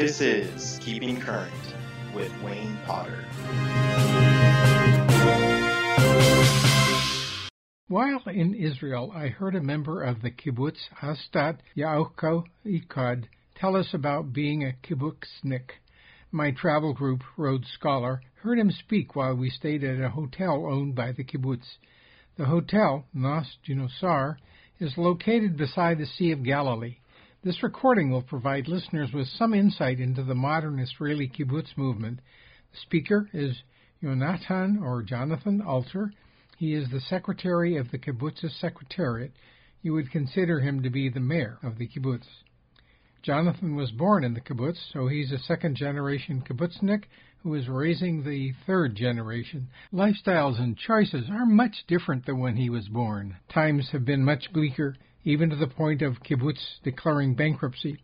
This 0.00 0.20
is 0.20 0.78
Keeping 0.80 1.20
Current 1.20 1.74
with 2.14 2.30
Wayne 2.44 2.78
Potter. 2.86 3.24
While 7.88 8.22
in 8.28 8.54
Israel, 8.54 9.10
I 9.12 9.26
heard 9.26 9.56
a 9.56 9.60
member 9.60 10.04
of 10.04 10.22
the 10.22 10.30
kibbutz 10.30 10.78
Ashdot 11.02 11.58
Yaakov 11.76 12.44
Ihud 12.64 13.24
tell 13.56 13.74
us 13.74 13.88
about 13.92 14.32
being 14.32 14.62
a 14.62 14.76
kibbutznik. 14.86 15.70
My 16.30 16.52
travel 16.52 16.94
group, 16.94 17.24
Road 17.36 17.64
Scholar, 17.66 18.22
heard 18.42 18.60
him 18.60 18.70
speak 18.70 19.16
while 19.16 19.34
we 19.34 19.50
stayed 19.50 19.82
at 19.82 20.00
a 20.00 20.10
hotel 20.10 20.64
owned 20.64 20.94
by 20.94 21.10
the 21.10 21.24
kibbutz. 21.24 21.76
The 22.36 22.44
hotel, 22.44 23.04
Nof 23.16 23.46
Ginosar, 23.68 24.36
is 24.78 24.96
located 24.96 25.56
beside 25.56 25.98
the 25.98 26.06
Sea 26.06 26.30
of 26.30 26.44
Galilee. 26.44 26.98
This 27.44 27.62
recording 27.62 28.10
will 28.10 28.22
provide 28.22 28.66
listeners 28.66 29.12
with 29.12 29.28
some 29.28 29.54
insight 29.54 30.00
into 30.00 30.24
the 30.24 30.34
modern 30.34 30.80
Israeli 30.80 31.28
kibbutz 31.28 31.76
movement. 31.76 32.18
The 32.72 32.78
speaker 32.78 33.30
is 33.32 33.62
Yonatan 34.02 34.82
or 34.82 35.04
Jonathan 35.04 35.62
Alter. 35.62 36.12
He 36.56 36.74
is 36.74 36.90
the 36.90 37.00
secretary 37.00 37.76
of 37.76 37.92
the 37.92 37.98
kibbutz's 37.98 38.56
secretariat. 38.56 39.30
You 39.82 39.92
would 39.92 40.10
consider 40.10 40.58
him 40.58 40.82
to 40.82 40.90
be 40.90 41.08
the 41.08 41.20
mayor 41.20 41.58
of 41.62 41.78
the 41.78 41.86
kibbutz. 41.86 42.26
Jonathan 43.22 43.76
was 43.76 43.92
born 43.92 44.24
in 44.24 44.34
the 44.34 44.40
kibbutz, 44.40 44.92
so 44.92 45.06
he's 45.06 45.30
a 45.30 45.38
second 45.38 45.76
generation 45.76 46.42
kibbutznik 46.42 47.04
who 47.44 47.54
is 47.54 47.68
raising 47.68 48.24
the 48.24 48.52
third 48.66 48.96
generation. 48.96 49.68
Lifestyles 49.92 50.60
and 50.60 50.76
choices 50.76 51.30
are 51.30 51.46
much 51.46 51.84
different 51.86 52.26
than 52.26 52.40
when 52.40 52.56
he 52.56 52.68
was 52.68 52.88
born. 52.88 53.36
Times 53.48 53.90
have 53.92 54.04
been 54.04 54.24
much 54.24 54.52
bleaker, 54.52 54.96
even 55.24 55.50
to 55.50 55.56
the 55.56 55.66
point 55.66 56.02
of 56.02 56.22
kibbutz 56.22 56.80
declaring 56.82 57.34
bankruptcy. 57.34 57.98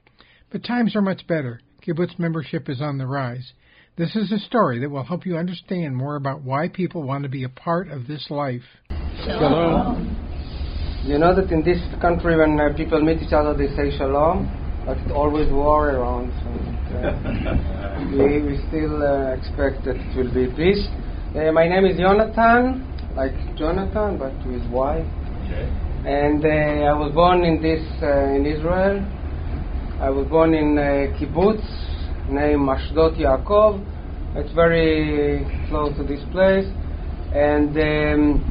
But 0.50 0.64
times 0.64 0.94
are 0.94 1.02
much 1.02 1.26
better. 1.26 1.60
Kibbutz 1.86 2.18
membership 2.18 2.68
is 2.68 2.80
on 2.80 2.98
the 2.98 3.06
rise. 3.06 3.52
This 3.96 4.16
is 4.16 4.32
a 4.32 4.38
story 4.38 4.80
that 4.80 4.90
will 4.90 5.04
help 5.04 5.24
you 5.24 5.36
understand 5.36 5.96
more 5.96 6.16
about 6.16 6.42
why 6.42 6.68
people 6.68 7.02
want 7.02 7.22
to 7.22 7.28
be 7.28 7.44
a 7.44 7.48
part 7.48 7.88
of 7.88 8.06
this 8.06 8.26
life. 8.28 8.62
Hello. 8.88 9.94
You 11.04 11.18
know 11.18 11.34
that 11.34 11.52
in 11.52 11.62
this 11.62 11.78
country, 12.00 12.36
when 12.36 12.58
uh, 12.58 12.74
people 12.76 13.00
meet 13.00 13.22
each 13.22 13.32
other, 13.32 13.54
they 13.54 13.68
say 13.76 13.96
shalom, 13.96 14.50
but 14.86 14.96
it's 14.98 15.12
always 15.12 15.50
war 15.52 15.90
around. 15.90 16.32
So, 16.42 16.50
uh, 16.96 18.08
we, 18.10 18.42
we 18.42 18.58
still 18.68 19.02
uh, 19.02 19.34
expect 19.34 19.84
that 19.84 19.94
it 19.94 20.16
will 20.16 20.32
be 20.32 20.50
peace. 20.56 20.86
Uh, 21.36 21.52
my 21.52 21.68
name 21.68 21.84
is 21.84 21.98
Jonathan, 21.98 22.82
like 23.14 23.34
Jonathan, 23.56 24.18
but 24.18 24.34
with 24.46 24.64
Y. 24.70 25.04
Okay. 25.44 25.83
And 26.06 26.44
uh, 26.44 26.48
I 26.48 26.92
was 26.92 27.12
born 27.14 27.44
in 27.44 27.62
this 27.62 27.80
uh, 28.02 28.36
in 28.36 28.44
Israel. 28.44 29.00
I 30.00 30.10
was 30.10 30.26
born 30.28 30.52
in 30.52 30.76
a 30.76 31.08
kibbutz 31.16 31.64
named 32.28 32.68
Ashdot 32.68 33.16
Yaakov. 33.16 33.80
It's 34.36 34.52
very 34.52 35.46
close 35.68 35.96
to 35.96 36.04
this 36.04 36.20
place. 36.30 36.66
And 37.32 37.72
um, 37.78 38.44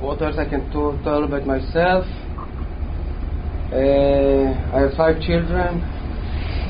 what 0.00 0.22
else 0.22 0.36
I 0.38 0.48
can 0.48 0.66
t- 0.70 1.02
tell 1.02 1.24
about 1.24 1.44
myself? 1.44 2.04
Uh, 3.74 4.54
I 4.70 4.86
have 4.86 4.94
five 4.96 5.20
children, 5.20 5.82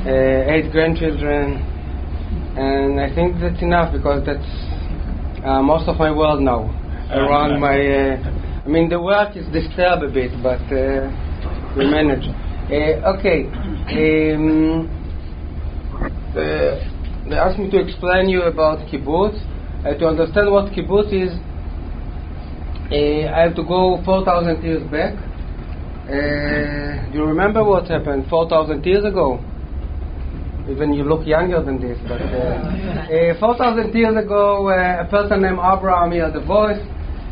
uh, 0.09 0.53
eight 0.53 0.73
grandchildren, 0.73 1.61
and 2.56 2.99
I 2.99 3.15
think 3.15 3.39
that's 3.41 3.61
enough 3.62 3.93
because 3.93 4.25
that's 4.25 4.41
uh, 5.45 5.61
most 5.61 5.87
of 5.87 5.99
my 5.99 6.11
world 6.11 6.41
now. 6.41 6.65
Around 7.12 7.61
my, 7.61 7.77
uh, 7.77 8.47
I 8.69 8.70
mean, 8.70 8.91
the 8.91 9.00
work 9.00 9.34
is 9.34 9.47
disturbed 9.47 10.05
a 10.05 10.12
bit, 10.12 10.30
but 10.42 10.61
uh, 10.69 11.08
we 11.74 11.88
manage. 11.88 12.28
Uh, 12.69 13.16
okay. 13.16 13.48
Um, 13.97 14.92
they 16.34 17.36
asked 17.36 17.58
me 17.58 17.70
to 17.70 17.78
explain 17.80 18.28
you 18.28 18.43
about 18.43 18.81
kibbutz. 18.93 19.41
Uh, 19.87 19.97
to 19.97 20.06
understand 20.06 20.53
what 20.53 20.70
kibbutz 20.75 21.09
is, 21.16 21.32
uh, 22.93 23.32
I 23.32 23.41
have 23.48 23.56
to 23.56 23.65
go 23.65 24.03
4,000 24.04 24.62
years 24.62 24.82
back. 24.93 25.16
Uh, 26.04 27.10
do 27.10 27.20
you 27.20 27.25
remember 27.25 27.64
what 27.64 27.88
happened 27.88 28.26
4,000 28.28 28.84
years 28.84 29.06
ago? 29.06 29.43
Even 30.69 30.93
you 30.93 31.04
look 31.04 31.26
younger 31.26 31.62
than 31.62 31.81
this. 31.81 31.97
But 32.06 32.20
uh, 32.20 33.32
uh, 33.32 33.41
4,000 33.41 33.94
years 33.94 34.22
ago, 34.22 34.69
uh, 34.69 35.06
a 35.06 35.09
person 35.09 35.41
named 35.41 35.56
Abraham 35.56 36.12
heard 36.12 36.37
a 36.37 36.44
voice. 36.44 36.84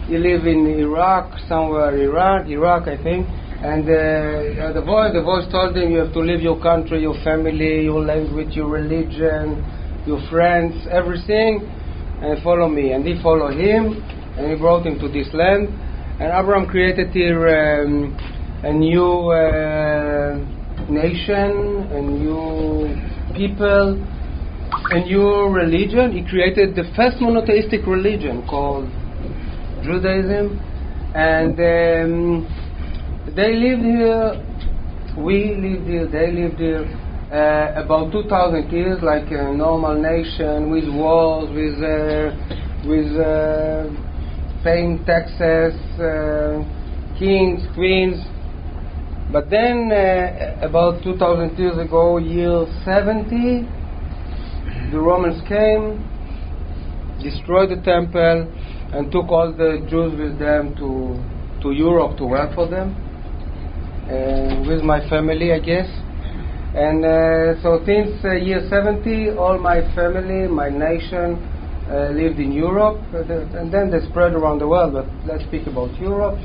He 0.06 0.18
live 0.18 0.46
in 0.46 0.66
Iraq, 0.78 1.36
somewhere 1.48 1.96
Iraq, 1.98 2.46
Iraq, 2.46 2.86
I 2.86 2.96
think. 3.02 3.26
And 3.58 3.82
uh, 3.82 4.72
the 4.72 4.82
voice, 4.86 5.10
the 5.12 5.22
voice 5.22 5.50
told 5.50 5.76
him, 5.76 5.90
you 5.90 5.98
have 5.98 6.12
to 6.12 6.20
leave 6.20 6.42
your 6.42 6.60
country, 6.62 7.02
your 7.02 7.18
family, 7.24 7.82
your 7.82 8.04
language, 8.04 8.54
your 8.54 8.68
religion, 8.68 9.64
your 10.06 10.20
friends, 10.30 10.86
everything, 10.92 11.66
and 12.22 12.40
follow 12.44 12.68
me. 12.68 12.92
And 12.92 13.04
he 13.04 13.20
followed 13.20 13.58
him, 13.58 13.98
and 14.38 14.52
he 14.52 14.56
brought 14.56 14.86
him 14.86 15.00
to 15.00 15.08
this 15.08 15.26
land. 15.34 15.68
And 16.20 16.30
Abraham 16.30 16.68
created 16.68 17.10
here 17.10 17.82
um, 17.82 18.14
a 18.62 18.72
new 18.72 19.30
uh, 19.34 20.38
nation, 20.88 21.90
a 21.90 22.00
new 22.00 22.94
people, 23.34 23.98
a 24.92 25.00
new 25.00 25.48
religion. 25.50 26.12
He 26.12 26.22
created 26.30 26.76
the 26.76 26.84
first 26.94 27.20
monotheistic 27.20 27.84
religion 27.86 28.46
called 28.46 28.86
Judaism. 29.82 30.58
And 31.14 31.58
um, 31.58 33.34
they 33.34 33.54
lived 33.54 33.82
here, 33.82 34.44
we 35.18 35.54
lived 35.56 35.88
here, 35.88 36.06
they 36.06 36.30
lived 36.32 36.58
here 36.58 36.84
uh, 37.32 37.82
about 37.82 38.12
2,000 38.12 38.70
years, 38.70 38.98
like 39.02 39.30
a 39.30 39.52
normal 39.52 40.00
nation 40.00 40.70
with 40.70 40.84
wars, 40.88 41.50
with 41.50 41.82
uh, 41.82 42.30
with 42.86 43.18
uh, 43.18 43.90
paying 44.62 45.02
taxes, 45.04 45.74
uh, 45.98 46.62
kings, 47.18 47.66
queens. 47.74 48.22
But 49.32 49.50
then, 49.50 49.90
uh, 49.90 50.60
about 50.62 51.02
2,000 51.02 51.58
years 51.58 51.78
ago, 51.78 52.18
year 52.18 52.64
70, 52.84 53.66
the 54.92 55.00
Romans 55.00 55.42
came, 55.48 55.98
destroyed 57.20 57.70
the 57.70 57.82
temple, 57.82 58.46
and 58.92 59.10
took 59.10 59.28
all 59.28 59.52
the 59.52 59.86
Jews 59.88 60.18
with 60.18 60.38
them 60.38 60.74
to 60.76 61.18
to 61.62 61.72
Europe 61.72 62.16
to 62.18 62.26
work 62.26 62.54
for 62.54 62.68
them 62.68 62.94
uh, 64.06 64.62
with 64.68 64.82
my 64.82 65.00
family, 65.08 65.52
I 65.52 65.58
guess. 65.58 65.88
And 66.74 67.04
uh, 67.04 67.62
so 67.62 67.82
since 67.86 68.22
uh, 68.24 68.32
year 68.32 68.60
70, 68.68 69.30
all 69.38 69.58
my 69.58 69.80
family, 69.94 70.46
my 70.46 70.68
nation, 70.68 71.40
lived 71.88 72.38
in 72.40 72.52
Europe, 72.52 73.00
and 73.14 73.72
then 73.72 73.90
they 73.90 74.00
spread 74.10 74.34
around 74.34 74.58
the 74.58 74.68
world. 74.68 74.92
But 74.92 75.06
let's 75.26 75.44
speak 75.44 75.66
about 75.66 75.94
Europe. 76.00 76.38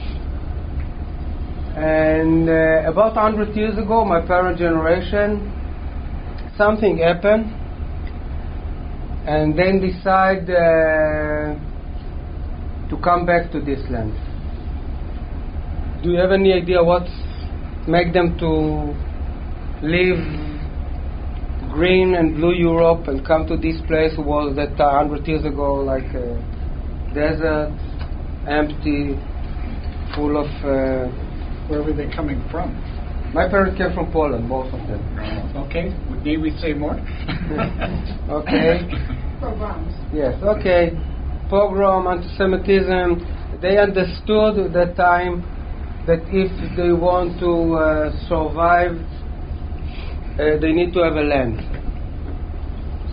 And 1.75 2.49
uh, 2.49 2.89
about 2.89 3.15
100 3.15 3.55
years 3.55 3.77
ago, 3.77 4.05
my 4.05 4.25
parent 4.25 4.57
generation, 4.59 5.51
something 6.57 6.97
happened, 6.97 7.45
and 9.25 9.57
then 9.57 9.79
decide 9.79 10.49
uh, 10.49 11.55
to 12.91 12.97
come 13.01 13.25
back 13.25 13.51
to 13.53 13.59
this 13.59 13.79
land. 13.89 14.13
Do 16.03 16.11
you 16.11 16.17
have 16.17 16.31
any 16.31 16.51
idea 16.53 16.83
what 16.83 17.07
make 17.87 18.13
them 18.13 18.37
to 18.37 18.93
leave 19.81 20.19
green 21.71 22.15
and 22.15 22.35
blue 22.35 22.53
Europe 22.53 23.07
and 23.07 23.25
come 23.25 23.47
to 23.47 23.55
this 23.55 23.79
place 23.87 24.11
was 24.17 24.55
that 24.57 24.75
uh, 24.79 25.07
100 25.07 25.25
years 25.25 25.45
ago 25.45 25.75
like 25.75 26.03
a 26.13 26.35
desert, 27.15 27.71
empty, 28.47 29.15
full 30.13 30.35
of. 30.37 30.47
Uh, 30.61 31.07
Where 31.69 31.81
were 31.83 31.93
they 31.93 32.13
coming 32.13 32.43
from? 32.51 32.75
My 33.33 33.47
parents 33.47 33.77
came 33.77 33.93
from 33.93 34.11
Poland, 34.11 34.49
both 34.49 34.67
of 34.73 34.81
them. 34.91 34.99
Okay, 35.55 35.95
may 36.25 36.35
we 36.35 36.51
say 36.59 36.73
more? 36.73 36.99
okay. 38.29 38.83
Pogroms. 39.39 39.95
Yes, 40.13 40.35
okay. 40.43 40.91
Pogrom, 41.51 42.07
anti-Semitism. 42.07 43.59
They 43.61 43.77
understood 43.77 44.57
at 44.57 44.73
that 44.73 44.95
time 44.95 45.43
that 46.07 46.23
if 46.31 46.49
they 46.77 46.93
want 46.93 47.37
to 47.43 47.75
uh, 47.75 48.11
survive, 48.31 48.95
uh, 50.39 50.57
they 50.63 50.71
need 50.71 50.93
to 50.93 51.03
have 51.03 51.15
a 51.15 51.21
land. 51.21 51.59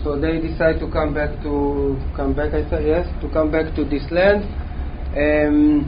So 0.03 0.17
they 0.17 0.39
decide 0.39 0.79
to 0.79 0.89
come 0.89 1.13
back 1.13 1.43
to 1.43 1.99
come 2.15 2.33
back. 2.33 2.53
I 2.53 2.63
said 2.69 2.87
yes, 2.87 3.05
to 3.21 3.27
come 3.29 3.51
back 3.51 3.75
to 3.75 3.83
this 3.83 4.07
land, 4.09 4.47
um, 5.13 5.83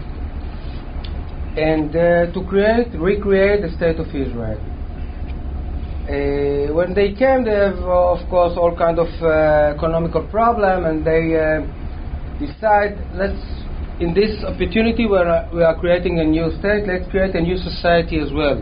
and 1.55 1.95
uh, 1.95 2.31
to 2.33 2.45
create, 2.47 2.91
recreate 2.99 3.61
the 3.63 3.71
state 3.77 3.97
of 3.97 4.07
Israel. 4.07 4.59
Uh, 6.11 6.73
when 6.75 6.93
they 6.93 7.13
came, 7.13 7.45
they 7.45 7.55
have, 7.55 7.79
uh, 7.79 8.11
of 8.11 8.27
course, 8.29 8.57
all 8.57 8.75
kind 8.75 8.99
of 8.99 9.07
uh, 9.21 9.73
economical 9.73 10.27
problem, 10.27 10.83
and 10.83 11.05
they 11.05 11.31
decide 12.45 12.97
let's 13.13 13.39
in 14.01 14.13
this 14.15 14.43
opportunity 14.43 15.05
where 15.05 15.29
uh, 15.29 15.47
we 15.53 15.63
are 15.63 15.77
creating 15.79 16.19
a 16.19 16.23
new 16.23 16.49
state, 16.57 16.87
let's 16.87 17.09
create 17.11 17.35
a 17.35 17.41
new 17.41 17.55
society 17.57 18.19
as 18.19 18.33
well. 18.33 18.57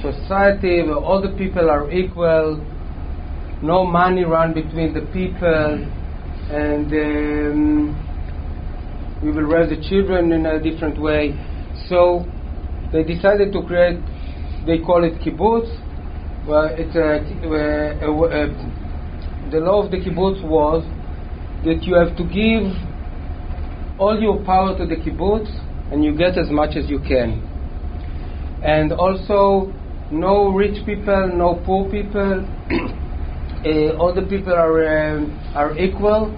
society 0.00 0.82
where 0.82 0.96
all 0.96 1.20
the 1.20 1.36
people 1.36 1.68
are 1.68 1.90
equal, 1.92 2.56
no 3.62 3.84
money 3.84 4.24
run 4.24 4.54
between 4.54 4.94
the 4.94 5.02
people, 5.12 5.86
and 6.50 6.90
um, 6.90 7.92
we 9.22 9.30
will 9.30 9.42
raise 9.42 9.68
the 9.68 9.88
children 9.88 10.32
in 10.32 10.46
a 10.46 10.58
different 10.58 10.98
way. 10.98 11.36
So 11.88 12.24
they 12.92 13.02
decided 13.02 13.52
to 13.52 13.62
create, 13.62 14.00
they 14.66 14.78
call 14.78 15.04
it 15.04 15.20
kibbutz. 15.20 15.68
Well, 16.48 16.70
it's 16.72 16.96
a, 16.96 17.20
a, 17.44 18.08
a, 18.08 18.48
a, 18.48 19.50
the 19.50 19.60
law 19.60 19.84
of 19.84 19.90
the 19.90 19.98
kibbutz 19.98 20.42
was 20.42 20.82
that 21.64 21.82
you 21.82 21.94
have 21.94 22.16
to 22.16 22.24
give 22.24 22.72
all 23.98 24.18
your 24.18 24.42
power 24.44 24.76
to 24.78 24.86
the 24.86 24.96
kibbutz 24.96 25.50
and 25.92 26.04
you 26.04 26.16
get 26.16 26.38
as 26.38 26.50
much 26.50 26.76
as 26.76 26.88
you 26.88 26.98
can. 27.00 27.42
And 28.64 28.92
also, 28.92 29.72
no 30.10 30.48
rich 30.48 30.84
people, 30.86 31.32
no 31.34 31.62
poor 31.64 31.90
people. 31.90 32.46
uh, 33.64 33.96
all 34.00 34.14
the 34.14 34.22
people 34.22 34.52
are 34.52 35.16
um, 35.16 35.36
are 35.54 35.76
equal. 35.78 36.32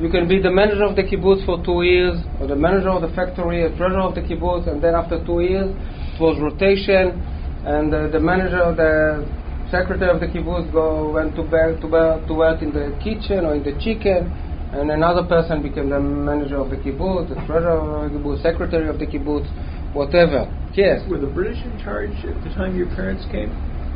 You 0.00 0.10
can 0.10 0.28
be 0.28 0.40
the 0.40 0.50
manager 0.50 0.84
of 0.84 0.94
the 0.94 1.02
kibbutz 1.02 1.44
for 1.44 1.58
two 1.64 1.82
years, 1.82 2.22
or 2.40 2.46
the 2.46 2.54
manager 2.54 2.90
of 2.90 3.02
the 3.02 3.14
factory, 3.16 3.64
a 3.66 3.68
treasurer 3.76 4.02
of 4.02 4.14
the 4.14 4.22
kibbutz, 4.22 4.68
and 4.68 4.82
then 4.82 4.94
after 4.94 5.18
two 5.26 5.40
years, 5.40 5.74
it 5.74 6.20
was 6.20 6.38
rotation, 6.38 7.18
and 7.66 7.92
uh, 7.92 8.06
the 8.06 8.20
manager, 8.20 8.62
of 8.62 8.76
the 8.76 9.26
secretary 9.70 10.10
of 10.10 10.20
the 10.20 10.26
kibbutz, 10.26 10.70
go 10.70 11.10
went 11.10 11.34
to 11.34 11.42
bed 11.42 11.80
to, 11.82 11.90
to 11.90 12.34
work 12.34 12.62
in 12.62 12.70
the 12.70 12.94
kitchen 13.02 13.44
or 13.44 13.56
in 13.56 13.64
the 13.64 13.74
chicken, 13.82 14.30
and 14.72 14.90
another 14.90 15.24
person 15.24 15.62
became 15.62 15.90
the 15.90 16.00
manager 16.00 16.56
of 16.56 16.70
the 16.70 16.76
kibbutz, 16.76 17.28
the 17.28 17.34
treasurer 17.46 18.04
of 18.04 18.12
the 18.12 18.18
kibbutz, 18.18 18.42
secretary 18.42 18.88
of 18.88 18.98
the 18.98 19.06
kibbutz, 19.06 19.48
whatever. 19.94 20.44
Yes. 20.74 21.00
Were 21.08 21.18
the 21.18 21.26
British 21.26 21.64
in 21.64 21.78
charge 21.78 22.12
at 22.24 22.36
the 22.44 22.50
time 22.54 22.76
your 22.76 22.86
parents 22.94 23.24
came? 23.30 23.50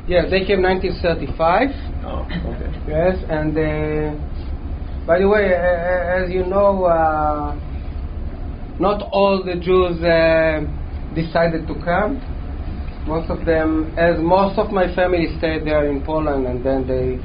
Yes, 0.08 0.30
they 0.30 0.44
came 0.44 0.62
1935. 0.62 1.68
Oh, 2.04 2.26
okay. 2.26 2.72
Yes, 2.88 3.22
and 3.28 3.52
uh, 3.54 5.06
by 5.06 5.18
the 5.18 5.28
way, 5.28 5.54
uh, 5.54 6.24
as 6.24 6.30
you 6.30 6.44
know, 6.46 6.84
uh, 6.84 7.54
not 8.80 9.02
all 9.12 9.42
the 9.44 9.54
Jews 9.60 10.02
uh, 10.02 10.64
decided 11.14 11.68
to 11.68 11.74
come. 11.84 12.18
Most 13.06 13.30
of 13.30 13.44
them, 13.44 13.92
as 13.98 14.18
most 14.18 14.58
of 14.58 14.70
my 14.70 14.92
family 14.94 15.26
stayed 15.38 15.66
there 15.66 15.90
in 15.90 16.02
Poland, 16.02 16.46
and 16.46 16.64
then 16.64 16.86
they 16.86 17.18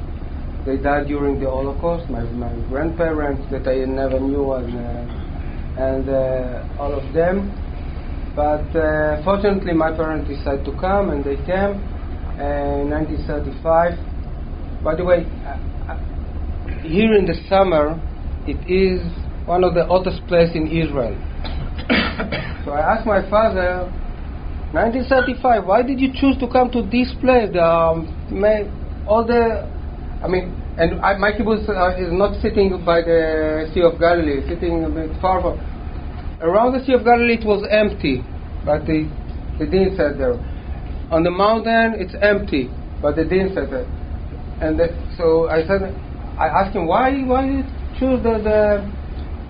they 0.68 0.76
died 0.76 1.08
during 1.08 1.40
the 1.40 1.48
Holocaust. 1.48 2.10
My 2.10 2.22
my 2.36 2.52
grandparents 2.68 3.50
that 3.50 3.66
I 3.66 3.86
never 3.88 4.20
knew, 4.20 4.52
and 4.52 4.68
uh, 4.76 5.82
and 5.88 6.04
uh, 6.08 6.78
all 6.78 6.92
of 6.92 7.14
them. 7.14 7.48
But 8.36 8.68
uh, 8.76 9.24
fortunately, 9.24 9.72
my 9.72 9.96
parents 9.96 10.28
decided 10.28 10.66
to 10.66 10.72
come, 10.78 11.08
and 11.08 11.24
they 11.24 11.36
came 11.48 11.80
in 12.36 12.92
1935. 12.92 14.84
By 14.84 14.94
the 14.94 15.04
way, 15.04 15.24
uh, 15.24 15.56
uh, 15.88 15.96
here 16.84 17.16
in 17.16 17.24
the 17.24 17.34
summer, 17.48 17.96
it 18.46 18.60
is 18.68 19.00
one 19.46 19.64
of 19.64 19.72
the 19.72 19.86
hottest 19.86 20.20
places 20.28 20.54
in 20.54 20.68
Israel. 20.68 21.16
so 22.64 22.72
I 22.76 22.92
asked 22.92 23.06
my 23.06 23.24
father, 23.30 23.90
1935, 24.76 25.64
why 25.64 25.82
did 25.82 25.98
you 25.98 26.12
choose 26.12 26.36
to 26.38 26.46
come 26.46 26.70
to 26.70 26.82
this 26.82 27.08
place? 27.24 27.56
Um, 27.56 28.12
all 29.08 29.24
the, 29.24 29.77
I 30.22 30.26
mean, 30.26 30.50
and 30.78 31.00
I, 31.00 31.16
my 31.16 31.32
kibbutz 31.32 31.68
uh, 31.68 31.94
is 31.96 32.12
not 32.12 32.40
sitting 32.42 32.82
by 32.84 33.02
the 33.02 33.70
Sea 33.72 33.82
of 33.82 33.98
Galilee, 34.00 34.42
sitting 34.48 34.84
a 34.84 34.90
bit 34.90 35.10
far 35.20 35.40
from. 35.40 35.58
Around 36.40 36.78
the 36.78 36.84
Sea 36.84 36.94
of 36.94 37.04
Galilee, 37.04 37.38
it 37.38 37.46
was 37.46 37.66
empty, 37.70 38.22
but 38.64 38.86
the, 38.86 39.06
they 39.58 39.66
didn't 39.66 39.96
sit 39.96 40.18
there. 40.18 40.34
On 41.10 41.22
the 41.22 41.30
mountain, 41.30 41.94
it's 41.98 42.14
empty, 42.20 42.70
but 43.00 43.16
they 43.16 43.24
didn't 43.24 43.54
sit 43.54 43.70
there. 43.70 43.86
And 44.60 44.78
the, 44.78 44.90
so 45.16 45.48
I 45.48 45.66
said, 45.66 45.94
I 46.38 46.46
asked 46.46 46.74
him, 46.74 46.86
why, 46.86 47.10
why 47.22 47.46
did 47.46 47.54
you 47.56 47.64
choose 47.98 48.22
the, 48.22 48.38
the 48.42 48.86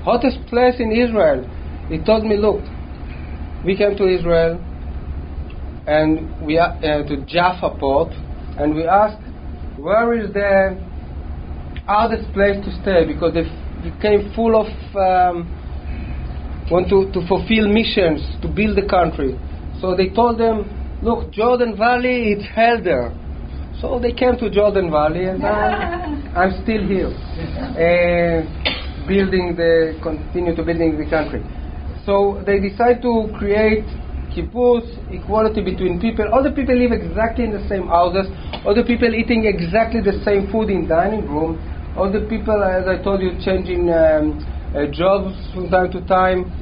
hottest 0.04 0.44
place 0.46 0.76
in 0.78 0.92
Israel? 0.92 1.44
He 1.88 1.98
told 1.98 2.24
me, 2.24 2.36
look, 2.36 2.60
we 3.64 3.76
came 3.76 3.96
to 3.96 4.06
Israel 4.06 4.60
and 5.86 6.44
we 6.44 6.58
uh, 6.58 6.76
to 6.80 7.24
Jaffa 7.26 7.76
port, 7.80 8.12
and 8.58 8.74
we 8.74 8.86
asked, 8.86 9.24
where 9.78 10.12
is 10.18 10.32
the 10.32 10.76
hardest 11.86 12.32
place 12.32 12.62
to 12.64 12.70
stay? 12.82 13.06
Because 13.06 13.34
they 13.34 13.46
f- 13.46 14.00
came 14.02 14.32
full 14.34 14.54
of 14.58 14.66
um, 14.96 15.46
want 16.70 16.88
to, 16.88 17.10
to 17.12 17.26
fulfill 17.26 17.68
missions 17.68 18.20
to 18.42 18.48
build 18.48 18.76
the 18.76 18.86
country. 18.88 19.38
So 19.80 19.96
they 19.96 20.08
told 20.08 20.38
them, 20.38 20.68
look, 21.02 21.32
Jordan 21.32 21.76
Valley, 21.76 22.32
it's 22.32 22.46
hell 22.54 22.82
there. 22.82 23.14
So 23.80 24.00
they 24.00 24.12
came 24.12 24.36
to 24.38 24.50
Jordan 24.50 24.90
Valley, 24.90 25.26
and 25.26 25.44
I'm, 25.44 26.26
I'm 26.36 26.62
still 26.62 26.82
here, 26.86 27.08
uh, 27.08 29.06
building 29.06 29.54
the 29.56 29.98
continue 30.02 30.54
to 30.56 30.62
building 30.62 30.98
the 30.98 31.08
country. 31.08 31.42
So 32.04 32.42
they 32.44 32.58
decide 32.58 33.00
to 33.02 33.30
create 33.38 33.86
kibbutz, 34.38 34.86
equality 35.10 35.62
between 35.62 36.00
people. 36.00 36.28
All 36.32 36.42
the 36.42 36.52
people 36.52 36.76
live 36.78 36.92
exactly 36.92 37.44
in 37.44 37.52
the 37.52 37.66
same 37.68 37.88
houses. 37.88 38.26
All 38.64 38.74
the 38.74 38.84
people 38.84 39.14
eating 39.14 39.46
exactly 39.46 40.00
the 40.00 40.22
same 40.24 40.50
food 40.50 40.70
in 40.70 40.86
dining 40.86 41.26
room. 41.26 41.58
All 41.96 42.10
the 42.10 42.20
people, 42.28 42.62
as 42.62 42.86
I 42.86 43.02
told 43.02 43.20
you, 43.20 43.32
changing 43.44 43.90
um, 43.90 44.38
uh, 44.74 44.86
jobs 44.92 45.34
from 45.52 45.68
time 45.70 45.90
to 45.92 46.00
time. 46.06 46.52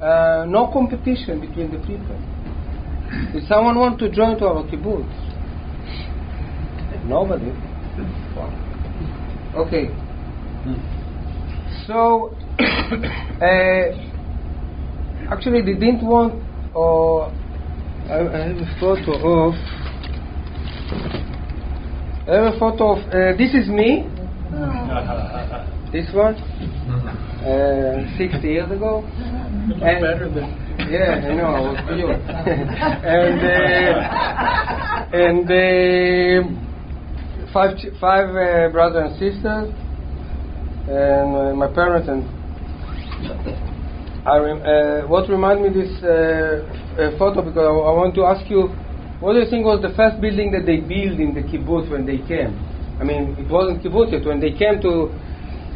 Uh, 0.00 0.44
no 0.48 0.68
competition 0.72 1.40
between 1.40 1.70
the 1.70 1.78
people. 1.78 2.18
If 3.34 3.48
someone 3.48 3.78
want 3.78 3.98
to 4.00 4.10
join 4.10 4.38
to 4.38 4.46
our 4.46 4.64
kibbutz, 4.64 5.08
nobody. 7.06 7.52
Okay. 9.54 9.90
So, 11.86 12.34
uh, 12.58 13.84
actually, 15.32 15.62
they 15.62 15.74
didn't 15.74 16.02
want 16.02 16.42
or 16.74 17.30
I, 18.08 18.16
have 18.48 18.56
a 18.56 18.66
photo 18.80 19.12
of 19.48 19.54
I 22.26 22.28
have 22.34 22.54
a 22.54 22.58
photo 22.58 22.92
of 22.92 22.98
uh, 23.08 23.32
this 23.36 23.52
is 23.54 23.68
me. 23.68 24.08
This 25.92 26.10
one? 26.14 26.36
Uh, 27.42 28.06
60 28.16 28.48
years 28.48 28.70
ago. 28.70 29.04
And- 29.06 29.80
better 29.80 30.28
than. 30.32 30.48
yeah 30.90 31.20
I 31.24 31.34
know 31.34 31.44
I 31.44 31.60
was 31.60 31.76
cute 31.88 32.10
and 33.16 33.40
uh, 33.44 33.46
and 35.12 35.50
uh, 35.50 35.54
five 37.52 37.76
ch- 37.78 37.92
five 38.00 38.28
uh, 38.30 38.68
brothers 38.72 39.10
and 39.10 39.18
sisters 39.18 39.68
and 40.88 41.36
uh, 41.36 41.54
my 41.54 41.66
parents 41.72 42.08
and 42.08 42.24
I 44.24 44.38
rem- 44.38 44.62
uh, 44.62 45.02
what 45.08 45.28
reminded 45.28 45.74
me 45.74 45.82
this 45.82 46.00
uh, 46.02 46.06
uh, 46.06 47.10
photo 47.18 47.42
because 47.42 47.66
I, 47.66 47.74
I 47.74 47.90
want 47.90 48.14
to 48.14 48.24
ask 48.24 48.48
you, 48.48 48.68
what 49.18 49.32
do 49.34 49.40
you 49.40 49.50
think 49.50 49.66
was 49.66 49.82
the 49.82 49.90
first 49.98 50.20
building 50.20 50.52
that 50.54 50.62
they 50.62 50.78
built 50.78 51.18
in 51.18 51.34
the 51.34 51.42
kibbutz 51.42 51.90
when 51.90 52.06
they 52.06 52.18
came? 52.18 52.54
I 53.00 53.04
mean, 53.04 53.34
it 53.34 53.50
wasn't 53.50 53.82
kibbutz 53.82 54.12
yet. 54.14 54.24
When 54.24 54.38
they 54.38 54.52
came 54.54 54.78
to 54.82 55.10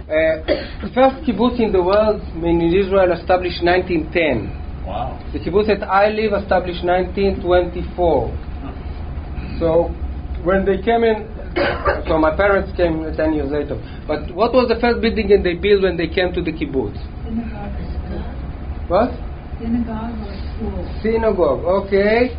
uh, 0.07 0.47
the 0.79 0.91
first 0.95 1.27
kibbutz 1.27 1.59
in 1.59 1.73
the 1.75 1.83
world, 1.83 2.23
I 2.23 2.39
mean, 2.39 2.63
in 2.63 2.71
Israel, 2.71 3.11
established 3.11 3.67
1910. 3.67 4.15
Wow. 4.87 5.19
The 5.35 5.43
kibbutz 5.43 5.67
that 5.67 5.83
I 5.83 6.15
live 6.15 6.31
established 6.39 6.87
1924. 6.87 9.59
So 9.59 9.91
when 10.47 10.63
they 10.63 10.79
came 10.87 11.03
in, 11.03 11.35
so 12.07 12.15
my 12.19 12.31
parents 12.37 12.71
came 12.77 13.03
10 13.11 13.33
years 13.35 13.51
later. 13.51 13.75
But 14.07 14.31
what 14.31 14.55
was 14.55 14.69
the 14.71 14.79
first 14.79 15.03
building 15.03 15.27
that 15.35 15.43
they 15.43 15.55
built 15.55 15.83
when 15.83 15.97
they 15.97 16.07
came 16.07 16.31
to 16.31 16.43
the 16.43 16.53
kibbutz? 16.55 17.03
Synagogue 18.89 19.11
or 19.11 19.11
school. 19.11 19.11
What? 19.11 19.11
Synagogue 19.61 20.17
or 20.23 20.35
school. 20.55 20.83
Synagogue. 21.03 21.63
Okay. 21.87 22.37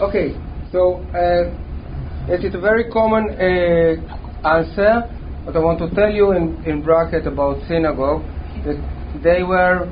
Okay. 0.00 0.28
So 0.72 1.02
uh, 1.14 1.50
it 2.32 2.44
is 2.44 2.54
a 2.54 2.60
very 2.60 2.90
common 2.90 3.30
uh, 3.34 3.96
answer, 4.46 5.02
but 5.44 5.56
I 5.56 5.58
want 5.58 5.78
to 5.80 5.90
tell 5.94 6.10
you 6.10 6.32
in, 6.32 6.62
in 6.64 6.82
bracket 6.82 7.26
about 7.26 7.58
synagogue 7.66 8.22
that 8.64 8.78
they 9.22 9.42
were 9.42 9.88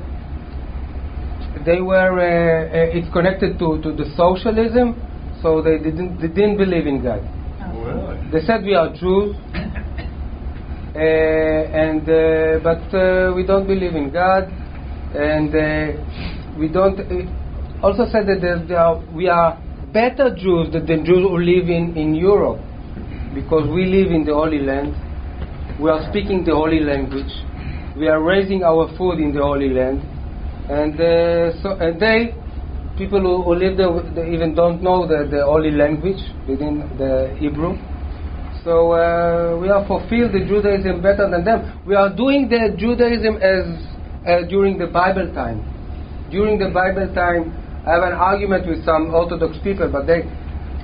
they 1.65 1.81
were 1.81 2.15
uh, 2.15 2.69
uh, 2.69 2.97
it's 2.97 3.11
connected 3.11 3.59
to, 3.59 3.81
to 3.81 3.91
the 3.91 4.05
socialism, 4.15 4.95
so 5.41 5.61
they 5.61 5.77
didn't 5.77 6.21
they 6.21 6.27
didn't 6.27 6.57
believe 6.57 6.87
in 6.87 7.03
God. 7.03 7.19
Really? 7.75 8.31
They 8.31 8.39
said 8.45 8.63
we 8.63 8.75
are 8.75 8.93
Jews, 8.95 9.35
uh, 9.53 10.99
and 11.75 12.07
uh, 12.07 12.59
but 12.63 12.87
uh, 12.95 13.33
we 13.35 13.45
don't 13.45 13.67
believe 13.67 13.95
in 13.95 14.11
God, 14.11 14.47
and 15.15 15.49
uh, 15.53 16.57
we 16.57 16.67
don't. 16.67 16.99
Uh, 16.99 17.27
also 17.81 18.03
said 18.11 18.27
that 18.27 18.41
there, 18.41 18.77
are, 18.77 18.99
we 19.13 19.27
are 19.29 19.57
better 19.93 20.35
Jews 20.35 20.71
than 20.73 20.85
the 20.85 20.97
Jews 20.97 21.23
who 21.23 21.37
live 21.37 21.69
in, 21.69 21.95
in 21.95 22.13
Europe, 22.13 22.59
because 23.33 23.69
we 23.69 23.85
live 23.85 24.11
in 24.11 24.25
the 24.25 24.33
Holy 24.33 24.59
Land. 24.59 24.95
We 25.79 25.89
are 25.89 26.09
speaking 26.09 26.43
the 26.43 26.53
Holy 26.53 26.81
language. 26.81 27.31
We 27.97 28.07
are 28.07 28.21
raising 28.21 28.63
our 28.63 28.87
food 28.97 29.19
in 29.19 29.33
the 29.33 29.41
Holy 29.41 29.69
Land, 29.69 30.03
and 30.69 30.93
uh, 30.99 31.61
so 31.63 31.79
and 31.79 31.99
they 31.99 32.35
people 32.99 33.21
who, 33.21 33.43
who 33.43 33.55
live 33.55 33.77
there 33.77 33.87
they 34.13 34.35
even 34.35 34.53
don't 34.53 34.83
know 34.83 35.07
the, 35.07 35.25
the 35.31 35.45
holy 35.45 35.71
language 35.71 36.19
within 36.47 36.83
the 36.99 37.33
Hebrew. 37.39 37.79
So 38.63 38.91
uh, 38.91 39.55
we 39.57 39.69
are 39.69 39.87
fulfilled 39.87 40.35
the 40.35 40.43
Judaism 40.43 41.01
better 41.01 41.31
than 41.31 41.45
them. 41.45 41.79
We 41.87 41.95
are 41.95 42.13
doing 42.13 42.49
the 42.49 42.75
Judaism 42.77 43.39
as 43.39 43.79
uh, 44.29 44.47
during 44.47 44.77
the 44.77 44.87
Bible 44.87 45.33
time. 45.33 45.65
During 46.29 46.59
the 46.59 46.69
Bible 46.69 47.11
time, 47.13 47.49
I 47.87 47.93
have 47.93 48.03
an 48.03 48.13
argument 48.13 48.67
with 48.67 48.85
some 48.85 49.13
Orthodox 49.13 49.57
people, 49.63 49.89
but 49.91 50.05
they, 50.05 50.21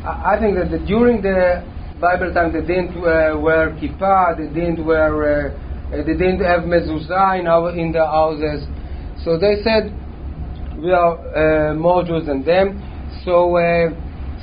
I 0.04 0.38
think 0.40 0.58
that 0.58 0.72
the, 0.72 0.80
during 0.80 1.22
the 1.22 1.62
Bible 2.00 2.34
time 2.34 2.52
they 2.52 2.62
didn't 2.62 2.98
uh, 2.98 3.38
wear 3.38 3.72
kippah, 3.78 4.38
they 4.38 4.50
didn't 4.54 4.84
wear, 4.86 5.14
uh, 5.14 5.94
uh, 5.94 5.98
they 6.04 6.18
didn't 6.18 6.44
have 6.44 6.62
mezuzah 6.62 7.40
in 7.40 7.48
our 7.48 7.72
in 7.78 7.92
their 7.92 8.06
houses. 8.06 8.66
So 9.24 9.38
they 9.38 9.62
said 9.64 9.94
we 10.78 10.92
are 10.92 11.16
uh, 11.16 11.74
more 11.76 12.04
Jews 12.04 12.26
than 12.26 12.44
them. 12.44 12.82
So 13.24 13.56
uh, 13.56 13.94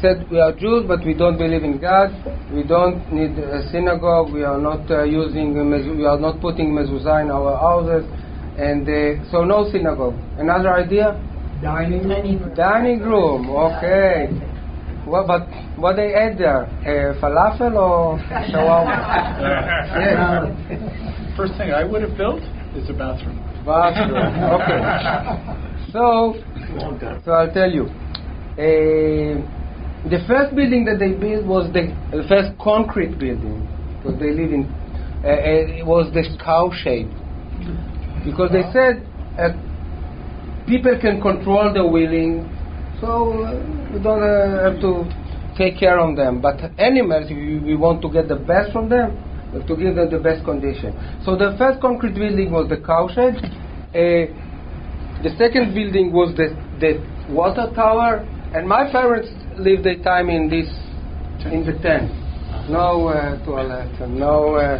said 0.00 0.30
we 0.30 0.40
are 0.40 0.52
Jews, 0.56 0.85
but 0.88 1.04
we 1.04 1.14
don't 1.14 1.37
believe 1.37 1.62
in 1.62 1.78
God. 1.78 2.11
We 2.52 2.64
don't 2.64 3.12
need 3.12 3.38
a 3.38 3.68
synagogue. 3.71 4.32
We 4.32 4.44
are 4.44 4.59
not 4.59 4.90
uh, 4.90 5.04
using 5.04 5.54
we 5.54 6.06
are 6.06 6.18
not 6.18 6.40
putting 6.40 6.73
mezuzah 6.73 7.23
in 7.23 7.30
our 7.30 7.59
houses, 7.59 8.09
and 8.59 8.88
uh, 8.88 9.30
so 9.30 9.44
no 9.44 9.71
synagogue. 9.71 10.16
Another 10.38 10.75
idea? 10.75 11.21
Dining 11.62 12.09
room. 12.09 12.54
Dining 12.54 13.00
room. 13.00 13.50
Okay. 13.50 14.28
What, 15.04 15.26
but 15.26 15.49
what 15.78 15.97
they 15.97 16.14
add 16.14 16.38
there? 16.38 16.64
Uh, 16.82 17.21
falafel 17.21 17.75
or 17.76 18.18
shawarma? 18.50 18.97
yes. 19.99 21.37
First 21.37 21.54
thing 21.56 21.73
I 21.73 21.85
would 21.85 22.02
have 22.02 22.16
built 22.16 22.42
is 22.76 22.88
a 22.90 22.92
bathroom. 22.92 23.38
Bathroom. 23.64 24.16
Okay. 24.61 25.59
So, 25.92 26.35
so 27.23 27.32
I'll 27.32 27.52
tell 27.52 27.71
you. 27.71 27.85
Uh, 28.56 29.44
the 30.09 30.25
first 30.26 30.56
building 30.56 30.87
that 30.87 30.99
they 30.99 31.12
built 31.12 31.44
was 31.44 31.71
the, 31.75 31.92
the 32.11 32.25
first 32.28 32.59
concrete 32.59 33.18
building 33.18 33.68
because 33.99 34.18
they 34.18 34.30
live 34.30 34.52
in. 34.52 34.64
Uh, 35.23 35.28
uh, 35.28 35.78
it 35.80 35.85
was 35.85 36.11
the 36.14 36.25
cow 36.42 36.73
shape 36.73 37.11
because 38.25 38.50
they 38.52 38.62
said 38.73 39.02
uh, 39.38 39.50
people 40.67 40.99
can 41.00 41.21
control 41.21 41.73
the 41.73 41.85
willing, 41.85 42.49
so 43.00 43.45
uh, 43.45 43.55
we 43.93 44.02
don't 44.02 44.23
uh, 44.23 44.71
have 44.71 44.81
to 44.81 45.05
take 45.57 45.79
care 45.79 45.99
of 45.99 46.17
them. 46.17 46.41
But 46.41 46.61
animals, 46.79 47.31
we, 47.31 47.59
we 47.59 47.76
want 47.76 48.02
to 48.02 48.11
get 48.11 48.29
the 48.29 48.37
best 48.37 48.73
from 48.73 48.88
them, 48.88 49.17
to 49.52 49.76
give 49.76 49.97
them 49.97 50.11
the 50.11 50.19
best 50.19 50.45
condition. 50.45 50.95
So 51.25 51.37
the 51.37 51.55
first 51.59 51.81
concrete 51.81 52.14
building 52.14 52.52
was 52.52 52.69
the 52.69 52.79
cowshed. 52.79 53.43
Uh, 53.93 54.31
the 55.23 55.31
second 55.38 55.75
building 55.75 56.12
was 56.12 56.35
the, 56.37 56.57
the 56.81 56.99
water 57.33 57.71
tower, 57.75 58.26
and 58.55 58.67
my 58.67 58.91
parents 58.91 59.29
lived 59.59 59.85
their 59.85 60.02
time 60.02 60.31
in 60.31 60.49
this, 60.49 60.67
in 61.52 61.64
the 61.64 61.79
tent. 61.83 62.11
No 62.71 63.09
uh, 63.09 63.45
toilet, 63.45 63.91
no, 64.09 64.55
uh, 64.55 64.79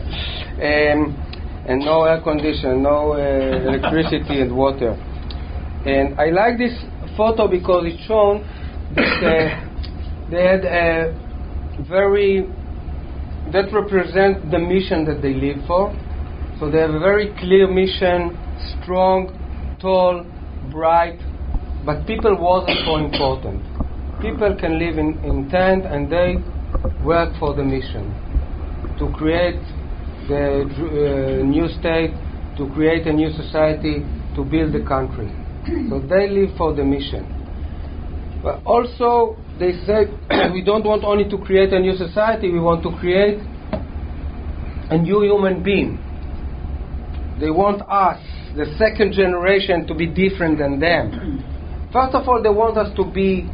um, 0.63 1.32
and 1.67 1.81
no 1.81 2.05
air 2.05 2.21
condition, 2.21 2.83
no 2.83 3.13
uh, 3.13 3.17
electricity 3.17 4.41
and 4.41 4.55
water. 4.55 4.93
And 5.87 6.19
I 6.19 6.31
like 6.31 6.59
this 6.59 6.75
photo 7.17 7.49
because 7.49 7.85
it's 7.87 8.03
shown 8.07 8.43
that 8.95 9.23
uh, 9.23 10.31
they 10.31 10.43
had 10.43 10.65
a 10.65 11.85
very 11.89 12.47
that 13.53 13.73
represent 13.73 14.51
the 14.51 14.59
mission 14.59 15.05
that 15.05 15.21
they 15.21 15.35
live 15.35 15.59
for. 15.67 15.93
So 16.59 16.71
they 16.71 16.79
have 16.79 16.95
a 16.95 17.01
very 17.01 17.35
clear 17.39 17.67
mission, 17.67 18.39
strong, 18.81 19.29
tall, 19.81 20.25
bright, 20.71 21.19
but 21.85 22.07
people 22.07 22.37
wasn't 22.39 22.79
so 22.87 22.97
important. 22.97 23.63
People 24.21 24.57
can 24.59 24.79
live 24.79 24.99
in, 24.99 25.19
in 25.25 25.51
tent 25.51 25.85
and 25.85 26.11
they 26.11 26.37
work 27.05 27.35
for 27.39 27.55
the 27.55 27.65
mission 27.65 28.15
to 28.99 29.11
create 29.19 29.61
the 30.29 30.69
uh, 30.69 31.43
new 31.45 31.69
state, 31.69 32.13
to 32.57 32.69
create 32.75 33.07
a 33.07 33.13
new 33.13 33.31
society, 33.31 34.05
to 34.37 34.45
build 34.45 34.73
the 34.73 34.85
country. 34.87 35.31
so 35.91 36.01
they 36.01 36.29
live 36.29 36.57
for 36.57 36.75
the 36.75 36.85
mission. 36.85 37.25
But 38.43 38.61
also, 38.65 39.37
they 39.59 39.73
say 39.87 40.07
we 40.53 40.63
don't 40.63 40.85
want 40.85 41.05
only 41.05 41.29
to 41.29 41.39
create 41.39 41.73
a 41.73 41.81
new 41.81 41.95
society, 41.95 42.51
we 42.51 42.61
want 42.61 42.83
to 42.83 42.91
create 42.99 43.39
a 44.91 44.99
new 44.99 45.23
human 45.23 45.63
being. 45.63 45.99
They 47.41 47.51
want 47.51 47.83
us, 47.83 48.21
the 48.57 48.67
second 48.79 49.13
generation, 49.13 49.87
to 49.87 49.95
be 49.95 50.07
different 50.07 50.59
than 50.59 50.81
them. 50.81 51.45
First 51.93 52.15
of 52.15 52.29
all, 52.29 52.43
they 52.43 52.51
want 52.51 52.77
us 52.79 52.95
to 52.97 53.05
be 53.05 53.49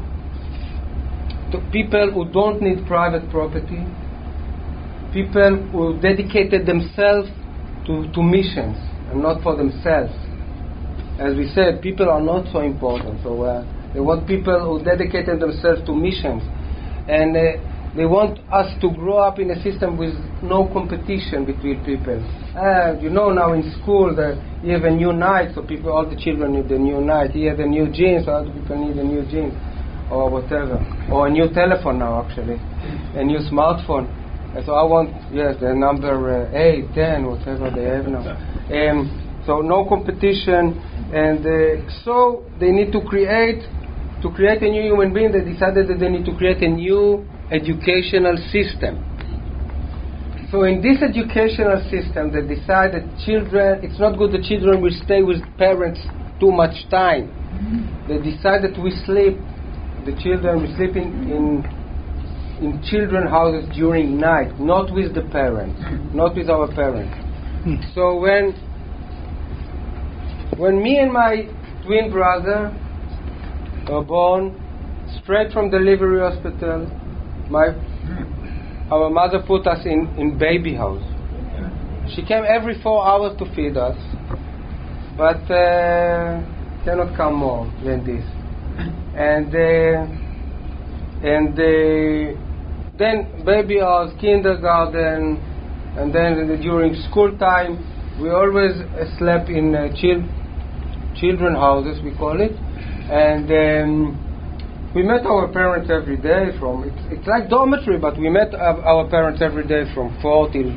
to 1.52 1.58
people 1.72 2.10
who 2.12 2.30
don't 2.30 2.60
need 2.60 2.86
private 2.86 3.30
property, 3.30 3.84
people 5.12 5.68
who 5.72 6.00
dedicated 6.00 6.66
themselves 6.66 7.28
to, 7.86 8.10
to 8.12 8.22
missions 8.22 8.76
and 9.10 9.22
not 9.22 9.42
for 9.42 9.56
themselves. 9.56 10.12
As 11.18 11.34
we 11.36 11.50
said, 11.54 11.80
people 11.82 12.08
are 12.08 12.20
not 12.20 12.52
so 12.52 12.60
important. 12.60 13.22
So 13.22 13.42
uh, 13.42 13.64
they 13.92 14.00
want 14.00 14.28
people 14.28 14.60
who 14.60 14.84
dedicated 14.84 15.40
themselves 15.40 15.80
to 15.86 15.94
missions, 15.94 16.42
and 17.08 17.34
uh, 17.34 17.96
they 17.96 18.04
want 18.04 18.38
us 18.52 18.70
to 18.80 18.90
grow 18.92 19.18
up 19.18 19.38
in 19.38 19.50
a 19.50 19.60
system 19.62 19.96
with 19.96 20.14
no 20.42 20.68
competition 20.72 21.44
between 21.44 21.82
people. 21.84 22.20
Uh, 22.54 22.94
you 23.00 23.10
know, 23.10 23.30
now 23.30 23.54
in 23.54 23.64
school 23.80 24.14
that 24.14 24.38
you 24.62 24.72
have 24.72 24.84
a 24.84 24.90
new 24.90 25.12
Nike, 25.12 25.54
so 25.54 25.62
people, 25.62 25.90
all 25.90 26.08
the 26.08 26.16
children 26.16 26.52
need 26.52 26.70
a 26.70 26.78
new 26.78 27.00
Nike. 27.00 27.46
Have 27.46 27.58
a 27.60 27.66
new 27.66 27.90
jeans, 27.90 28.26
so 28.26 28.32
other 28.32 28.52
people 28.52 28.76
need 28.76 28.96
a 28.98 29.04
new 29.04 29.24
jeans, 29.26 29.54
or 30.12 30.30
whatever, 30.30 30.78
or 31.10 31.26
a 31.26 31.30
new 31.30 31.48
telephone 31.52 31.98
now 31.98 32.22
actually, 32.22 32.60
a 33.18 33.24
new 33.24 33.38
smartphone. 33.38 34.06
And 34.54 34.64
so 34.64 34.72
I 34.74 34.82
want, 34.82 35.10
yes, 35.32 35.56
the 35.60 35.74
number 35.74 36.48
uh, 36.48 36.56
8, 36.56 36.94
10, 36.94 37.26
whatever 37.26 37.70
they 37.70 37.84
have 37.84 38.06
now. 38.06 38.24
Um, 38.72 39.42
so 39.44 39.60
no 39.60 39.88
competition, 39.88 40.76
and 41.12 41.40
uh, 41.44 41.90
so 42.04 42.44
they 42.58 42.70
need 42.70 42.92
to 42.92 43.00
create, 43.00 43.64
to 44.22 44.30
create 44.32 44.62
a 44.62 44.68
new 44.68 44.82
human 44.82 45.12
being, 45.12 45.32
they 45.32 45.44
decided 45.44 45.88
that 45.88 46.00
they 46.00 46.08
need 46.08 46.24
to 46.24 46.34
create 46.36 46.62
a 46.62 46.68
new 46.68 47.26
educational 47.50 48.36
system. 48.52 49.04
So 50.50 50.64
in 50.64 50.80
this 50.80 51.02
educational 51.04 51.76
system, 51.92 52.32
they 52.32 52.40
decide 52.40 52.96
that 52.96 53.04
children, 53.24 53.84
it's 53.84 54.00
not 54.00 54.16
good 54.16 54.32
that 54.32 54.44
children 54.44 54.80
will 54.80 54.96
stay 55.04 55.22
with 55.22 55.44
parents 55.58 56.00
too 56.40 56.50
much 56.50 56.88
time. 56.88 57.28
They 58.08 58.16
decide 58.16 58.64
that 58.64 58.80
we 58.80 58.92
sleep, 59.04 59.36
the 60.08 60.16
children 60.22 60.64
will 60.64 60.72
sleep 60.76 60.96
in, 60.96 61.28
in 61.28 61.64
in 62.60 62.82
children 62.90 63.26
houses 63.28 63.68
during 63.74 64.18
night, 64.18 64.58
not 64.58 64.92
with 64.92 65.14
the 65.14 65.22
parents, 65.22 65.80
not 66.12 66.34
with 66.34 66.48
our 66.50 66.66
parents. 66.74 67.14
So 67.94 68.16
when 68.18 68.52
when 70.56 70.82
me 70.82 70.98
and 70.98 71.12
my 71.12 71.46
twin 71.84 72.10
brother 72.10 72.74
were 73.88 74.02
born, 74.02 74.60
straight 75.22 75.52
from 75.52 75.70
delivery 75.70 76.20
hospital, 76.20 76.86
my 77.48 77.68
our 78.90 79.10
mother 79.10 79.40
put 79.46 79.66
us 79.66 79.84
in, 79.84 80.08
in 80.16 80.38
baby 80.38 80.74
house. 80.74 81.04
She 82.14 82.24
came 82.24 82.44
every 82.48 82.80
four 82.82 83.06
hours 83.06 83.36
to 83.38 83.44
feed 83.54 83.76
us, 83.76 83.96
but 85.16 85.42
uh, 85.50 86.40
cannot 86.84 87.14
come 87.16 87.34
more 87.34 87.70
than 87.84 88.04
this. 88.04 88.24
And 89.14 89.54
uh, 89.54 90.28
and 91.22 91.58
uh, 91.58 92.47
then 92.98 93.44
baby 93.44 93.78
house, 93.78 94.12
kindergarten, 94.20 95.38
and 95.96 96.14
then 96.14 96.60
during 96.60 96.94
school 97.10 97.36
time, 97.38 97.78
we 98.20 98.30
always 98.30 98.72
uh, 98.74 99.06
slept 99.18 99.48
in 99.48 99.74
uh, 99.74 99.88
chil- 99.94 100.26
children 101.14 101.54
houses, 101.54 102.02
we 102.02 102.12
call 102.16 102.40
it, 102.40 102.52
and 103.10 103.46
um, 103.50 104.92
we 104.94 105.02
met 105.02 105.24
our 105.26 105.50
parents 105.52 105.88
every 105.90 106.16
day. 106.16 106.58
From 106.58 106.84
it's, 106.84 107.20
it's 107.20 107.26
like 107.26 107.48
dormitory, 107.48 107.98
but 107.98 108.18
we 108.18 108.28
met 108.28 108.54
our, 108.54 108.82
our 108.82 109.08
parents 109.08 109.40
every 109.42 109.66
day 109.66 109.84
from 109.94 110.18
four 110.20 110.50
till 110.52 110.70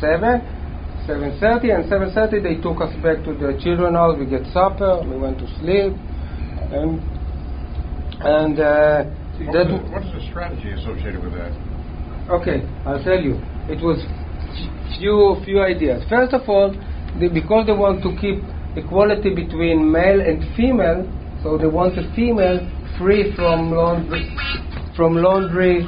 seven. 0.00 0.52
7.30 1.06 1.70
and 1.70 1.84
7.30 1.86 2.42
they 2.42 2.60
took 2.60 2.80
us 2.82 2.90
back 3.00 3.22
to 3.22 3.30
the 3.32 3.56
children 3.62 3.94
house 3.94 4.18
we 4.18 4.26
get 4.26 4.42
supper 4.52 5.00
we 5.06 5.16
went 5.16 5.38
to 5.38 5.46
sleep 5.60 5.94
and 6.74 6.98
and 8.26 8.58
uh, 8.58 9.04
What 9.38 9.52
that 9.52 9.70
is, 9.70 9.78
the, 9.78 9.90
what 9.92 10.02
is 10.02 10.12
the 10.12 10.30
strategy 10.30 10.72
associated 10.72 11.22
with 11.22 11.34
that? 11.34 11.52
Okay, 12.28 12.66
I'll 12.84 13.02
tell 13.04 13.20
you. 13.20 13.34
It 13.68 13.82
was 13.82 14.02
few 14.98 15.36
few 15.44 15.62
ideas. 15.62 16.02
First 16.08 16.34
of 16.34 16.48
all, 16.48 16.74
they, 17.20 17.28
because 17.28 17.66
they 17.66 17.72
want 17.72 18.02
to 18.02 18.10
keep 18.20 18.42
equality 18.76 19.34
between 19.34 19.90
male 19.90 20.20
and 20.20 20.42
female, 20.56 21.06
so 21.42 21.56
they 21.56 21.66
want 21.66 21.94
the 21.94 22.10
female 22.16 22.58
free 22.98 23.32
from 23.36 23.70
laundry, 23.70 24.34
from 24.96 25.14
laundry, 25.16 25.86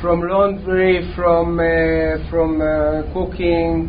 from 0.00 0.20
laundry, 0.20 1.12
from 1.16 1.58
uh, 1.58 2.30
from 2.30 2.60
uh, 2.60 3.02
cooking. 3.14 3.88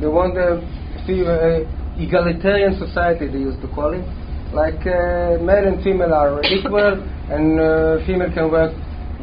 They 0.00 0.06
want 0.06 0.34
the. 0.34 0.64
Uh, 1.08 1.64
egalitarian 1.98 2.78
society, 2.78 3.26
they 3.28 3.38
used 3.38 3.60
to 3.62 3.68
call 3.68 3.94
it. 3.94 4.04
Like 4.52 4.80
uh, 4.86 5.40
male 5.42 5.66
and 5.66 5.82
female 5.82 6.12
are 6.12 6.42
equal, 6.44 7.00
and 7.30 7.60
uh, 7.60 8.04
female 8.06 8.32
can 8.32 8.50
work 8.50 8.72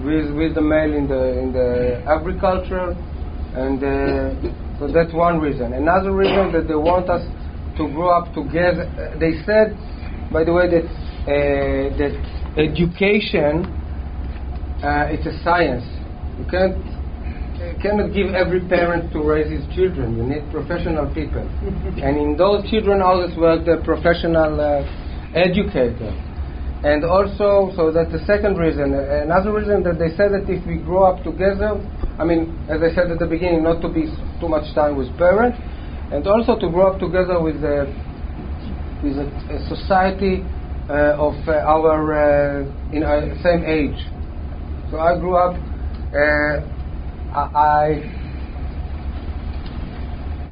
with 0.04 0.30
with 0.36 0.54
the 0.56 0.62
male 0.62 0.94
in 0.94 1.08
the 1.08 1.24
in 1.40 1.52
the 1.54 2.04
agriculture, 2.08 2.94
and 3.56 3.80
uh, 3.84 4.80
so 4.80 4.88
that's 4.92 5.14
one 5.14 5.40
reason. 5.40 5.74
Another 5.74 6.12
reason 6.12 6.52
that 6.54 6.68
they 6.68 6.76
want 6.76 7.10
us 7.10 7.24
to 7.78 7.88
grow 7.90 8.10
up 8.10 8.34
together. 8.34 8.86
uh, 9.00 9.18
They 9.18 9.42
said, 9.46 9.76
by 10.32 10.44
the 10.44 10.54
way, 10.54 10.68
that 10.70 10.86
uh, 10.86 11.98
that 11.98 12.14
education 12.58 13.66
uh, 14.84 15.08
it's 15.10 15.26
a 15.26 15.36
science. 15.44 15.84
You 16.38 16.46
can't 16.52 16.78
you 17.58 17.76
cannot 17.82 18.14
give 18.14 18.36
every 18.36 18.62
parent 18.68 19.12
to 19.14 19.24
raise 19.24 19.50
his 19.50 19.66
children. 19.74 20.16
You 20.18 20.24
need 20.24 20.52
professional 20.52 21.08
people, 21.14 21.42
and 22.04 22.18
in 22.20 22.36
those 22.38 22.70
children 22.70 23.02
always 23.02 23.36
work 23.38 23.66
the 23.66 23.82
professional 23.84 24.60
uh, 24.60 24.84
educator. 25.34 26.14
And 26.86 27.04
also, 27.04 27.74
so 27.76 27.92
that's 27.92 28.12
the 28.12 28.22
second 28.30 28.58
reason. 28.62 28.94
Uh, 28.94 29.26
Another 29.26 29.52
reason 29.52 29.82
that 29.90 29.98
they 29.98 30.14
said 30.14 30.30
that 30.38 30.46
if 30.46 30.62
we 30.68 30.78
grow 30.78 31.10
up 31.10 31.24
together, 31.24 31.82
I 32.22 32.24
mean, 32.24 32.54
as 32.70 32.78
I 32.86 32.94
said 32.94 33.10
at 33.10 33.18
the 33.18 33.26
beginning, 33.26 33.64
not 33.64 33.82
to 33.82 33.90
be 33.90 34.06
too 34.40 34.48
much 34.48 34.70
time 34.76 34.96
with 34.96 35.10
parents, 35.18 35.58
and 36.14 36.22
also 36.28 36.54
to 36.60 36.70
grow 36.70 36.94
up 36.94 37.00
together 37.00 37.42
with 37.42 37.58
a, 37.66 37.90
with 39.02 39.18
a, 39.18 39.26
a 39.50 39.58
society 39.66 40.46
uh, 40.86 41.18
of 41.18 41.34
uh, 41.50 41.58
our 41.66 41.98
uh, 42.14 42.94
in 42.94 43.02
our 43.02 43.34
same 43.42 43.66
age. 43.66 43.98
So 44.92 45.00
I 45.02 45.18
grew 45.18 45.34
up. 45.42 45.58
Uh, 46.14 46.70
I 47.34 48.06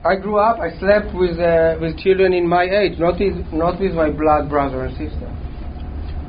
I 0.04 0.16
grew 0.18 0.40
up. 0.40 0.58
I 0.58 0.74
slept 0.80 1.14
with 1.14 1.38
uh, 1.38 1.78
with 1.80 2.00
children 2.00 2.34
in 2.34 2.50
my 2.50 2.64
age, 2.64 2.98
not 2.98 3.20
with 3.20 3.54
not 3.54 3.80
with 3.80 3.94
my 3.94 4.10
blood 4.10 4.50
brother 4.50 4.82
and 4.86 4.98
sister. 4.98 5.30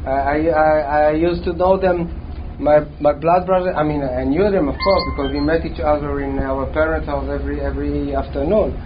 I, 0.07 0.49
I 0.49 0.79
I 1.09 1.11
used 1.13 1.45
to 1.45 1.53
know 1.53 1.81
them. 1.81 2.21
My 2.59 2.81
my 3.01 3.13
blood 3.13 3.47
brother. 3.47 3.75
I 3.75 3.83
mean, 3.83 4.03
I 4.03 4.25
knew 4.25 4.51
them 4.51 4.69
of 4.69 4.77
course 4.77 5.05
because 5.11 5.33
we 5.33 5.41
met 5.41 5.65
each 5.65 5.81
other 5.81 6.21
in 6.21 6.39
our 6.39 6.67
parents' 6.73 7.07
house 7.07 7.29
every 7.29 7.61
every 7.61 8.15
afternoon. 8.15 8.77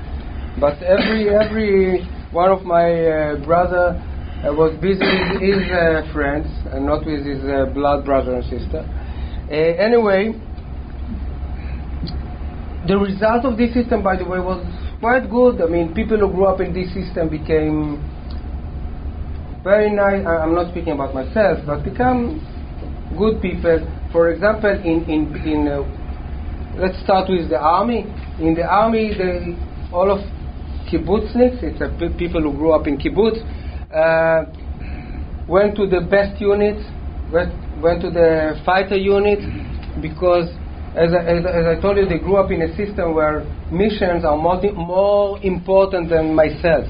But 0.60 0.82
every 0.82 1.28
every 1.28 2.00
one 2.32 2.50
of 2.50 2.62
my 2.64 2.86
uh, 2.86 3.44
brother 3.44 3.98
uh, 3.98 4.52
was 4.54 4.78
busy 4.80 5.02
with 5.02 5.42
his 5.42 5.66
uh, 5.70 6.06
friends 6.12 6.46
and 6.70 6.86
not 6.86 7.04
with 7.04 7.26
his 7.26 7.42
uh, 7.44 7.66
blood 7.74 8.04
brother 8.04 8.36
and 8.36 8.44
sister. 8.44 8.86
Uh, 9.50 9.54
anyway, 9.54 10.32
the 12.86 12.96
result 12.96 13.44
of 13.44 13.58
this 13.58 13.74
system, 13.74 14.02
by 14.02 14.16
the 14.16 14.24
way, 14.24 14.38
was 14.38 14.64
quite 15.00 15.28
good. 15.28 15.60
I 15.60 15.66
mean, 15.66 15.94
people 15.94 16.18
who 16.18 16.30
grew 16.30 16.46
up 16.46 16.60
in 16.60 16.72
this 16.72 16.92
system 16.94 17.28
became 17.28 17.98
very 19.68 19.92
nice. 19.92 20.24
I'm 20.24 20.54
not 20.54 20.72
speaking 20.72 20.94
about 20.94 21.12
myself, 21.12 21.60
but 21.66 21.84
become 21.84 22.40
good 23.20 23.42
people. 23.42 23.84
For 24.12 24.32
example, 24.32 24.72
in 24.72 25.04
in 25.04 25.22
in 25.44 25.68
uh, 25.68 25.84
let's 26.80 26.96
start 27.04 27.28
with 27.28 27.50
the 27.52 27.60
army. 27.60 28.08
In 28.40 28.56
the 28.56 28.64
army, 28.64 29.12
they 29.12 29.52
all 29.92 30.08
of 30.10 30.24
kibbutzniks, 30.88 31.60
it's 31.60 31.80
people 32.16 32.40
who 32.40 32.52
grew 32.56 32.72
up 32.72 32.86
in 32.86 32.96
kibbutz, 32.96 33.44
uh, 33.92 34.48
went 35.46 35.76
to 35.76 35.86
the 35.86 36.00
best 36.00 36.40
units, 36.40 36.80
went, 37.30 37.52
went 37.82 38.00
to 38.00 38.10
the 38.10 38.60
fighter 38.64 38.96
unit, 38.96 39.40
because 40.00 40.48
as 40.96 41.12
I, 41.12 41.20
as, 41.28 41.44
as 41.44 41.64
I 41.76 41.80
told 41.80 41.98
you, 41.98 42.08
they 42.08 42.18
grew 42.18 42.36
up 42.36 42.50
in 42.50 42.62
a 42.62 42.74
system 42.76 43.14
where 43.14 43.44
missions 43.70 44.24
are 44.24 44.36
more, 44.36 44.60
more 44.72 45.38
important 45.42 46.08
than 46.08 46.34
myself. 46.34 46.88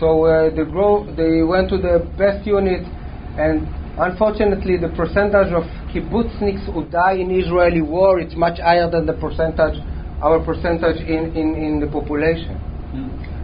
So 0.00 0.24
uh, 0.24 0.48
they, 0.48 0.64
grow, 0.64 1.04
they 1.14 1.42
went 1.42 1.68
to 1.68 1.76
the 1.76 2.00
best 2.16 2.46
unit, 2.46 2.88
and 3.36 3.68
unfortunately, 3.98 4.78
the 4.78 4.88
percentage 4.88 5.52
of 5.52 5.64
kibbutzniks 5.92 6.64
who 6.72 6.86
die 6.88 7.20
in 7.20 7.30
Israeli 7.30 7.82
war 7.82 8.18
is 8.18 8.34
much 8.34 8.58
higher 8.58 8.90
than 8.90 9.04
the 9.04 9.12
percentage, 9.12 9.76
our 10.22 10.40
percentage 10.42 11.04
in, 11.04 11.36
in, 11.36 11.54
in 11.54 11.80
the 11.80 11.86
population. 11.86 12.56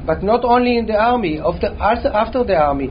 But 0.07 0.23
not 0.23 0.45
only 0.45 0.79
in 0.79 0.87
the 0.87 0.97
army, 0.97 1.40
after, 1.40 1.77
after 1.79 2.42
the 2.42 2.57
army, 2.57 2.88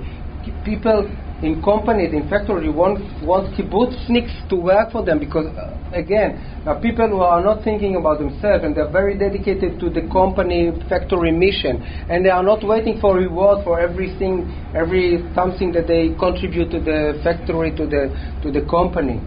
people 0.64 1.10
in 1.44 1.62
companies, 1.62 2.14
in 2.14 2.30
factories 2.30 2.72
want, 2.72 3.04
want 3.22 3.52
kibbutzniks 3.60 4.48
to 4.48 4.56
work 4.56 4.92
for 4.92 5.04
them 5.04 5.20
because, 5.20 5.46
uh, 5.52 5.76
again, 5.92 6.40
are 6.66 6.80
people 6.80 7.08
who 7.10 7.20
are 7.20 7.44
not 7.44 7.64
thinking 7.64 7.96
about 7.98 8.20
themselves 8.20 8.64
and 8.64 8.76
they're 8.76 8.92
very 8.92 9.18
dedicated 9.18 9.80
to 9.80 9.90
the 9.90 10.08
company 10.12 10.72
factory 10.88 11.32
mission 11.32 11.84
and 12.10 12.26
they 12.26 12.30
are 12.30 12.44
not 12.44 12.64
waiting 12.64 13.02
for 13.02 13.16
reward 13.16 13.64
for 13.66 13.80
everything, 13.80 14.48
every 14.74 15.20
something 15.36 15.74
that 15.74 15.88
they 15.88 16.16
contribute 16.18 16.72
to 16.72 16.80
the 16.80 17.20
factory, 17.22 17.76
to 17.76 17.86
the, 17.86 18.16
to 18.42 18.52
the 18.52 18.64
company. 18.72 19.20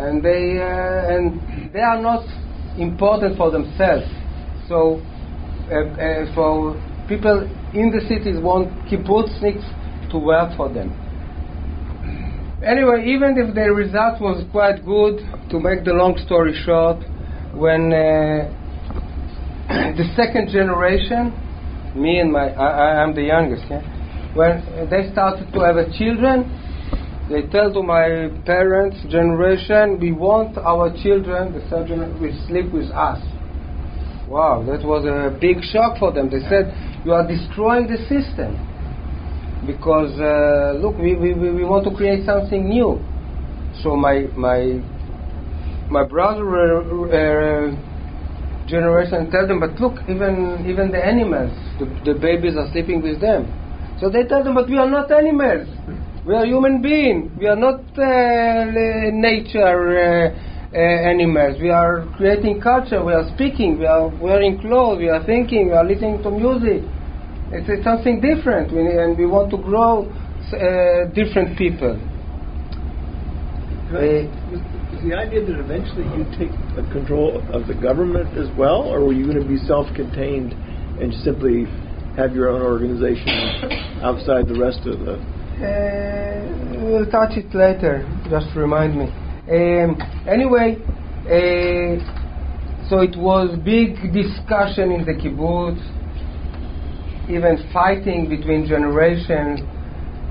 And 0.00 0.24
they, 0.24 0.58
uh, 0.58 1.12
and 1.12 1.72
they 1.74 1.80
are 1.80 2.00
not 2.00 2.24
important 2.78 3.36
for 3.36 3.50
themselves. 3.50 4.08
So 4.66 4.96
uh, 5.70 5.92
uh, 5.92 6.34
for 6.34 6.72
people 7.06 7.44
in 7.74 7.92
the 7.92 8.00
cities 8.08 8.40
want 8.40 8.72
kibbutzniks 8.88 10.10
to 10.10 10.18
work 10.18 10.56
for 10.56 10.72
them. 10.72 11.03
Anyway, 12.62 13.04
even 13.06 13.36
if 13.36 13.54
the 13.54 13.72
result 13.72 14.20
was 14.20 14.44
quite 14.52 14.84
good, 14.84 15.18
to 15.50 15.58
make 15.58 15.84
the 15.84 15.92
long 15.92 16.16
story 16.24 16.54
short, 16.64 17.02
when 17.52 17.92
uh, 17.92 18.46
the 19.98 20.06
second 20.14 20.50
generation, 20.50 21.34
me 21.96 22.20
and 22.20 22.32
my, 22.32 22.50
I, 22.54 23.02
am 23.02 23.14
the 23.14 23.22
youngest, 23.22 23.64
yeah, 23.68 23.82
when 24.34 24.62
they 24.90 25.10
started 25.12 25.52
to 25.52 25.60
have 25.60 25.76
children, 25.98 26.46
they 27.28 27.42
tell 27.48 27.72
to 27.72 27.82
my 27.82 28.30
parents' 28.44 29.02
generation, 29.08 29.98
we 29.98 30.12
want 30.12 30.56
our 30.58 30.94
children, 31.02 31.52
the 31.54 31.60
third 31.68 31.88
generation, 31.88 32.20
will 32.20 32.46
sleep 32.46 32.72
with 32.72 32.90
us. 32.92 33.18
Wow, 34.28 34.64
that 34.66 34.84
was 34.86 35.04
a 35.04 35.36
big 35.38 35.62
shock 35.62 35.98
for 35.98 36.12
them. 36.12 36.30
They 36.30 36.40
said, 36.48 36.72
You 37.04 37.12
are 37.12 37.26
destroying 37.26 37.86
the 37.86 37.98
system. 38.08 38.56
Because, 39.66 40.12
uh, 40.20 40.78
look, 40.78 40.98
we, 40.98 41.14
we, 41.14 41.32
we 41.34 41.64
want 41.64 41.84
to 41.84 41.94
create 41.94 42.24
something 42.26 42.68
new. 42.68 43.00
So, 43.82 43.96
my, 43.96 44.26
my, 44.36 44.80
my 45.90 46.04
brother 46.04 46.44
uh, 46.44 47.08
uh, 47.08 47.76
generation 48.66 49.30
tell 49.30 49.46
them, 49.46 49.60
But 49.60 49.80
look, 49.80 49.98
even, 50.08 50.66
even 50.68 50.90
the 50.90 51.04
animals, 51.04 51.52
the, 51.78 51.86
the 52.04 52.18
babies 52.18 52.56
are 52.56 52.70
sleeping 52.72 53.02
with 53.02 53.20
them. 53.20 53.48
So 54.00 54.10
they 54.10 54.24
tell 54.24 54.44
them, 54.44 54.54
But 54.54 54.68
we 54.68 54.76
are 54.76 54.90
not 54.90 55.10
animals. 55.10 55.68
We 56.26 56.34
are 56.34 56.46
human 56.46 56.80
beings. 56.82 57.32
We 57.38 57.46
are 57.46 57.56
not 57.56 57.80
uh, 57.98 59.10
nature. 59.12 60.32
Uh, 60.32 60.54
animals. 60.74 61.60
We 61.60 61.70
are 61.70 62.04
creating 62.16 62.60
culture. 62.60 63.04
We 63.04 63.12
are 63.12 63.30
speaking. 63.34 63.78
We 63.78 63.86
are 63.86 64.08
wearing 64.08 64.58
clothes. 64.60 64.98
We 64.98 65.08
are 65.08 65.24
thinking. 65.24 65.68
We 65.68 65.72
are 65.72 65.84
listening 65.86 66.20
to 66.24 66.30
music. 66.32 66.82
It's, 67.54 67.68
it's 67.68 67.84
something 67.84 68.20
different, 68.20 68.72
we, 68.72 68.82
and 68.98 69.16
we 69.16 69.26
want 69.26 69.50
to 69.52 69.58
grow 69.58 70.10
uh, 70.10 71.06
different 71.14 71.56
people. 71.56 71.94
The 73.94 75.14
idea 75.14 75.46
that 75.46 75.58
eventually 75.62 76.02
you 76.18 76.26
take 76.34 76.50
control 76.90 77.38
of 77.52 77.68
the 77.68 77.74
government 77.74 78.36
as 78.36 78.50
well, 78.58 78.82
or 78.82 79.04
were 79.06 79.12
you 79.12 79.24
going 79.24 79.40
to 79.40 79.46
be 79.46 79.58
self-contained 79.58 80.52
and 80.98 81.14
simply 81.22 81.66
have 82.16 82.34
your 82.34 82.48
own 82.48 82.60
organization 82.60 83.28
outside 84.02 84.48
the 84.48 84.58
rest 84.58 84.80
of 84.86 84.98
the? 85.06 85.14
Uh, 85.62 86.82
we'll 86.82 87.06
touch 87.06 87.38
it 87.38 87.54
later. 87.54 88.02
Just 88.28 88.50
remind 88.56 88.98
me. 88.98 89.06
Um, 89.46 89.94
anyway, 90.26 90.74
uh, 91.30 92.02
so 92.88 92.98
it 92.98 93.14
was 93.14 93.56
big 93.64 93.94
discussion 94.12 94.90
in 94.90 95.04
the 95.06 95.14
kibbutz, 95.14 95.78
even 97.28 97.70
fighting 97.72 98.28
between 98.28 98.66
generations, 98.66 99.60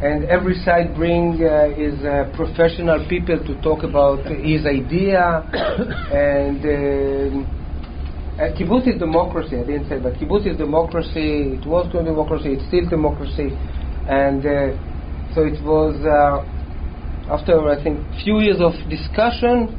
and 0.02 0.26
every 0.26 0.56
side 0.64 0.96
bring 0.96 1.44
uh, 1.44 1.70
his 1.76 1.96
uh, 2.04 2.32
professional 2.36 3.06
people 3.08 3.40
to 3.40 3.62
talk 3.62 3.84
about 3.84 4.26
his 4.26 4.66
idea, 4.66 5.44
and. 6.12 7.46
um 7.46 7.60
uh, 8.34 8.50
kibbutz 8.58 8.88
is 8.88 8.98
democracy. 8.98 9.56
I 9.58 9.64
didn't 9.64 9.88
say, 9.88 10.00
but 10.00 10.14
kibbutz 10.14 10.48
is 10.50 10.58
democracy. 10.58 11.54
It 11.54 11.68
was 11.68 11.86
democracy. 11.94 12.54
It's 12.58 12.66
still 12.66 12.90
democracy, 12.90 13.54
and 14.10 14.42
uh, 14.42 14.74
so 15.36 15.46
it 15.46 15.62
was. 15.62 16.02
Uh, 16.02 16.42
after 17.30 17.70
I 17.70 17.82
think 17.82 18.02
few 18.24 18.40
years 18.42 18.58
of 18.60 18.74
discussion, 18.90 19.72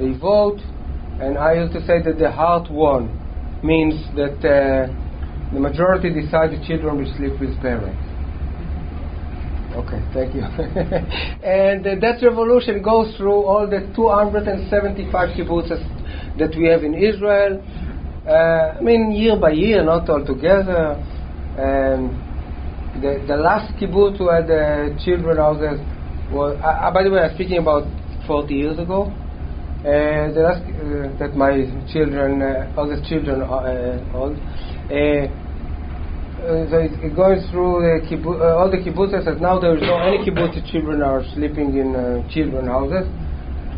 they 0.00 0.18
vote, 0.18 0.58
and 1.20 1.38
I 1.38 1.54
used 1.54 1.72
to 1.74 1.80
say 1.86 2.02
that 2.02 2.18
the 2.18 2.30
heart 2.30 2.70
won, 2.70 3.12
means 3.62 3.94
that 4.16 4.40
uh, 4.42 4.88
the 5.52 5.60
majority 5.60 6.10
decide 6.10 6.50
the 6.50 6.62
children 6.66 6.98
will 6.98 7.12
sleep 7.16 7.38
with 7.40 7.54
parents. 7.60 7.98
Okay, 9.74 10.02
thank 10.12 10.34
you. 10.34 10.42
and 11.46 11.86
uh, 11.86 11.94
that 12.00 12.18
revolution 12.22 12.82
goes 12.82 13.16
through 13.16 13.44
all 13.44 13.70
the 13.70 13.86
275 13.94 15.10
kibbutzes 15.36 15.82
that 16.38 16.50
we 16.58 16.66
have 16.66 16.82
in 16.82 16.94
Israel. 16.94 17.62
Uh, 18.26 18.78
I 18.78 18.80
mean, 18.80 19.12
year 19.12 19.36
by 19.36 19.50
year, 19.50 19.84
not 19.84 20.08
all 20.10 20.24
together. 20.24 20.98
And 21.56 22.10
the, 23.02 23.22
the 23.26 23.36
last 23.36 23.74
kibbutz 23.78 24.18
had 24.18 24.50
uh, 24.50 24.98
children 25.04 25.36
houses 25.36 25.80
was, 26.32 26.58
uh, 26.62 26.66
uh, 26.66 26.90
by 26.92 27.02
the 27.02 27.10
way, 27.10 27.20
I'm 27.20 27.34
speaking 27.34 27.58
about 27.58 27.86
40 28.26 28.54
years 28.54 28.78
ago. 28.78 29.12
Uh, 29.80 30.28
the 30.34 30.42
last 30.44 30.62
uh, 30.62 31.18
that 31.18 31.34
my 31.34 31.64
children, 31.92 32.42
uh, 32.42 32.72
oldest 32.76 33.08
children 33.08 33.42
uh, 33.42 34.12
old. 34.14 34.36
Uh, 34.90 35.30
uh, 36.42 36.66
so 36.66 36.82
it, 36.82 37.14
goes 37.14 37.46
through 37.50 37.78
the 37.78 38.02
kibbu- 38.10 38.40
uh, 38.42 38.58
all 38.58 38.68
the 38.68 38.78
kibbutzes, 38.82 39.28
and 39.28 39.40
now 39.40 39.60
there 39.60 39.76
is 39.76 39.82
no 39.82 39.98
any 40.02 40.18
kibbutz 40.18 40.58
children 40.72 41.00
are 41.00 41.22
sleeping 41.32 41.78
in 41.78 41.94
children 42.32 42.66
houses. 42.66 43.06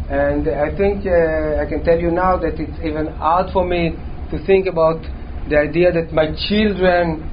And 0.08 0.48
I 0.48 0.72
think 0.74 1.04
I 1.04 1.68
can 1.68 1.84
tell 1.84 1.98
you 1.98 2.10
now 2.10 2.38
that 2.38 2.56
it's 2.56 2.78
even 2.80 3.12
hard 3.20 3.52
for 3.52 3.66
me 3.66 3.92
to 4.30 4.40
think 4.46 4.66
about 4.66 5.04
the 5.50 5.58
idea 5.58 5.92
that 5.92 6.12
my 6.12 6.32
children, 6.48 7.28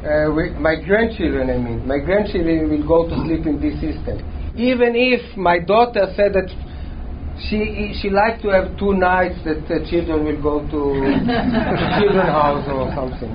uh, 0.00 0.32
my 0.56 0.80
grandchildren, 0.80 1.50
I 1.50 1.58
mean, 1.58 1.86
my 1.86 1.98
grandchildren 1.98 2.70
will 2.70 2.86
go 2.86 3.08
to 3.10 3.14
sleep 3.28 3.44
in 3.44 3.60
this 3.60 3.76
system. 3.84 4.24
Even 4.56 4.96
if 4.96 5.36
my 5.36 5.58
daughter 5.58 6.08
said 6.16 6.32
that 6.32 6.48
she 7.46 7.94
she 8.00 8.10
likes 8.10 8.42
to 8.42 8.48
have 8.48 8.76
two 8.78 8.94
nights 8.94 9.38
that 9.44 9.62
the 9.68 9.86
children 9.90 10.24
will 10.24 10.42
go 10.42 10.58
to 10.66 10.80
children 12.00 12.26
house 12.26 12.66
or 12.66 12.90
something, 12.98 13.30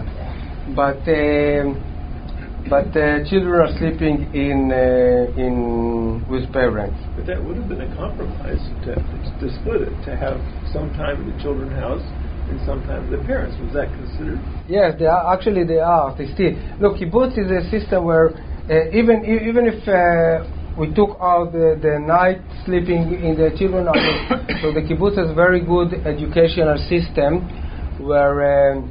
but 0.75 0.99
um, 1.07 1.79
but 2.69 2.91
uh, 2.95 3.23
children 3.29 3.55
are 3.63 3.71
sleeping 3.79 4.27
in 4.35 4.71
uh, 4.71 5.39
in 5.39 6.25
with 6.27 6.51
parents. 6.51 6.99
But 7.15 7.27
that 7.27 7.43
would 7.43 7.55
have 7.57 7.67
been 7.67 7.81
a 7.81 7.95
compromise 7.95 8.61
to, 8.83 8.95
to 8.95 9.45
split 9.59 9.87
it, 9.87 9.95
to 10.05 10.15
have 10.15 10.39
some 10.71 10.91
time 10.93 11.23
in 11.23 11.35
the 11.35 11.37
children's 11.41 11.73
house 11.73 12.03
and 12.49 12.59
some 12.65 12.83
time 12.83 13.09
with 13.09 13.19
the 13.19 13.25
parents. 13.25 13.55
Was 13.59 13.73
that 13.73 13.93
considered? 13.95 14.39
Yes, 14.67 14.95
they 14.99 15.05
are 15.05 15.33
actually 15.33 15.63
they 15.63 15.79
are. 15.79 16.15
They 16.17 16.27
still 16.33 16.51
look. 16.79 16.99
Kibbutz 16.99 17.39
is 17.39 17.47
a 17.51 17.63
system 17.71 18.03
where 18.03 18.35
uh, 18.67 18.91
even 18.91 19.23
even 19.23 19.67
if 19.67 19.79
uh, 19.87 20.43
we 20.77 20.93
took 20.93 21.17
out 21.21 21.51
the, 21.51 21.77
the 21.81 21.99
night 21.99 22.41
sleeping 22.65 23.21
in 23.21 23.37
the 23.37 23.53
children 23.57 23.85
house, 23.85 24.57
so 24.61 24.73
the 24.73 24.81
kibbutz 24.81 25.17
has 25.17 25.35
very 25.35 25.61
good 25.61 25.93
educational 26.05 26.77
system 26.89 27.45
where 28.01 28.73
um, 28.73 28.89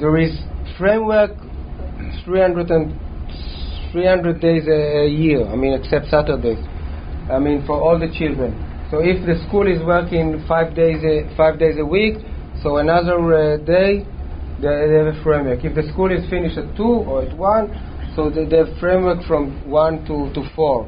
there 0.00 0.16
is 0.16 0.32
framework 0.78 1.32
300 2.24 2.70
and 2.70 2.96
300 3.92 4.40
days 4.40 4.64
a, 4.66 5.04
a 5.04 5.08
year. 5.08 5.46
I 5.46 5.56
mean, 5.56 5.74
except 5.74 6.06
Saturdays. 6.08 6.58
I 7.30 7.38
mean, 7.38 7.64
for 7.66 7.76
all 7.76 7.98
the 7.98 8.08
children. 8.08 8.56
So 8.90 9.00
if 9.00 9.24
the 9.26 9.36
school 9.48 9.68
is 9.68 9.84
working 9.84 10.44
five 10.48 10.74
days 10.74 11.04
a, 11.04 11.28
five 11.36 11.58
days 11.58 11.76
a 11.78 11.84
week, 11.84 12.16
so 12.62 12.78
another 12.78 13.16
uh, 13.16 13.56
day 13.58 14.04
they, 14.60 14.88
they 14.88 14.96
have 15.04 15.12
a 15.12 15.22
framework. 15.22 15.64
If 15.64 15.74
the 15.74 15.90
school 15.92 16.12
is 16.12 16.28
finished 16.30 16.56
at 16.56 16.76
two 16.76 17.04
or 17.04 17.24
at 17.24 17.36
one, 17.36 17.72
so 18.14 18.28
they, 18.28 18.44
have 18.56 18.68
framework 18.78 19.24
from 19.24 19.68
one 19.68 20.04
to, 20.04 20.32
to 20.34 20.44
four. 20.54 20.84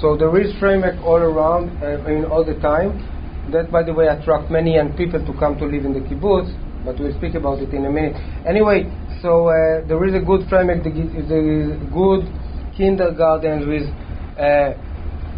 So 0.00 0.16
there 0.16 0.34
is 0.40 0.52
framework 0.58 0.98
all 1.04 1.18
around, 1.18 1.70
uh, 1.82 2.02
I 2.02 2.10
mean 2.10 2.24
all 2.24 2.44
the 2.44 2.58
time. 2.60 2.98
That, 3.52 3.70
by 3.72 3.82
the 3.82 3.94
way, 3.94 4.08
attract 4.08 4.50
many 4.50 4.74
young 4.74 4.92
people 4.96 5.24
to 5.24 5.32
come 5.38 5.56
to 5.58 5.64
live 5.64 5.84
in 5.84 5.94
the 5.94 6.00
kibbutz. 6.00 6.52
But 6.84 6.98
we'll 6.98 7.16
speak 7.16 7.34
about 7.34 7.60
it 7.60 7.72
in 7.72 7.86
a 7.86 7.90
minute. 7.90 8.14
Anyway, 8.46 8.90
so 9.22 9.48
uh, 9.48 9.86
there 9.86 10.04
is 10.04 10.14
a 10.14 10.20
good 10.20 10.48
framework. 10.48 10.84
There 10.84 11.46
is 11.46 11.78
good 11.92 12.26
kindergarten 12.76 13.68
with. 13.68 13.88
Uh, 14.38 14.74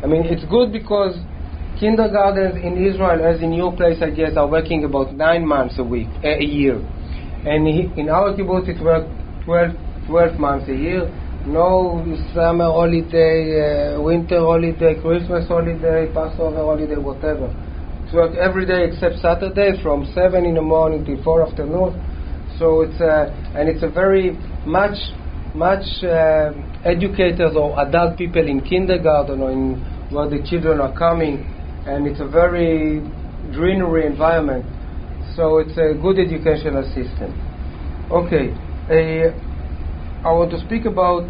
I 0.02 0.06
mean, 0.06 0.24
it's 0.24 0.44
good 0.50 0.72
because 0.72 1.16
kindergartens 1.78 2.56
in 2.56 2.76
Israel, 2.84 3.24
as 3.24 3.40
in 3.42 3.52
your 3.52 3.76
place, 3.76 3.98
I 4.02 4.10
guess, 4.10 4.36
are 4.36 4.48
working 4.48 4.84
about 4.84 5.14
nine 5.14 5.46
months 5.46 5.76
a 5.78 5.84
week, 5.84 6.08
a 6.24 6.42
year, 6.42 6.76
and 7.44 7.68
in 7.68 8.08
our 8.08 8.32
kibbutz 8.32 8.68
it 8.68 8.82
works 8.82 9.08
12, 9.44 9.72
12 10.06 10.38
months 10.38 10.68
a 10.68 10.74
year. 10.74 11.08
No 11.46 12.04
summer 12.34 12.66
holiday, 12.66 13.94
uh, 13.96 14.00
winter 14.00 14.40
holiday, 14.40 15.00
Christmas 15.00 15.48
holiday, 15.48 16.12
Passover 16.12 16.56
holiday, 16.56 16.96
whatever. 16.96 17.48
It's 18.04 18.12
work 18.12 18.36
every 18.36 18.66
day 18.66 18.84
except 18.84 19.22
Saturday 19.22 19.80
from 19.82 20.04
seven 20.14 20.44
in 20.44 20.54
the 20.54 20.62
morning 20.62 21.04
till 21.04 21.22
four 21.22 21.46
afternoon. 21.46 21.96
So 22.58 22.82
it's 22.82 23.00
a, 23.00 23.32
and 23.56 23.68
it's 23.68 23.82
a 23.82 23.88
very 23.88 24.36
much 24.66 24.98
much 25.54 26.04
uh, 26.04 26.52
educators 26.84 27.56
or 27.56 27.78
adult 27.80 28.16
people 28.16 28.46
in 28.46 28.60
kindergarten 28.60 29.40
or 29.40 29.50
in 29.50 29.80
where 30.10 30.28
the 30.28 30.42
children 30.48 30.80
are 30.80 30.92
coming, 30.96 31.46
and 31.86 32.06
it's 32.06 32.20
a 32.20 32.28
very 32.28 33.00
greenery 33.52 34.06
environment. 34.06 34.64
So 35.34 35.58
it's 35.58 35.78
a 35.78 35.94
good 35.94 36.18
educational 36.18 36.82
system. 36.94 37.32
Okay, 38.10 38.50
uh, 38.90 39.49
I 40.24 40.32
want 40.32 40.50
to 40.50 40.60
speak 40.66 40.84
about. 40.84 41.24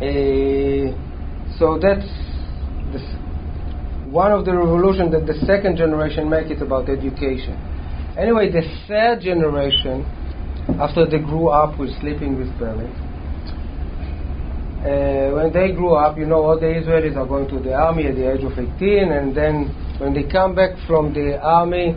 Uh, 0.00 0.96
so 1.58 1.78
that's 1.78 2.08
the 2.92 3.00
s- 3.00 3.16
one 4.10 4.32
of 4.32 4.44
the 4.46 4.54
revolution 4.56 5.10
that 5.10 5.26
the 5.26 5.34
second 5.46 5.76
generation 5.76 6.28
make 6.28 6.48
it 6.50 6.62
about 6.62 6.88
education. 6.88 7.56
Anyway, 8.16 8.50
the 8.50 8.62
third 8.88 9.20
generation, 9.20 10.04
after 10.80 11.04
they 11.06 11.18
grew 11.18 11.48
up 11.48 11.78
with 11.78 11.90
sleeping 12.00 12.38
with 12.38 12.48
parents, 12.58 12.98
uh, 14.80 15.34
when 15.36 15.52
they 15.52 15.72
grew 15.72 15.94
up, 15.94 16.16
you 16.16 16.24
know, 16.24 16.42
all 16.42 16.58
the 16.58 16.66
Israelis 16.66 17.14
are 17.16 17.26
going 17.26 17.46
to 17.48 17.60
the 17.60 17.74
army 17.74 18.06
at 18.06 18.14
the 18.16 18.32
age 18.32 18.42
of 18.42 18.58
18, 18.58 19.12
and 19.12 19.34
then 19.36 19.68
when 19.98 20.14
they 20.14 20.22
come 20.22 20.54
back 20.54 20.70
from 20.86 21.12
the 21.12 21.38
army, 21.42 21.94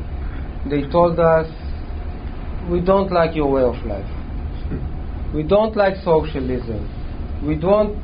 they 0.70 0.82
told 0.90 1.18
us, 1.20 1.48
we 2.70 2.82
don't 2.82 3.12
like 3.12 3.34
your 3.34 3.50
way 3.50 3.64
of 3.64 3.76
life. 3.86 4.10
We 5.34 5.42
don't 5.42 5.76
like 5.76 5.96
socialism. 6.04 6.88
We 7.46 7.56
don't 7.56 7.98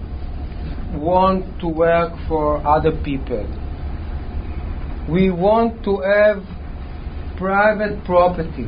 want 0.99 1.59
to 1.61 1.67
work 1.67 2.13
for 2.27 2.65
other 2.65 2.91
people. 3.03 3.45
We 5.07 5.29
want 5.29 5.83
to 5.83 6.01
have 6.01 6.43
private 7.37 8.03
property. 8.03 8.67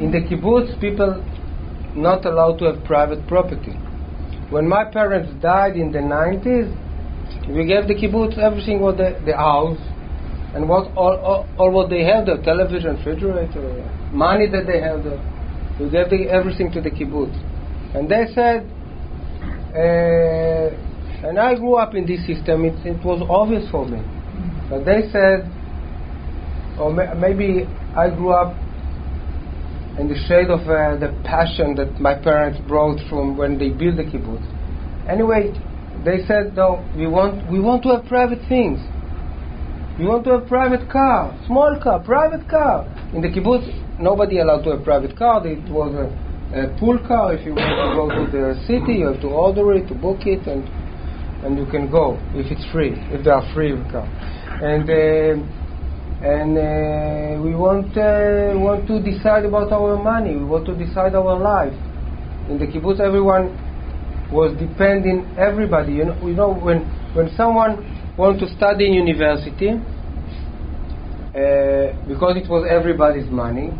In 0.00 0.10
the 0.10 0.18
kibbutz, 0.18 0.80
people 0.80 1.24
not 1.94 2.24
allowed 2.24 2.58
to 2.58 2.72
have 2.72 2.84
private 2.84 3.26
property. 3.28 3.72
When 4.50 4.68
my 4.68 4.84
parents 4.84 5.32
died 5.40 5.76
in 5.76 5.92
the 5.92 6.00
90s, 6.00 6.68
we 7.48 7.66
gave 7.66 7.86
the 7.86 7.94
kibbutz 7.94 8.36
everything 8.36 8.80
what 8.80 8.96
the, 8.96 9.20
the 9.24 9.36
house 9.36 9.78
and 10.54 10.68
what 10.68 10.94
all, 10.96 11.16
all, 11.16 11.48
all 11.56 11.70
what 11.70 11.88
they 11.88 12.04
have 12.04 12.26
the 12.26 12.36
television, 12.44 12.96
refrigerator, 12.96 13.62
money 14.12 14.48
that 14.50 14.66
they 14.66 14.80
have 14.80 15.04
there. 15.04 15.22
We 15.80 15.88
gave 15.88 16.10
the, 16.10 16.28
everything 16.30 16.70
to 16.72 16.80
the 16.80 16.90
kibbutz. 16.90 17.51
And 17.94 18.08
they 18.08 18.26
said, 18.34 18.68
uh, 19.74 21.28
and 21.28 21.38
I 21.38 21.54
grew 21.54 21.76
up 21.76 21.94
in 21.94 22.06
this 22.06 22.26
system, 22.26 22.64
it, 22.64 22.74
it 22.84 23.04
was 23.04 23.24
obvious 23.28 23.70
for 23.70 23.86
me. 23.86 24.02
But 24.68 24.84
they 24.84 25.08
said, 25.12 25.48
or 26.78 26.92
ma- 26.92 27.14
maybe 27.14 27.68
I 27.96 28.08
grew 28.10 28.32
up 28.32 28.56
in 29.98 30.08
the 30.08 30.16
shade 30.26 30.48
of 30.48 30.60
uh, 30.60 30.96
the 30.96 31.12
passion 31.22 31.74
that 31.76 32.00
my 32.00 32.14
parents 32.14 32.58
brought 32.66 32.98
from 33.08 33.36
when 33.36 33.58
they 33.58 33.68
built 33.68 33.96
the 33.96 34.04
kibbutz. 34.04 34.42
Anyway, 35.08 35.52
they 36.04 36.24
said, 36.26 36.56
no, 36.56 36.88
we 36.96 37.06
want, 37.06 37.46
we 37.50 37.60
want 37.60 37.82
to 37.84 37.90
have 37.90 38.06
private 38.06 38.40
things. 38.48 38.80
We 39.98 40.06
want 40.06 40.24
to 40.24 40.30
have 40.38 40.48
private 40.48 40.88
car, 40.90 41.38
small 41.46 41.78
car, 41.82 42.00
private 42.00 42.48
car. 42.48 42.88
In 43.12 43.20
the 43.20 43.28
kibbutz, 43.28 43.68
nobody 44.00 44.38
allowed 44.38 44.62
to 44.62 44.70
have 44.70 44.82
private 44.82 45.14
car. 45.16 45.46
It 45.46 45.68
was 45.68 45.92
a, 45.94 46.31
a 46.54 46.68
pool 46.78 46.98
car. 47.06 47.34
If 47.34 47.46
you 47.46 47.54
want 47.54 47.72
to 47.72 47.88
go 47.96 48.04
to 48.12 48.22
the 48.30 48.60
city, 48.66 49.00
you 49.00 49.06
have 49.08 49.20
to 49.22 49.28
order 49.28 49.72
it, 49.72 49.88
to 49.88 49.94
book 49.94 50.26
it, 50.26 50.46
and 50.46 50.68
and 51.44 51.58
you 51.58 51.66
can 51.66 51.90
go 51.90 52.18
if 52.34 52.52
it's 52.52 52.64
free, 52.70 52.94
if 53.10 53.24
they 53.24 53.30
are 53.30 53.42
free 53.54 53.72
car. 53.90 54.06
And 54.62 54.88
uh, 54.88 55.40
and 56.22 56.52
uh, 56.54 57.42
we 57.42 57.54
want 57.54 57.96
uh, 57.96 58.54
want 58.54 58.86
to 58.86 59.02
decide 59.02 59.44
about 59.44 59.72
our 59.72 59.96
money. 59.96 60.36
We 60.36 60.44
want 60.44 60.66
to 60.66 60.76
decide 60.76 61.14
our 61.14 61.36
life. 61.38 61.74
In 62.48 62.58
the 62.58 62.66
kibbutz, 62.66 63.00
everyone 63.00 63.58
was 64.30 64.54
depending. 64.58 65.26
Everybody, 65.38 65.94
you 65.94 66.04
know, 66.04 66.16
you 66.26 66.34
know 66.34 66.52
when 66.54 66.84
when 67.14 67.34
someone 67.36 67.82
want 68.16 68.38
to 68.40 68.46
study 68.56 68.86
in 68.86 68.92
university 68.92 69.70
uh, 71.32 71.90
because 72.06 72.36
it 72.36 72.48
was 72.48 72.68
everybody's 72.68 73.30
money. 73.30 73.72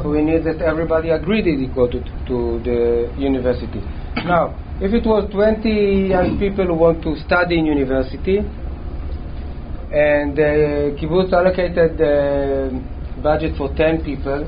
So 0.00 0.10
we 0.10 0.22
need 0.22 0.44
that 0.44 0.60
everybody 0.60 1.10
agreed 1.10 1.46
it 1.46 1.74
go 1.74 1.86
to, 1.86 2.00
to 2.00 2.60
the 2.64 3.14
university. 3.16 3.80
Now, 4.26 4.58
if 4.80 4.92
it 4.92 5.06
was 5.06 5.30
20 5.30 6.08
young 6.08 6.38
people 6.38 6.66
who 6.66 6.74
want 6.74 7.02
to 7.04 7.16
study 7.24 7.58
in 7.58 7.66
university, 7.66 8.38
and 8.38 10.36
the 10.36 10.96
kibbutz 10.98 11.32
allocated 11.32 11.96
the 11.96 12.82
budget 13.22 13.56
for 13.56 13.72
10 13.76 14.02
people, 14.02 14.42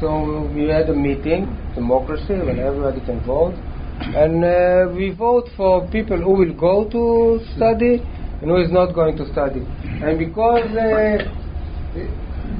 so 0.00 0.50
we 0.52 0.68
had 0.68 0.88
a 0.90 0.94
meeting, 0.94 1.46
democracy, 1.74 2.34
when 2.34 2.58
everybody 2.58 3.00
can 3.06 3.20
vote, 3.24 3.54
and 4.00 4.44
uh, 4.44 4.92
we 4.92 5.10
vote 5.10 5.48
for 5.56 5.86
people 5.88 6.16
who 6.18 6.32
will 6.32 6.54
go 6.54 6.88
to 6.90 7.40
study 7.54 8.02
and 8.40 8.50
who 8.50 8.56
is 8.56 8.70
not 8.72 8.92
going 8.94 9.16
to 9.16 9.30
study. 9.32 9.62
And 10.02 10.18
because 10.18 10.70
uh, 10.74 11.18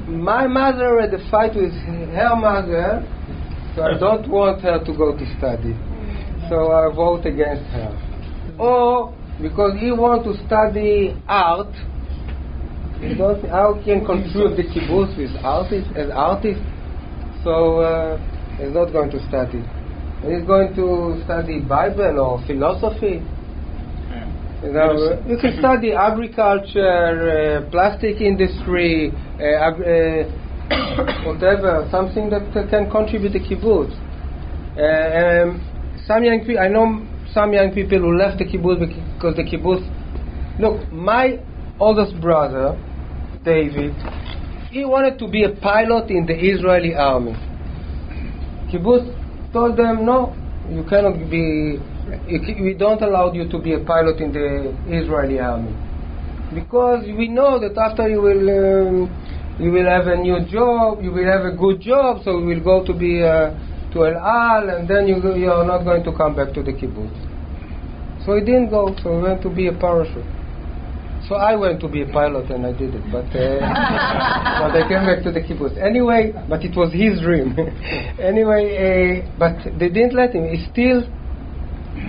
my 0.09 0.47
mother 0.47 0.99
had 0.99 1.13
a 1.13 1.29
fight 1.29 1.55
with 1.55 1.73
her 1.73 2.35
mother, 2.35 3.05
So 3.75 3.83
I 3.83 3.97
don't 3.97 4.27
want 4.27 4.61
her 4.61 4.83
to 4.83 4.91
go 4.97 5.15
to 5.15 5.25
study. 5.37 5.77
So 6.49 6.71
I 6.71 6.93
vote 6.93 7.25
against 7.25 7.69
her. 7.71 7.93
Or 8.57 9.13
because 9.41 9.79
he 9.79 9.91
wants 9.91 10.25
to 10.25 10.33
study 10.47 11.15
art, 11.27 11.71
he 12.99 13.15
don't, 13.15 13.39
how 13.47 13.79
can 13.85 14.03
contribute 14.05 14.57
the 14.57 14.63
kibbutz 14.67 15.15
with 15.15 15.31
artist 15.45 15.87
as 15.95 16.09
artist? 16.11 16.59
So 17.43 17.79
uh, 17.79 18.17
he's 18.57 18.73
not 18.73 18.91
going 18.91 19.11
to 19.11 19.19
study. 19.29 19.63
He's 20.27 20.43
going 20.43 20.75
to 20.75 21.21
study 21.23 21.61
Bible 21.61 22.19
or 22.19 22.43
philosophy. 22.45 23.23
You 24.61 24.73
know, 24.73 25.23
you 25.25 25.37
can 25.39 25.57
study 25.59 25.93
agriculture, 25.93 27.63
uh, 27.63 27.71
plastic 27.71 28.19
industry, 28.19 29.09
uh, 29.39 29.67
ag- 29.67 29.81
uh, 29.81 31.23
whatever, 31.25 31.87
something 31.89 32.29
that 32.29 32.43
uh, 32.55 32.69
can 32.69 32.91
contribute 32.91 33.31
to 33.33 33.39
kibbutz. 33.39 33.95
Uh, 34.75 35.47
um, 35.47 36.03
some 36.05 36.23
young 36.25 36.41
people, 36.41 36.59
I 36.59 36.67
know 36.67 37.07
some 37.33 37.53
young 37.53 37.71
people 37.73 37.99
who 37.99 38.17
left 38.17 38.39
the 38.39 38.45
kibbutz 38.45 38.79
because 39.15 39.35
the 39.37 39.43
kibbutz. 39.43 39.87
Look, 40.59 40.91
my 40.91 41.39
oldest 41.79 42.19
brother, 42.19 42.75
David, 43.45 43.95
he 44.71 44.83
wanted 44.83 45.17
to 45.19 45.27
be 45.29 45.43
a 45.45 45.55
pilot 45.55 46.09
in 46.11 46.25
the 46.25 46.35
Israeli 46.35 46.95
army. 46.95 47.33
Kibbutz 48.69 49.07
told 49.53 49.77
them, 49.77 50.05
no, 50.05 50.35
you 50.69 50.83
cannot 50.83 51.17
be, 51.31 51.79
we 52.63 52.75
don't 52.77 53.01
allow 53.01 53.31
you 53.33 53.47
to 53.49 53.59
be 53.59 53.73
a 53.73 53.79
pilot 53.79 54.19
in 54.19 54.31
the 54.31 54.75
Israeli 54.89 55.39
army. 55.39 55.73
Because 56.53 57.05
we 57.05 57.27
know 57.27 57.59
that 57.59 57.77
after 57.77 58.09
you 58.09 58.21
will, 58.21 58.49
um, 58.49 59.57
you 59.59 59.71
will 59.71 59.85
have 59.85 60.07
a 60.07 60.17
new 60.17 60.39
job, 60.49 61.03
you 61.03 61.11
will 61.11 61.25
have 61.25 61.45
a 61.45 61.55
good 61.55 61.81
job, 61.81 62.23
so 62.23 62.39
you 62.39 62.45
will 62.45 62.63
go 62.63 62.85
to 62.85 62.93
be 62.93 63.21
uh, 63.21 63.53
to 63.93 64.05
El 64.05 64.17
Al, 64.17 64.69
and 64.69 64.87
then 64.87 65.07
you, 65.07 65.17
you 65.35 65.51
are 65.51 65.65
not 65.65 65.83
going 65.83 66.03
to 66.03 66.11
come 66.15 66.35
back 66.35 66.53
to 66.53 66.63
the 66.63 66.73
kibbutz. 66.73 67.13
So 68.25 68.35
he 68.35 68.41
didn't 68.41 68.69
go, 68.69 68.95
so 69.03 69.17
he 69.17 69.21
went 69.21 69.41
to 69.43 69.49
be 69.49 69.67
a 69.67 69.73
parachute. 69.73 70.25
So 71.27 71.35
I 71.35 71.55
went 71.55 71.79
to 71.81 71.87
be 71.87 72.01
a 72.01 72.07
pilot 72.07 72.49
and 72.49 72.65
I 72.65 72.71
did 72.71 72.95
it, 72.95 73.03
but 73.11 73.29
uh, 73.37 73.61
but 74.65 74.73
I 74.73 74.81
came 74.89 75.05
back 75.05 75.21
to 75.23 75.31
the 75.31 75.41
kibbutz. 75.41 75.77
Anyway, 75.77 76.33
but 76.49 76.63
it 76.63 76.75
was 76.75 76.91
his 76.91 77.21
dream. 77.21 77.53
anyway, 78.19 79.21
uh, 79.21 79.37
but 79.37 79.61
they 79.77 79.89
didn't 79.89 80.15
let 80.15 80.33
him. 80.33 80.49
He 80.49 80.65
still 80.71 81.05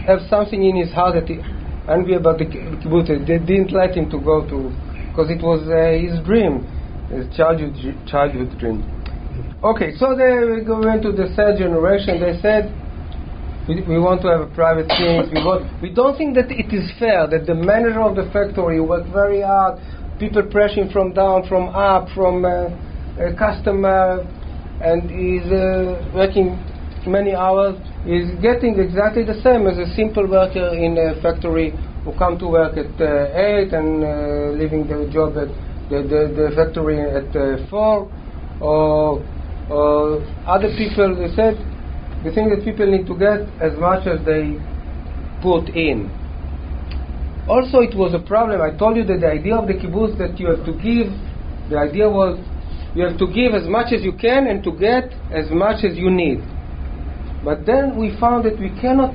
have 0.06 0.20
something 0.28 0.64
in 0.64 0.76
his 0.76 0.92
heart 0.92 1.14
that 1.14 1.28
he 1.28 1.40
angry 1.88 2.14
about 2.14 2.38
the 2.38 2.46
kibbutz. 2.46 3.08
They 3.08 3.38
didn't 3.38 3.72
let 3.72 3.96
him 3.96 4.10
to 4.10 4.18
go 4.20 4.46
to 4.46 4.70
because 5.10 5.30
it 5.30 5.42
was 5.42 5.66
uh, 5.66 5.96
his 5.98 6.22
dream, 6.24 6.62
his 7.10 7.26
childhood 7.36 7.74
childhood 8.06 8.58
dream. 8.58 8.86
Okay, 9.64 9.92
so 9.96 10.16
they 10.16 10.62
went 10.64 11.02
to 11.02 11.12
the 11.12 11.32
third 11.36 11.58
generation. 11.58 12.20
They 12.20 12.40
said 12.40 12.72
we, 13.68 13.82
we 13.82 13.98
want 13.98 14.22
to 14.22 14.28
have 14.28 14.40
a 14.40 14.50
private 14.54 14.88
thing. 14.88 15.30
We, 15.34 15.44
want, 15.44 15.82
we 15.82 15.90
don't 15.90 16.16
think 16.16 16.34
that 16.34 16.50
it 16.50 16.72
is 16.72 16.90
fair 16.98 17.26
that 17.28 17.46
the 17.46 17.54
manager 17.54 18.00
of 18.00 18.16
the 18.16 18.30
factory 18.32 18.80
worked 18.80 19.12
very 19.12 19.42
hard, 19.42 19.78
people 20.18 20.42
pressing 20.42 20.90
from 20.90 21.12
down, 21.12 21.46
from 21.46 21.68
up, 21.70 22.08
from 22.14 22.44
uh, 22.44 22.70
a 23.20 23.34
customer, 23.36 24.26
and 24.80 25.10
is 25.12 25.44
uh, 25.52 26.00
working 26.14 26.56
many 27.06 27.34
hours, 27.34 27.76
is 28.06 28.30
getting 28.40 28.78
exactly 28.78 29.24
the 29.24 29.40
same 29.42 29.66
as 29.66 29.78
a 29.78 29.86
simple 29.94 30.26
worker 30.26 30.74
in 30.74 30.96
a 30.98 31.20
factory 31.22 31.72
who 32.04 32.12
come 32.18 32.38
to 32.38 32.48
work 32.48 32.76
at 32.76 32.92
uh, 33.00 33.68
8 33.68 33.72
and 33.72 34.04
uh, 34.04 34.08
leaving 34.56 34.86
the 34.88 35.08
job 35.12 35.36
at 35.36 35.48
the, 35.90 36.02
the, 36.02 36.20
the 36.32 36.50
factory 36.56 37.00
at 37.00 37.28
uh, 37.36 37.68
4, 37.68 38.08
or, 38.60 39.20
or 39.70 40.22
other 40.46 40.68
people, 40.76 41.16
they 41.16 41.34
said, 41.34 41.56
the 42.24 42.32
thing 42.32 42.50
that 42.50 42.64
people 42.64 42.86
need 42.86 43.06
to 43.06 43.16
get 43.16 43.40
as 43.60 43.76
much 43.78 44.06
as 44.06 44.24
they 44.24 44.60
put 45.42 45.68
in. 45.74 46.08
Also, 47.48 47.80
it 47.80 47.96
was 47.96 48.14
a 48.14 48.20
problem. 48.20 48.60
I 48.60 48.76
told 48.76 48.96
you 48.96 49.04
that 49.04 49.20
the 49.20 49.26
idea 49.26 49.56
of 49.56 49.66
the 49.66 49.74
kibbutz 49.74 50.16
that 50.18 50.38
you 50.38 50.48
have 50.48 50.64
to 50.66 50.72
give, 50.72 51.08
the 51.70 51.78
idea 51.78 52.08
was 52.08 52.38
you 52.94 53.04
have 53.04 53.18
to 53.18 53.26
give 53.26 53.54
as 53.54 53.66
much 53.66 53.92
as 53.92 54.02
you 54.02 54.12
can 54.12 54.46
and 54.46 54.62
to 54.64 54.72
get 54.72 55.10
as 55.32 55.50
much 55.50 55.84
as 55.84 55.96
you 55.96 56.10
need. 56.10 56.38
But 57.44 57.64
then 57.66 57.96
we 57.98 58.16
found 58.18 58.44
that 58.44 58.58
we 58.58 58.70
cannot 58.80 59.14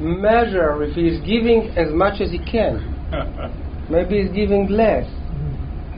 measure 0.00 0.82
if 0.82 0.94
he 0.94 1.08
is 1.08 1.20
giving 1.24 1.72
as 1.76 1.92
much 1.92 2.20
as 2.20 2.30
he 2.30 2.38
can. 2.38 2.88
Maybe 3.90 4.22
he's 4.22 4.32
giving 4.32 4.68
less. 4.68 5.06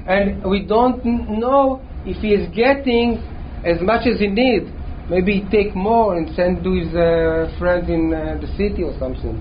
And 0.06 0.44
we 0.44 0.64
don't 0.64 1.04
know 1.04 1.82
if 2.04 2.18
he 2.18 2.32
is 2.32 2.48
getting 2.54 3.22
as 3.64 3.80
much 3.80 4.06
as 4.06 4.20
he 4.20 4.28
needs. 4.28 4.66
Maybe 5.08 5.40
he 5.40 5.50
take 5.50 5.74
more 5.74 6.16
and 6.16 6.34
send 6.34 6.64
to 6.64 6.72
his 6.74 6.88
uh, 6.94 7.54
friends 7.58 7.88
in 7.88 8.12
uh, 8.12 8.38
the 8.40 8.46
city 8.56 8.82
or 8.82 8.96
something. 8.98 9.36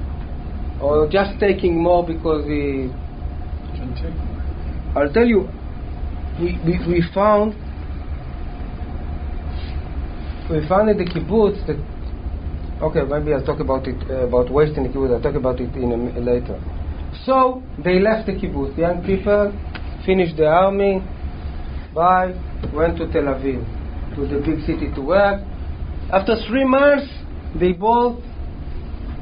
Or 0.81 1.07
just 1.09 1.39
taking 1.39 1.81
more 1.81 2.05
because 2.05 2.45
he. 2.45 2.89
I'll 4.95 5.11
tell 5.11 5.25
you, 5.25 5.49
we, 6.39 6.59
we, 6.65 6.79
we 6.87 7.03
found 7.13 7.55
we 10.49 10.67
found 10.67 10.89
in 10.89 10.97
the 10.97 11.05
kibbutz 11.05 11.65
that 11.67 11.77
okay 12.81 13.01
maybe 13.03 13.33
I'll 13.33 13.45
talk 13.45 13.59
about 13.59 13.87
it 13.87 13.95
uh, 14.09 14.27
about 14.27 14.51
waste 14.51 14.77
in 14.77 14.83
the 14.83 14.89
kibbutz 14.89 15.13
I'll 15.15 15.21
talk 15.21 15.35
about 15.35 15.59
it 15.59 15.75
in 15.75 15.91
a, 15.91 16.19
later. 16.19 16.59
So 17.25 17.63
they 17.83 17.99
left 17.99 18.25
the 18.25 18.33
kibbutz. 18.33 18.77
Young 18.77 19.03
people 19.05 19.53
finished 20.05 20.37
the 20.37 20.47
army. 20.47 20.99
Bye. 21.93 22.33
Went 22.73 22.97
to 22.97 23.11
Tel 23.11 23.29
Aviv, 23.29 23.61
to 24.15 24.27
the 24.27 24.41
big 24.43 24.65
city 24.65 24.93
to 24.95 25.01
work. 25.01 25.41
After 26.11 26.35
three 26.47 26.65
months, 26.65 27.07
they 27.59 27.71
bought 27.71 28.19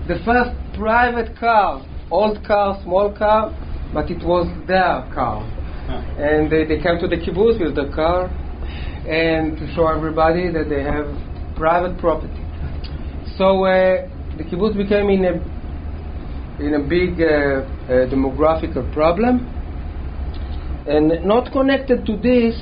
the 0.08 0.16
first 0.26 0.52
private 0.78 1.38
car, 1.38 1.86
old 2.10 2.44
car, 2.46 2.80
small 2.84 3.14
car, 3.16 3.52
but 3.94 4.10
it 4.10 4.26
was 4.26 4.48
their 4.68 5.06
car. 5.14 5.44
And 6.18 6.50
they, 6.50 6.64
they 6.64 6.82
came 6.82 6.98
to 7.00 7.08
the 7.08 7.18
kibbutz 7.18 7.60
with 7.60 7.76
the 7.76 7.92
car 7.94 8.28
and 9.08 9.58
to 9.58 9.74
show 9.76 9.88
everybody 9.88 10.52
that 10.52 10.70
they 10.70 10.84
have 10.84 11.08
private 11.58 11.98
property. 12.00 12.41
So 13.38 13.66
uh, 13.66 14.08
the 14.38 14.44
kibbutz 14.44 14.76
became 14.76 15.10
in 15.10 15.26
a 15.26 15.34
in 16.62 16.76
a 16.76 16.84
big 16.88 17.20
uh, 17.22 17.26
uh, 17.26 18.06
demographical 18.12 18.92
problem, 18.94 19.48
and 20.88 21.26
not 21.26 21.52
connected 21.52 22.06
to 22.06 22.18
this. 22.18 22.56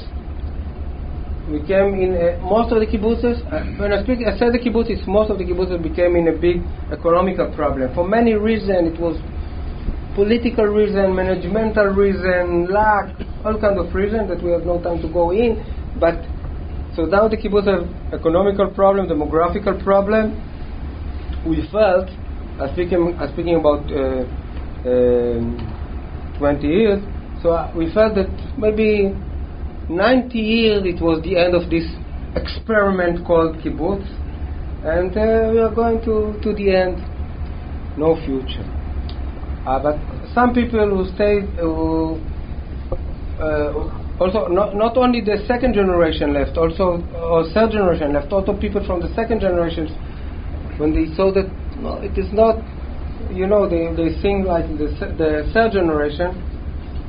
Became 1.50 1.98
in 1.98 2.14
uh, 2.14 2.38
most 2.46 2.72
of 2.72 2.80
the 2.80 2.86
kibbutzes. 2.86 3.42
Uh, 3.50 3.66
when 3.82 3.92
I 3.92 4.04
speak, 4.04 4.20
I 4.22 4.38
said 4.38 4.54
the 4.54 4.60
kibbutzes. 4.60 5.08
Most 5.08 5.32
of 5.32 5.40
the 5.40 5.46
kibbutzes 5.46 5.82
became 5.82 6.16
in 6.16 6.28
a 6.28 6.38
big 6.38 6.62
economical 6.94 7.52
problem 7.56 7.92
for 7.96 8.08
many 8.08 8.36
reasons. 8.36 8.94
It 8.94 9.00
was 9.02 9.18
political 10.14 10.66
reason, 10.66 11.18
managemental 11.18 11.96
reason, 11.96 12.70
lack, 12.70 13.16
all 13.44 13.60
kind 13.60 13.80
of 13.80 13.96
reasons 13.96 14.30
that 14.30 14.44
we 14.44 14.52
have 14.52 14.64
no 14.64 14.80
time 14.82 15.02
to 15.02 15.10
go 15.12 15.32
in. 15.32 15.58
But 16.00 16.22
so 16.96 17.06
now 17.06 17.28
the 17.28 17.38
kibbutz 17.38 17.66
have 17.66 18.14
economical 18.14 18.70
problem, 18.70 19.08
demographical 19.08 19.82
problem. 19.84 20.38
We 21.46 21.68
felt, 21.72 22.10
I'm 22.60 22.74
speaking, 22.74 23.16
I'm 23.20 23.34
speaking 23.34 23.56
about 23.56 23.88
uh, 23.92 24.26
um 24.88 25.76
20 26.40 26.68
years. 26.68 27.04
So 27.44 27.52
uh, 27.52 27.72
we 27.76 27.94
felt 27.94 28.16
that 28.16 28.32
maybe 28.58 29.14
90 29.90 30.38
years 30.38 30.84
it 30.86 31.02
was 31.02 31.22
the 31.24 31.38
end 31.38 31.54
of 31.54 31.70
this 31.70 31.84
experiment 32.36 33.26
called 33.26 33.58
kibbutz, 33.58 34.08
and 34.86 35.12
uh, 35.12 35.52
we 35.52 35.60
are 35.60 35.74
going 35.74 36.00
to, 36.06 36.40
to 36.42 36.54
the 36.54 36.76
end, 36.76 36.98
no 37.98 38.16
future. 38.26 38.64
Uh, 39.68 39.80
but 39.84 39.98
some 40.34 40.54
people 40.54 40.88
who 40.88 41.04
stayed, 41.16 41.44
who, 41.60 42.20
uh, 43.42 44.20
also 44.20 44.48
not, 44.48 44.76
not 44.76 44.96
only 44.96 45.22
the 45.22 45.44
second 45.48 45.74
generation 45.74 46.34
left, 46.34 46.58
also 46.58 47.04
third 47.54 47.72
generation 47.72 48.14
left, 48.14 48.32
also 48.32 48.56
people 48.56 48.86
from 48.86 49.02
the 49.02 49.14
second 49.16 49.42
generation, 49.42 49.88
when 50.80 50.94
they 50.96 51.14
saw 51.16 51.32
that 51.34 51.52
no, 51.78 52.00
it 52.02 52.18
is 52.18 52.32
not, 52.34 52.56
you 53.32 53.48
know, 53.48 53.68
they, 53.68 53.92
they 53.96 54.20
think 54.22 54.48
like 54.48 54.68
the, 54.78 54.88
the 55.20 55.52
third 55.54 55.74
generation, 55.74 56.36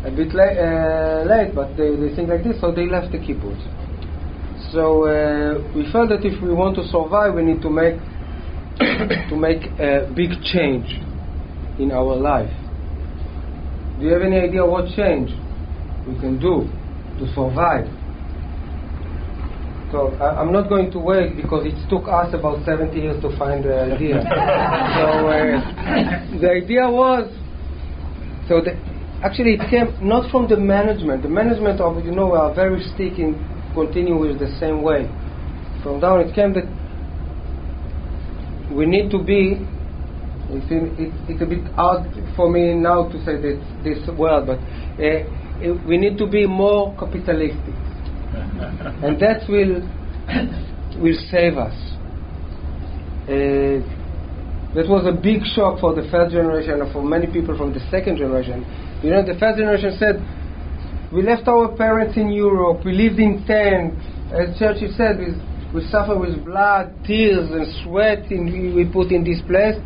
a 0.05 0.11
bit 0.11 0.35
la- 0.35 0.59
uh, 0.59 1.25
late, 1.25 1.55
but 1.55 1.77
they, 1.77 1.95
they 1.95 2.15
think 2.15 2.29
like 2.29 2.43
this, 2.43 2.61
so 2.61 2.73
they 2.73 2.87
left 2.87 3.13
the 3.13 3.19
kibbutz. 3.19 3.63
So 4.73 5.07
uh, 5.07 5.59
we 5.75 5.91
felt 5.91 6.11
that 6.11 6.25
if 6.25 6.43
we 6.43 6.53
want 6.53 6.77
to 6.77 6.85
survive, 6.87 7.35
we 7.35 7.43
need 7.43 7.63
to 7.63 7.71
make 7.71 7.97
to 9.31 9.37
make 9.37 9.63
a 9.79 10.11
big 10.15 10.31
change 10.43 10.89
in 11.79 11.91
our 11.93 12.15
life. 12.15 12.53
Do 13.99 14.07
you 14.07 14.13
have 14.13 14.23
any 14.23 14.39
idea 14.39 14.65
what 14.65 14.87
change 14.95 15.31
we 16.07 16.19
can 16.19 16.39
do 16.39 16.69
to 17.19 17.27
survive? 17.35 18.00
So 19.93 20.15
I, 20.21 20.41
I'm 20.41 20.53
not 20.53 20.69
going 20.69 20.91
to 20.93 20.99
wait 20.99 21.37
because 21.37 21.67
it 21.67 21.75
took 21.91 22.07
us 22.07 22.33
about 22.33 22.65
70 22.65 22.99
years 22.99 23.21
to 23.23 23.37
find 23.37 23.65
the 23.65 23.75
idea. 23.75 24.23
so 24.97 25.27
uh, 25.27 26.41
the 26.41 26.51
idea 26.51 26.89
was 26.89 27.27
so 28.49 28.61
the, 28.61 28.75
actually 29.23 29.55
it 29.55 29.71
came 29.71 29.95
not 30.07 30.31
from 30.31 30.49
the 30.49 30.57
management. 30.57 31.23
The 31.23 31.29
management 31.29 31.81
of 31.81 32.05
you 32.05 32.13
know 32.13 32.35
are 32.35 32.55
very 32.55 32.83
stick 32.95 33.19
in 33.19 33.39
continue 33.75 34.19
with 34.19 34.39
the 34.39 34.51
same 34.59 34.83
way. 34.83 35.07
From 35.83 36.01
down 36.01 36.21
it 36.21 36.35
came 36.35 36.53
that 36.55 36.67
we 38.73 38.87
need 38.87 39.11
to 39.11 39.23
be. 39.23 39.67
It's, 40.53 40.67
in, 40.71 40.95
it, 40.99 41.15
it's 41.31 41.43
a 41.43 41.47
bit 41.47 41.63
hard 41.75 42.11
for 42.35 42.51
me 42.51 42.75
now 42.75 43.09
to 43.09 43.25
say 43.25 43.39
this, 43.39 43.63
this 43.85 44.03
word, 44.19 44.47
but 44.47 44.59
uh, 44.99 45.23
uh, 45.63 45.79
we 45.87 45.97
need 45.97 46.19
to 46.19 46.27
be 46.27 46.45
more 46.45 46.97
capitalistic, 46.99 47.75
and 48.61 49.19
that 49.21 49.49
will 49.49 49.81
will 51.01 51.19
save 51.31 51.57
us. 51.57 51.75
Uh, 53.25 53.81
that 54.75 54.87
was 54.87 55.07
a 55.07 55.13
big 55.13 55.43
shock 55.55 55.81
for 55.81 55.95
the 55.95 56.07
first 56.11 56.33
generation 56.33 56.81
and 56.81 56.93
for 56.93 57.03
many 57.03 57.27
people 57.27 57.57
from 57.57 57.73
the 57.73 57.81
second 57.91 58.19
generation. 58.19 58.63
You 59.03 59.11
know, 59.11 59.25
the 59.25 59.35
first 59.39 59.59
generation 59.59 59.97
said, 59.99 60.21
"We 61.13 61.23
left 61.23 61.49
our 61.49 61.75
parents 61.77 62.17
in 62.17 62.31
Europe. 62.31 62.85
We 62.85 62.93
lived 62.93 63.19
in 63.19 63.45
tents." 63.47 63.97
As 64.31 64.59
Churchill 64.59 64.93
said, 64.97 65.19
"We, 65.19 65.35
we 65.75 65.81
suffer 65.89 66.17
with 66.19 66.45
blood, 66.45 66.93
tears, 67.07 67.51
and 67.51 67.67
sweat. 67.83 68.31
In, 68.31 68.75
we 68.77 68.85
put 68.85 69.11
in 69.11 69.25
this 69.25 69.41
place." 69.43 69.77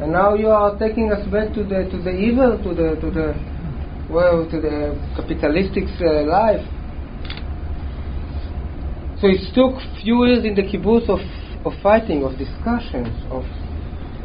And 0.00 0.12
now 0.12 0.34
you 0.34 0.48
are 0.48 0.76
taking 0.78 1.12
us 1.12 1.22
back 1.28 1.52
to 1.54 1.62
the 1.62 1.86
to 1.92 1.98
the 2.00 2.10
evil, 2.10 2.58
to 2.64 2.70
the 2.74 2.96
to 2.96 3.08
the 3.12 3.28
well, 4.10 4.48
to 4.50 4.60
the 4.60 4.98
capitalistic 5.16 5.84
uh, 6.00 6.24
life. 6.24 6.64
So 9.22 9.28
it 9.28 9.54
took 9.54 9.78
few 10.02 10.26
years 10.26 10.44
in 10.44 10.56
the 10.56 10.62
kibbutz 10.62 11.08
of, 11.08 11.20
of 11.64 11.80
fighting, 11.80 12.24
of 12.24 12.36
discussions, 12.36 13.06
of 13.30 13.44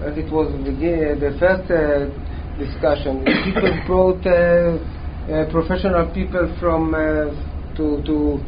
as 0.02 0.18
it 0.18 0.26
was 0.34 0.50
the, 0.66 0.74
the 0.74 1.38
first 1.38 1.70
uh, 1.70 2.10
discussion. 2.58 3.22
people 3.46 3.70
brought 3.86 4.26
uh, 4.26 4.82
uh, 5.30 5.52
professional 5.52 6.10
people 6.16 6.50
from 6.60 6.96
uh, 6.96 7.30
to 7.78 8.02
to 8.10 8.42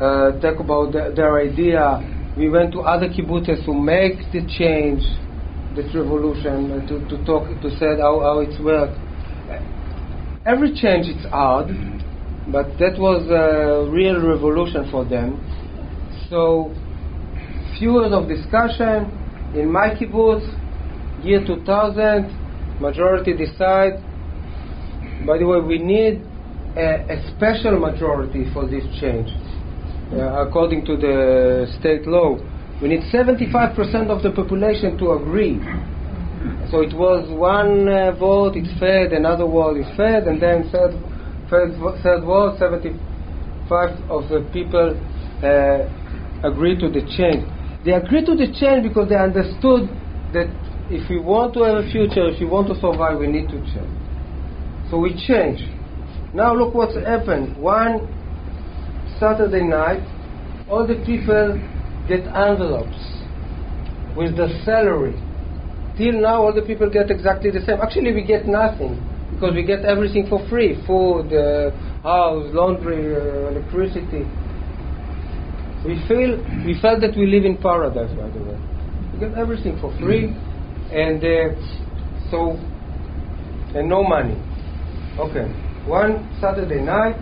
uh, 0.00 0.40
talk 0.40 0.56
about 0.56 0.96
the, 0.96 1.12
their 1.14 1.36
idea. 1.36 2.00
We 2.34 2.48
went 2.48 2.72
to 2.72 2.80
other 2.80 3.10
kibbutzes 3.10 3.66
to 3.66 3.74
make 3.74 4.32
the 4.32 4.40
change 4.56 5.04
this 5.76 5.94
revolution 5.94 6.88
to, 6.88 6.96
to 7.12 7.24
talk 7.26 7.44
to 7.60 7.68
say 7.76 8.00
how, 8.00 8.24
how 8.24 8.40
it's 8.40 8.56
worked. 8.58 8.96
Every 10.46 10.72
change 10.80 11.12
is 11.12 11.28
hard, 11.28 11.68
but 12.48 12.72
that 12.80 12.96
was 12.96 13.28
a 13.28 13.84
real 13.92 14.16
revolution 14.26 14.88
for 14.90 15.04
them. 15.04 15.53
So, 16.34 16.74
few 17.78 18.02
years 18.02 18.12
of 18.12 18.26
discussion 18.26 19.06
in 19.54 19.70
my 19.70 19.94
kibbutz, 19.94 20.42
year 21.24 21.46
2000, 21.46 22.80
majority 22.80 23.36
decide. 23.36 24.02
By 25.24 25.38
the 25.38 25.46
way, 25.46 25.60
we 25.60 25.78
need 25.78 26.26
a, 26.74 27.06
a 27.06 27.30
special 27.36 27.78
majority 27.78 28.50
for 28.52 28.66
this 28.66 28.82
change, 28.98 29.30
uh, 30.10 30.42
according 30.44 30.84
to 30.86 30.96
the 30.96 31.70
state 31.78 32.04
law. 32.08 32.34
We 32.82 32.88
need 32.88 33.06
75% 33.14 34.10
of 34.10 34.24
the 34.24 34.32
population 34.32 34.98
to 34.98 35.12
agree. 35.12 35.62
So 36.68 36.82
it 36.82 36.98
was 36.98 37.30
one 37.30 37.86
uh, 37.86 38.10
vote, 38.18 38.56
it's 38.56 38.76
fed, 38.80 39.12
another 39.12 39.46
vote 39.46 39.76
is 39.78 39.86
fed, 39.96 40.26
and 40.26 40.42
then 40.42 40.68
third, 40.72 40.98
third, 41.48 41.78
third 42.02 42.24
vote, 42.24 42.58
75 42.58 44.10
of 44.10 44.28
the 44.28 44.42
people 44.52 44.98
uh, 45.38 46.03
agree 46.44 46.76
to 46.78 46.88
the 46.88 47.00
change. 47.16 47.42
They 47.84 47.92
agreed 47.92 48.26
to 48.26 48.36
the 48.36 48.52
change 48.52 48.84
because 48.86 49.08
they 49.08 49.16
understood 49.16 49.88
that 50.32 50.52
if 50.90 51.08
we 51.08 51.18
want 51.18 51.54
to 51.54 51.64
have 51.64 51.84
a 51.84 51.86
future, 51.90 52.28
if 52.28 52.40
we 52.40 52.46
want 52.46 52.68
to 52.68 52.74
survive, 52.76 53.18
we 53.18 53.26
need 53.26 53.48
to 53.48 53.58
change. 53.72 53.94
So 54.90 54.98
we 55.00 55.16
change. 55.26 55.64
Now 56.34 56.54
look 56.54 56.74
what's 56.74 56.96
happened. 56.96 57.56
One 57.56 58.04
Saturday 59.18 59.64
night, 59.64 60.04
all 60.68 60.86
the 60.86 61.00
people 61.06 61.56
get 62.08 62.26
envelopes 62.28 63.00
with 64.16 64.36
the 64.36 64.48
salary. 64.64 65.16
Till 65.96 66.20
now, 66.20 66.42
all 66.42 66.52
the 66.52 66.62
people 66.62 66.90
get 66.90 67.10
exactly 67.10 67.50
the 67.50 67.60
same. 67.60 67.80
Actually, 67.80 68.12
we 68.12 68.24
get 68.24 68.46
nothing 68.46 68.98
because 69.32 69.54
we 69.54 69.62
get 69.62 69.84
everything 69.84 70.26
for 70.28 70.46
free 70.48 70.74
food, 70.86 71.32
uh, 71.32 71.70
house, 72.02 72.50
laundry, 72.52 73.14
uh, 73.14 73.50
electricity. 73.50 74.26
We 75.84 76.00
feel 76.08 76.40
we 76.64 76.80
felt 76.80 77.00
that 77.02 77.14
we 77.16 77.26
live 77.26 77.44
in 77.44 77.58
paradise, 77.58 78.10
by 78.16 78.30
the 78.30 78.40
way. 78.40 78.58
We 79.12 79.20
get 79.20 79.36
everything 79.36 79.78
for 79.80 79.92
free, 80.00 80.32
and 80.90 81.20
uh, 81.22 82.30
so 82.30 82.56
and 83.76 83.88
no 83.88 84.02
money. 84.02 84.40
Okay, 85.18 85.44
one 85.86 86.24
Saturday 86.40 86.80
night, 86.80 87.16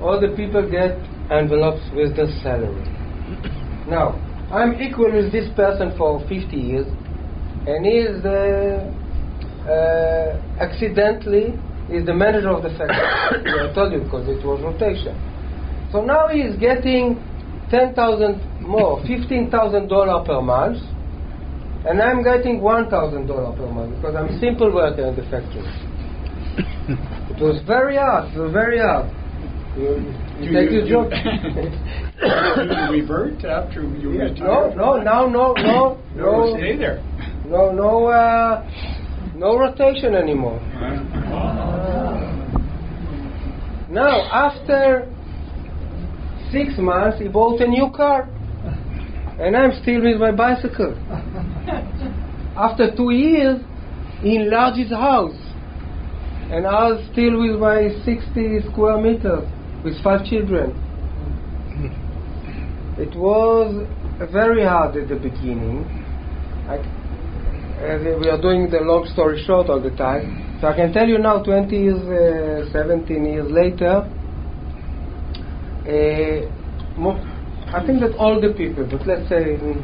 all 0.00 0.20
the 0.20 0.34
people 0.36 0.62
get 0.70 0.96
envelopes 1.30 1.82
with 1.94 2.16
the 2.16 2.26
salary. 2.42 2.84
Now, 3.88 4.20
I'm 4.52 4.80
equal 4.82 5.10
with 5.10 5.32
this 5.32 5.48
person 5.56 5.96
for 5.96 6.20
50 6.28 6.56
years, 6.56 6.86
and 7.66 7.86
he 7.86 7.92
is 8.04 8.22
the, 8.22 8.84
uh, 9.64 10.60
accidentally 10.60 11.56
is 11.90 12.04
the 12.04 12.12
manager 12.12 12.50
of 12.50 12.62
the 12.62 12.68
factory. 12.76 13.60
I 13.70 13.72
told 13.74 13.92
you 13.92 14.00
because 14.00 14.28
it 14.28 14.44
was 14.44 14.60
rotation. 14.60 15.16
So 15.90 16.02
now 16.04 16.28
he 16.28 16.40
is 16.40 16.56
getting 16.60 17.16
10,000 17.70 18.60
more, 18.62 19.02
15,000 19.06 19.88
dollar 19.88 20.24
per 20.24 20.40
month, 20.40 20.78
and 21.84 22.00
I'm 22.00 22.22
getting 22.24 22.60
1,000 22.60 23.26
dollar 23.26 23.52
per 23.56 23.66
month 23.68 23.96
because 23.96 24.14
I'm 24.16 24.28
a 24.28 24.38
simple 24.38 24.72
worker 24.72 25.06
in 25.08 25.16
the 25.16 25.22
factory. 25.22 25.68
it 27.30 27.40
was 27.42 27.62
very 27.66 27.96
hard. 27.96 28.34
It 28.34 28.38
was 28.38 28.52
very 28.52 28.78
hard. 28.78 29.10
You, 29.76 30.14
you 30.40 30.52
take 30.52 30.70
you- 30.72 30.84
your 30.86 31.04
job. 31.08 31.12
You 32.20 33.00
revert 33.00 33.44
after 33.44 33.82
you 33.82 34.12
Yeah, 34.12 34.24
retire? 34.24 34.74
no, 34.74 34.96
no, 34.96 34.96
now, 35.02 35.26
no, 35.26 35.52
no, 35.52 35.98
No, 36.16 36.24
no, 36.46 36.56
stay 36.56 36.76
there. 36.76 37.02
no, 37.44 37.70
no, 37.70 38.08
uh, 38.08 38.66
no 39.36 39.56
rotation 39.56 40.14
anymore. 40.16 40.60
Now, 43.90 44.20
after 44.32 45.06
six 46.52 46.78
months, 46.78 47.18
he 47.20 47.28
bought 47.28 47.60
a 47.60 47.66
new 47.66 47.90
car, 47.94 48.28
and 49.40 49.56
I'm 49.56 49.72
still 49.82 50.02
with 50.02 50.18
my 50.18 50.32
bicycle. 50.32 50.94
After 52.56 52.94
two 52.94 53.10
years, 53.10 53.60
he 54.20 54.36
enlarged 54.36 54.78
his 54.78 54.90
house, 54.90 55.36
and 56.50 56.66
I 56.66 56.90
was 56.90 57.08
still 57.12 57.38
with 57.40 57.60
my 57.60 57.88
60 58.04 58.70
square 58.72 58.98
meters 59.00 59.46
with 59.84 60.02
five 60.02 60.24
children. 60.24 60.74
It 62.98 63.14
was 63.14 63.86
very 64.32 64.64
hard 64.64 64.96
at 64.96 65.08
the 65.08 65.14
beginning. 65.14 65.86
I, 66.66 66.82
we 68.18 68.28
are 68.28 68.40
doing 68.40 68.68
the 68.70 68.80
long 68.80 69.08
story 69.12 69.40
short 69.46 69.68
all 69.68 69.80
the 69.80 69.94
time. 69.94 70.58
So 70.60 70.66
I 70.66 70.74
can 70.74 70.92
tell 70.92 71.06
you 71.06 71.18
now, 71.18 71.40
20 71.44 71.76
years, 71.76 72.02
uh, 72.02 72.72
17 72.72 73.24
years 73.24 73.46
later, 73.48 74.02
uh, 75.88 77.72
I 77.72 77.80
think 77.86 78.00
that 78.00 78.14
all 78.18 78.40
the 78.40 78.52
people, 78.52 78.84
but 78.90 79.06
let's 79.06 79.28
say 79.28 79.56
mm, 79.56 79.80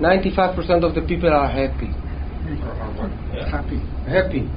95% 0.00 0.84
of 0.84 0.94
the 0.94 1.00
people 1.02 1.32
are 1.32 1.48
happy. 1.50 1.90
Happy. 3.50 3.80
Happy. 4.06 4.48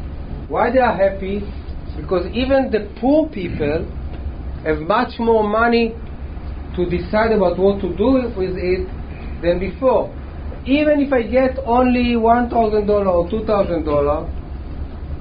Why 0.50 0.70
they 0.72 0.80
are 0.80 0.96
happy? 0.96 1.42
Because 1.96 2.28
even 2.34 2.70
the 2.72 2.90
poor 3.00 3.30
people 3.30 3.86
have 4.66 4.80
much 4.80 5.18
more 5.20 5.48
money 5.48 5.96
to 6.76 6.86
decide 6.86 7.32
about 7.32 7.58
what 7.58 7.80
to 7.82 7.96
do 7.96 8.30
with 8.38 8.58
it 8.58 8.88
than 9.42 9.60
before. 9.60 10.12
Even 10.66 11.00
if 11.02 11.14
I 11.14 11.22
get 11.24 11.58
only 11.66 12.16
$1,000 12.16 13.08
or 13.08 13.30
$2,000 13.30 14.28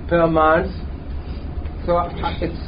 per 0.09 0.27
month, 0.27 0.73
so 1.87 2.01
it's, 2.42 2.59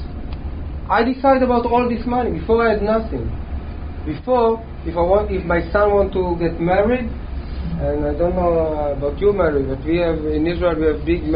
I 0.90 1.04
decide 1.04 1.42
about 1.42 1.66
all 1.66 1.88
this 1.88 2.06
money. 2.06 2.38
Before 2.38 2.66
I 2.66 2.72
had 2.72 2.82
nothing. 2.82 3.28
Before, 4.06 4.64
if 4.86 4.96
I 4.96 5.04
want, 5.04 5.30
if 5.30 5.44
my 5.44 5.60
son 5.70 5.92
want 5.92 6.12
to 6.14 6.36
get 6.40 6.58
married, 6.60 7.12
and 7.78 8.06
I 8.06 8.16
don't 8.16 8.34
know 8.34 8.96
about 8.96 9.20
you, 9.20 9.32
Mary, 9.32 9.62
but 9.68 9.84
we 9.84 9.98
have 9.98 10.24
in 10.24 10.46
Israel 10.46 10.74
we 10.80 10.86
have 10.86 11.04
big, 11.04 11.28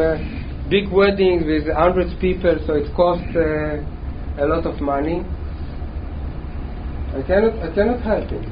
big 0.70 0.90
weddings 0.90 1.44
with 1.44 1.68
hundreds 1.76 2.14
of 2.14 2.18
people, 2.18 2.56
so 2.66 2.74
it 2.74 2.88
costs 2.96 3.28
uh, 3.36 3.84
a 4.40 4.46
lot 4.48 4.64
of 4.64 4.80
money. 4.80 5.20
I 7.12 7.20
cannot, 7.20 7.54
I 7.60 7.68
cannot 7.74 8.00
help 8.00 8.30
him. 8.30 8.44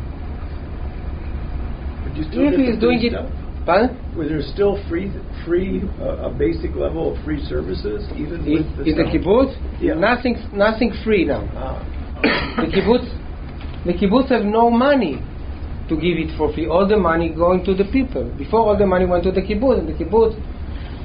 But 2.04 2.16
you 2.16 2.24
still 2.28 2.44
If 2.44 2.50
get 2.50 2.60
he 2.60 2.66
is 2.66 2.78
doing 2.78 3.00
it? 3.00 3.39
Pardon? 3.64 3.96
Was 4.16 4.28
there 4.28 4.42
still 4.42 4.82
free, 4.88 5.12
free, 5.44 5.82
uh, 6.00 6.28
a 6.28 6.30
basic 6.30 6.74
level 6.74 7.14
of 7.16 7.24
free 7.24 7.44
services 7.46 8.06
even 8.16 8.44
In, 8.46 8.52
with 8.52 8.76
the 8.76 8.82
in 8.84 8.96
the 8.96 9.04
kibbutz, 9.04 9.54
Yeah. 9.80 9.94
nothing, 9.94 10.36
nothing 10.52 10.92
free 11.04 11.24
now. 11.24 11.42
Ah. 11.54 11.82
the 12.60 12.68
kibbutz, 12.72 13.06
the 13.84 13.92
kibbutz 13.94 14.28
have 14.28 14.44
no 14.44 14.70
money 14.70 15.22
to 15.88 15.94
give 15.96 16.18
it 16.18 16.36
for 16.36 16.52
free. 16.52 16.66
All 16.68 16.86
the 16.86 16.96
money 16.96 17.28
going 17.30 17.64
to 17.64 17.74
the 17.74 17.84
people. 17.84 18.24
Before 18.38 18.60
all 18.60 18.76
the 18.78 18.86
money 18.86 19.06
went 19.06 19.24
to 19.24 19.32
the 19.32 19.42
kibbutz, 19.42 19.80
and 19.80 19.88
the 19.88 19.94
kibbutz 20.04 20.36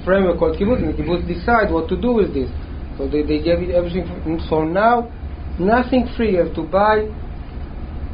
framework 0.05 0.37
called 0.39 0.57
kibbutz, 0.57 0.83
and 0.83 0.93
the 0.93 0.97
kibbutz 1.01 1.27
decide 1.27 1.71
what 1.71 1.89
to 1.89 1.99
do 1.99 2.11
with 2.13 2.33
this. 2.33 2.49
So 2.97 3.07
they, 3.07 3.23
they 3.23 3.39
gave 3.41 3.59
it 3.59 3.71
everything. 3.73 4.05
For, 4.07 4.37
so 4.49 4.63
now, 4.63 5.11
nothing 5.59 6.07
free. 6.15 6.33
You 6.33 6.45
have 6.45 6.55
to 6.55 6.63
buy. 6.63 7.07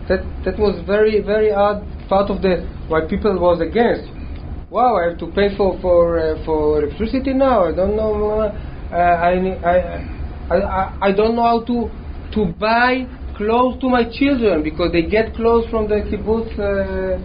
That 0.10 0.24
that 0.46 0.58
was 0.58 0.82
very 0.86 1.22
very 1.22 1.52
hard 1.52 1.84
part 2.10 2.30
of 2.32 2.42
the 2.42 2.68
why 2.88 3.02
people 3.08 3.38
was 3.40 3.62
against. 3.62 4.10
Wow, 4.72 4.96
I 4.96 5.10
have 5.10 5.20
to 5.20 5.28
pay 5.28 5.56
for 5.56 5.80
for 5.82 6.18
uh, 6.18 6.46
for 6.46 6.82
electricity 6.82 7.34
now. 7.34 7.68
I 7.68 7.76
don't 7.76 7.96
know. 7.96 8.40
Uh, 8.40 8.96
I, 8.96 9.32
I, 9.64 10.56
I 10.56 10.98
I 11.02 11.12
don't 11.12 11.36
know 11.36 11.44
how 11.44 11.64
to 11.66 11.92
to 12.34 12.46
buy 12.60 13.06
clothes 13.36 13.80
to 13.82 13.90
my 13.90 14.04
children 14.10 14.64
because 14.64 14.92
they 14.94 15.04
get 15.04 15.36
clothes 15.36 15.70
from 15.70 15.88
the 15.88 16.00
kibbutz 16.10 16.58
uh, 16.58 17.20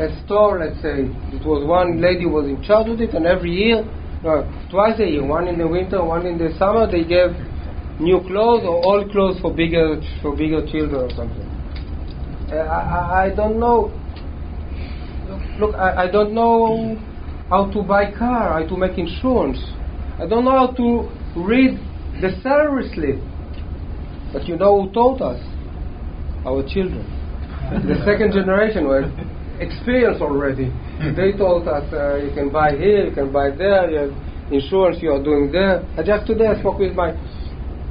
uh, 0.00 0.24
store. 0.24 0.58
Let's 0.58 0.80
say 0.82 1.04
it 1.36 1.44
was 1.44 1.64
one 1.68 2.00
lady 2.00 2.26
was 2.26 2.48
in 2.48 2.62
charge 2.62 2.88
of 2.88 3.00
it, 3.00 3.12
and 3.12 3.26
every 3.26 3.52
year, 3.52 3.84
no, 4.22 4.50
twice 4.70 4.98
a 5.00 5.06
year, 5.06 5.24
one 5.24 5.46
in 5.48 5.58
the 5.58 5.68
winter, 5.68 6.02
one 6.02 6.26
in 6.26 6.38
the 6.38 6.50
summer, 6.58 6.90
they 6.90 7.04
gave 7.04 7.36
new 8.00 8.20
clothes 8.26 8.64
or 8.64 8.80
old 8.84 9.12
clothes 9.12 9.38
for 9.40 9.54
bigger 9.54 10.00
for 10.22 10.34
bigger 10.34 10.64
children 10.66 11.02
or 11.02 11.10
something. 11.14 11.48
Uh, 12.50 12.56
I, 12.56 12.80
I 12.80 13.24
I 13.26 13.34
don't 13.34 13.60
know. 13.60 13.92
Look, 15.58 15.74
I, 15.76 16.04
I 16.04 16.10
don't 16.10 16.34
know 16.34 16.96
how 17.48 17.70
to 17.70 17.82
buy 17.82 18.10
car, 18.10 18.60
how 18.60 18.66
to 18.66 18.76
make 18.76 18.98
insurance. 18.98 19.58
I 20.18 20.26
don't 20.26 20.44
know 20.44 20.66
how 20.66 20.72
to 20.74 21.10
read 21.36 21.78
the 22.20 22.30
salary 22.42 22.90
slip. 22.94 23.18
But 24.32 24.48
you 24.48 24.56
know 24.56 24.82
who 24.82 24.92
taught 24.92 25.20
us? 25.22 25.40
Our 26.44 26.62
children. 26.66 27.06
the 27.86 28.02
second 28.04 28.32
generation 28.32 28.86
were 28.86 29.06
experienced 29.60 30.20
already. 30.20 30.72
They 31.16 31.32
told 31.36 31.68
us 31.68 31.86
uh, 31.92 32.16
you 32.16 32.34
can 32.34 32.50
buy 32.50 32.72
here, 32.72 33.06
you 33.06 33.14
can 33.14 33.32
buy 33.32 33.50
there, 33.50 33.90
you 33.90 33.98
have 34.10 34.52
insurance 34.52 34.98
you 35.00 35.12
are 35.12 35.22
doing 35.22 35.50
there. 35.52 35.86
I 35.96 36.02
just 36.02 36.26
today 36.26 36.48
I 36.48 36.58
spoke 36.60 36.78
with 36.78 36.94
my 36.94 37.14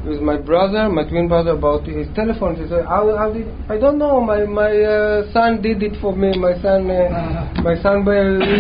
with 0.06 0.20
my 0.20 0.38
brother, 0.38 0.90
my 0.90 1.08
twin 1.08 1.28
brother, 1.28 1.52
about 1.52 1.88
his 1.88 2.08
telephone. 2.14 2.56
He 2.56 2.68
said, 2.68 2.86
"How, 2.86 3.16
how 3.16 3.32
did 3.32 3.48
I 3.70 3.78
don't 3.78 3.98
know. 3.98 4.20
My 4.20 4.46
my 4.46 4.72
uh, 4.72 5.32
son 5.32 5.62
did 5.62 5.82
it 5.82 6.00
for 6.02 6.16
me. 6.16 6.38
My 6.38 6.60
son, 6.62 6.90
uh, 6.92 7.54
my 7.64 7.76
son, 7.82 8.04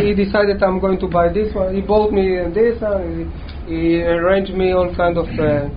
he 0.06 0.14
decided 0.16 0.64
I'm 0.64 0.80
going 0.80 1.00
to 1.00 1.08
buy 1.08 1.32
this 1.32 1.54
one. 1.54 1.76
He 1.76 1.82
bought 1.82 2.12
me 2.14 2.40
this, 2.54 2.82
and 2.82 3.32
he, 3.68 3.76
he 3.76 4.02
arranged 4.04 4.54
me 4.54 4.72
all 4.72 4.94
kind 4.96 5.18
of." 5.18 5.28
Uh, 5.38 5.68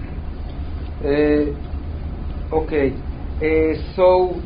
uh, 1.04 2.56
okay, 2.62 2.94
uh, 3.42 3.96
so 3.96 4.40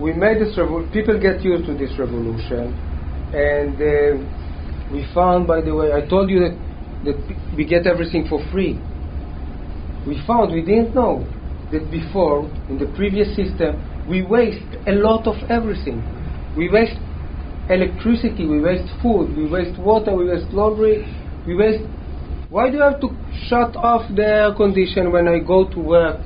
we 0.00 0.12
made 0.12 0.40
this 0.40 0.56
revolution. 0.58 0.92
People 0.92 1.18
get 1.18 1.42
used 1.42 1.64
to 1.66 1.74
this 1.74 1.98
revolution, 1.98 2.76
and 3.32 3.74
uh, 3.80 4.92
we 4.92 5.06
found, 5.14 5.46
by 5.46 5.62
the 5.62 5.74
way, 5.74 5.92
I 5.92 6.06
told 6.06 6.28
you 6.28 6.40
that 6.40 6.56
that 7.04 7.16
we 7.56 7.64
get 7.64 7.86
everything 7.86 8.26
for 8.28 8.40
free 8.52 8.78
we 10.06 10.20
found 10.26 10.52
we 10.52 10.62
didn't 10.62 10.94
know 10.94 11.26
that 11.70 11.90
before 11.90 12.50
in 12.68 12.78
the 12.78 12.86
previous 12.96 13.34
system 13.34 13.82
we 14.08 14.22
waste 14.22 14.76
a 14.86 14.92
lot 14.92 15.26
of 15.26 15.36
everything. 15.48 16.04
We 16.56 16.70
waste 16.70 17.00
electricity 17.68 18.46
we 18.46 18.60
waste 18.60 18.90
food 19.00 19.34
we 19.36 19.48
waste 19.48 19.78
water 19.78 20.14
we 20.14 20.28
waste 20.28 20.52
laundry 20.52 21.08
we 21.46 21.54
waste 21.54 21.84
why 22.50 22.68
do 22.70 22.76
you 22.76 22.82
have 22.82 23.00
to 23.00 23.08
shut 23.48 23.74
off 23.76 24.02
the 24.14 24.24
air 24.24 24.54
condition 24.54 25.10
when 25.10 25.26
i 25.26 25.38
go 25.38 25.68
to 25.70 25.80
work? 25.80 26.20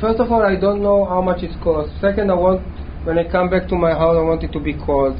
First 0.00 0.20
of 0.20 0.30
all 0.30 0.42
i 0.42 0.54
don't 0.58 0.82
know 0.82 1.04
how 1.04 1.20
much 1.22 1.42
it 1.42 1.60
costs. 1.62 1.92
Second 2.00 2.30
i 2.30 2.34
want 2.34 2.62
when 3.04 3.18
i 3.18 3.24
come 3.28 3.50
back 3.50 3.68
to 3.68 3.74
my 3.74 3.90
house 3.90 4.16
i 4.16 4.22
want 4.22 4.42
it 4.44 4.52
to 4.52 4.60
be 4.60 4.74
cold 4.74 5.18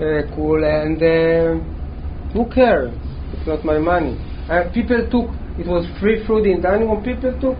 uh, 0.00 0.22
cool 0.34 0.64
and 0.64 1.02
uh, 1.02 2.32
who 2.32 2.48
cares? 2.50 2.92
It's 3.32 3.46
not 3.46 3.64
my 3.64 3.78
money. 3.78 4.18
Uh, 4.48 4.64
people 4.72 5.06
took 5.10 5.30
it 5.56 5.66
was 5.66 5.86
free 6.00 6.26
food 6.26 6.46
in 6.46 6.60
dining 6.60 6.88
room. 6.88 7.02
People 7.04 7.32
took, 7.38 7.58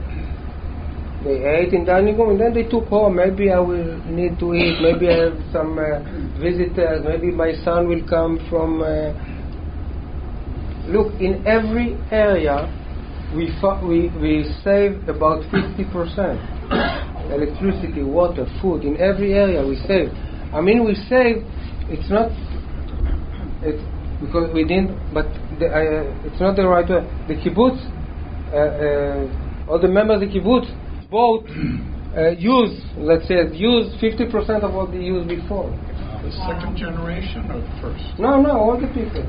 they 1.23 1.47
ate 1.47 1.73
in 1.73 1.85
dining 1.85 2.19
room, 2.19 2.31
and 2.31 2.41
then 2.41 2.53
they 2.53 2.69
took 2.69 2.87
home. 2.89 3.17
Maybe 3.17 3.51
I 3.51 3.61
will 3.61 4.03
need 4.11 4.39
to 4.41 4.53
eat. 4.55 4.83
Maybe 4.83 5.09
I 5.09 5.31
have 5.31 5.39
some 5.53 5.79
uh, 5.79 6.03
visitors. 6.43 7.05
Maybe 7.07 7.31
my 7.31 7.53
son 7.65 7.87
will 7.89 8.03
come 8.09 8.39
from. 8.51 8.83
Uh, 8.83 9.15
look, 10.91 11.15
in 11.21 11.47
every 11.47 11.95
area, 12.11 12.67
we 13.31 13.55
we 13.87 14.11
we 14.19 14.43
save 14.65 15.09
about 15.09 15.45
fifty 15.55 15.85
percent. 15.87 16.43
Electricity, 17.31 18.03
water, 18.03 18.47
food. 18.61 18.83
In 18.83 18.99
every 19.01 19.35
area, 19.35 19.65
we 19.67 19.77
save. 19.87 20.11
I 20.53 20.61
mean, 20.61 20.85
we 20.85 20.95
save. 20.95 21.47
It's 21.89 22.11
not. 22.11 22.31
It's 23.63 23.83
because 24.21 24.53
we 24.53 24.65
didn't. 24.65 24.99
But 25.15 25.31
the, 25.59 25.67
uh, 25.67 26.27
it's 26.27 26.41
not 26.41 26.57
the 26.57 26.67
right 26.67 26.89
way. 26.89 27.03
The 27.29 27.37
kibbutz, 27.41 27.79
uh, 28.53 28.57
uh, 28.57 29.71
all 29.71 29.81
the 29.81 29.89
members 29.89 30.23
of 30.23 30.29
the 30.29 30.33
kibbutz, 30.39 30.69
both 31.11 31.45
uh, 32.17 32.31
use, 32.39 32.75
let's 32.97 33.27
say, 33.29 33.43
use 33.55 33.91
50% 34.01 34.63
of 34.63 34.73
what 34.75 34.91
they 34.93 34.99
used 35.03 35.29
before. 35.29 35.71
The 36.23 36.33
second 36.49 36.77
generation 36.77 37.51
or 37.51 37.61
the 37.61 37.75
first? 37.83 38.19
No, 38.19 38.41
no, 38.41 38.53
all 38.57 38.81
the 38.81 38.89
people. 38.89 39.23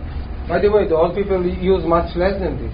By 0.47 0.61
the 0.61 0.71
way, 0.71 0.87
the 0.87 0.95
old 0.95 1.15
people 1.15 1.41
use 1.43 1.83
much 1.83 2.15
less 2.15 2.39
than 2.39 2.61
this. 2.61 2.73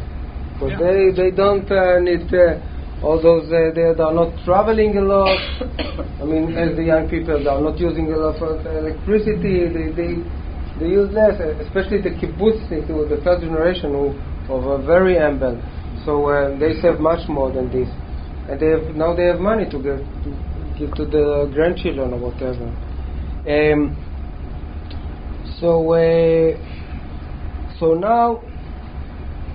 Because 0.53 0.77
Yeah. 0.77 0.83
they, 0.83 0.99
they 1.15 1.31
don't 1.31 1.65
uh, 1.71 1.99
need 1.99 2.27
uh, 2.33 2.59
all 3.01 3.17
those, 3.21 3.47
uh, 3.49 3.71
they, 3.73 3.93
they 3.95 4.03
are 4.03 4.13
not 4.13 4.29
traveling 4.45 4.97
a 4.97 5.01
lot. 5.01 5.39
I 6.21 6.25
mean, 6.25 6.53
as 6.53 6.75
the 6.75 6.83
young 6.83 7.09
people, 7.09 7.39
they 7.39 7.49
are 7.49 7.61
not 7.61 7.79
using 7.79 8.11
a 8.13 8.17
lot 8.17 8.37
of 8.43 8.61
electricity. 8.65 9.65
They, 9.71 9.89
they, 9.95 10.11
they 10.81 10.89
use 10.89 11.13
less, 11.13 11.39
uh, 11.39 11.53
especially 11.61 12.01
the 12.01 12.09
kibbutznik, 12.09 12.87
who 12.87 12.95
was 12.95 13.09
the 13.09 13.21
third 13.23 13.41
generation 13.41 13.93
who, 13.93 14.17
of 14.49 14.65
a 14.65 14.83
very 14.83 15.17
humble. 15.17 15.61
So 16.05 16.25
uh, 16.27 16.57
they 16.57 16.73
save 16.81 16.99
much 16.99 17.29
more 17.29 17.51
than 17.51 17.69
this. 17.69 17.87
And 18.49 18.59
they 18.59 18.73
have, 18.73 18.95
now 18.95 19.15
they 19.15 19.25
have 19.25 19.39
money 19.39 19.69
to 19.69 19.77
give 19.77 20.01
to, 20.01 20.29
give 20.77 20.91
to 20.95 21.05
the 21.05 21.51
grandchildren 21.53 22.13
or 22.13 22.19
whatever. 22.19 22.65
Um, 23.45 23.93
so 25.61 25.93
uh, 25.93 26.57
so 27.79 27.93
now 27.93 28.41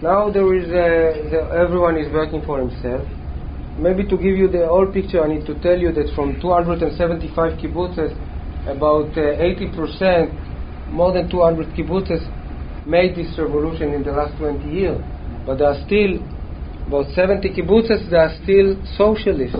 now 0.00 0.30
there 0.30 0.46
is 0.54 0.70
uh, 0.70 1.30
the, 1.30 1.50
everyone 1.58 1.98
is 1.98 2.12
working 2.12 2.42
for 2.46 2.60
himself. 2.60 3.02
Maybe 3.78 4.04
to 4.04 4.16
give 4.16 4.38
you 4.38 4.48
the 4.48 4.66
whole 4.66 4.86
picture, 4.86 5.22
I 5.22 5.28
need 5.28 5.44
to 5.46 5.58
tell 5.60 5.76
you 5.76 5.92
that 5.92 6.14
from 6.14 6.40
275 6.40 7.58
kibbutzes, 7.58 8.14
about 8.66 9.10
uh, 9.18 9.38
80%, 9.38 10.45
more 10.90 11.12
than 11.12 11.28
200 11.30 11.74
kibbutzes, 11.74 12.24
made 12.86 13.16
this 13.16 13.36
revolution 13.38 13.92
in 13.92 14.02
the 14.02 14.12
last 14.12 14.36
20 14.38 14.68
years. 14.70 15.00
But 15.44 15.58
there 15.58 15.68
are 15.68 15.80
still 15.86 16.22
about 16.86 17.12
70 17.14 17.50
kibbutzes 17.50 18.10
that 18.10 18.16
are 18.16 18.34
still 18.42 18.78
socialist, 18.96 19.56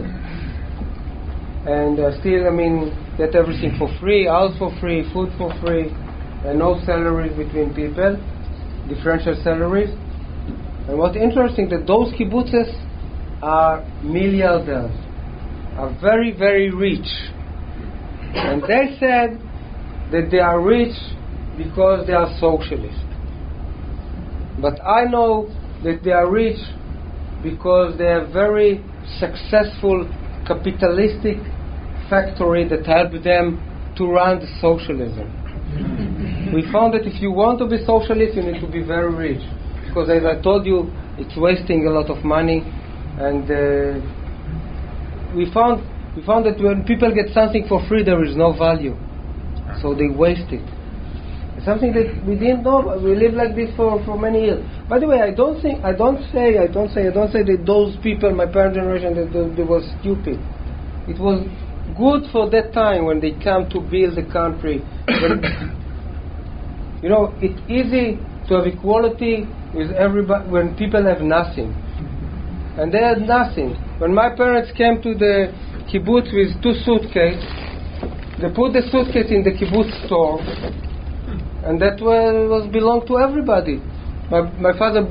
and 1.67 1.99
uh, 1.99 2.19
still, 2.21 2.47
I 2.47 2.51
mean, 2.51 2.95
get 3.19 3.35
everything 3.35 3.75
for 3.79 3.89
free, 3.99 4.27
house 4.27 4.57
for 4.59 4.71
free, 4.81 5.03
food 5.13 5.31
for 5.37 5.51
free, 5.61 5.91
and 6.47 6.59
no 6.59 6.81
salaries 6.87 7.37
between 7.37 7.75
people, 7.75 8.17
differential 8.89 9.35
salaries. 9.43 9.91
And 10.87 10.99
what's 10.99 11.17
interesting 11.17 11.69
that 11.71 11.87
those 11.87 12.13
kibbutzes 12.15 12.71
are 13.43 13.83
milliardaires, 14.05 14.95
are 15.77 15.91
very, 16.01 16.31
very 16.37 16.71
rich. 16.71 17.09
And 18.35 18.63
they 18.63 18.97
said 19.01 19.41
that 20.13 20.29
they 20.31 20.39
are 20.39 20.61
rich 20.61 20.95
because 21.57 22.07
they 22.07 22.13
are 22.13 22.29
socialist. 22.39 23.05
But 24.61 24.81
I 24.87 25.05
know 25.05 25.49
that 25.85 26.01
they 26.05 26.13
are 26.13 26.31
rich 26.31 26.59
because 27.43 27.99
they 27.99 28.07
are 28.07 28.27
very 28.33 28.83
successful 29.19 30.09
capitalistic 30.47 31.39
factory 32.09 32.69
that 32.69 32.87
helped 32.87 33.23
them 33.25 33.61
to 33.97 34.07
run 34.07 34.41
the 34.41 34.47
socialism. 34.61 35.27
we 36.55 36.63
found 36.71 36.95
that 36.95 37.05
if 37.05 37.21
you 37.21 37.33
want 37.33 37.59
to 37.59 37.67
be 37.67 37.85
socialist, 37.85 38.37
you 38.37 38.43
need 38.43 38.61
to 38.61 38.71
be 38.71 38.83
very 38.83 39.13
rich. 39.13 39.43
Because 39.87 40.09
as 40.11 40.25
I 40.25 40.41
told 40.43 40.67
you, 40.67 40.91
it's 41.19 41.37
wasting 41.37 41.87
a 41.87 41.91
lot 41.91 42.11
of 42.11 42.25
money. 42.25 42.63
And 43.19 43.45
uh, 43.51 44.01
we 45.35 45.51
found 45.53 45.83
we 46.17 46.25
found 46.25 46.47
that 46.47 46.63
when 46.63 46.85
people 46.85 47.13
get 47.13 47.33
something 47.35 47.67
for 47.69 47.87
free, 47.89 48.03
there 48.03 48.25
is 48.25 48.37
no 48.37 48.53
value. 48.57 48.97
So 49.83 49.95
they 49.95 50.09
waste 50.09 50.53
it. 50.53 50.65
Something 51.65 51.93
that 51.95 52.23
we 52.27 52.37
didn't 52.37 52.63
know. 52.63 53.01
We 53.03 53.17
lived 53.17 53.35
like 53.35 53.57
this 53.57 53.75
for, 53.77 54.05
for 54.05 54.19
many 54.19 54.45
years. 54.45 54.65
By 54.89 54.99
the 54.99 55.09
way, 55.09 55.21
I 55.21 55.33
don't 55.33 55.61
think 55.61 55.83
I 55.85 55.93
don't 55.93 56.23
say 56.31 56.59
I 56.59 56.67
don't 56.67 56.93
say 56.93 57.09
I 57.09 57.11
don't 57.11 57.33
say 57.33 57.43
that 57.43 57.65
those 57.67 57.97
people, 58.03 58.33
my 58.35 58.47
parent 58.47 58.75
generation, 58.75 59.15
that 59.17 59.33
they, 59.33 59.57
they 59.57 59.67
were 59.67 59.83
stupid. 59.99 60.39
It 61.09 61.19
was 61.19 61.47
good 61.97 62.31
for 62.31 62.51
that 62.51 62.73
time 62.73 63.07
when 63.07 63.21
they 63.21 63.33
come 63.43 63.69
to 63.71 63.81
build 63.81 64.17
the 64.17 64.27
country. 64.31 64.85
You 67.03 67.11
know, 67.11 67.35
it's 67.41 67.61
easy 67.71 68.19
to 68.49 68.55
have 68.57 68.67
equality 68.67 69.47
with 69.75 69.93
everybody 69.93 70.49
when 70.49 70.75
people 70.77 71.05
have 71.05 71.21
nothing. 71.21 71.71
And 72.79 72.93
they 72.93 72.99
had 72.99 73.21
nothing. 73.21 73.77
When 73.99 74.15
my 74.15 74.35
parents 74.35 74.73
came 74.77 75.03
to 75.03 75.15
the 75.15 75.53
kibbutz 75.93 76.33
with 76.33 76.61
two 76.63 76.75
suitcases, 76.85 77.45
they 78.41 78.49
put 78.55 78.73
the 78.73 78.83
suitcase 78.93 79.31
in 79.31 79.43
the 79.43 79.53
kibbutz 79.53 80.07
store, 80.07 80.41
and 81.65 81.81
that 81.81 82.01
was, 82.01 82.69
belonged 82.71 83.07
to 83.09 83.19
everybody. 83.19 83.81
My, 84.31 84.43
my 84.61 84.79
father 84.79 85.05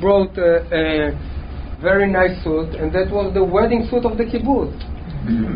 brought 0.00 0.36
a, 0.38 0.62
a 0.70 1.82
very 1.82 2.10
nice 2.10 2.42
suit, 2.44 2.74
and 2.74 2.92
that 2.94 3.10
was 3.10 3.34
the 3.34 3.42
wedding 3.42 3.86
suit 3.90 4.04
of 4.04 4.16
the 4.16 4.24
kibbutz, 4.24 4.78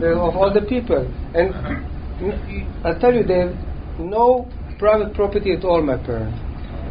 of 0.02 0.36
all 0.36 0.52
the 0.52 0.62
people. 0.62 1.06
And 1.34 1.54
I'll 2.84 2.98
tell 2.98 3.14
you, 3.14 3.22
they 3.22 3.54
no 3.98 4.48
private 4.78 5.14
property 5.14 5.52
at 5.52 5.64
all, 5.64 5.82
my 5.82 5.96
parents. 5.96 6.38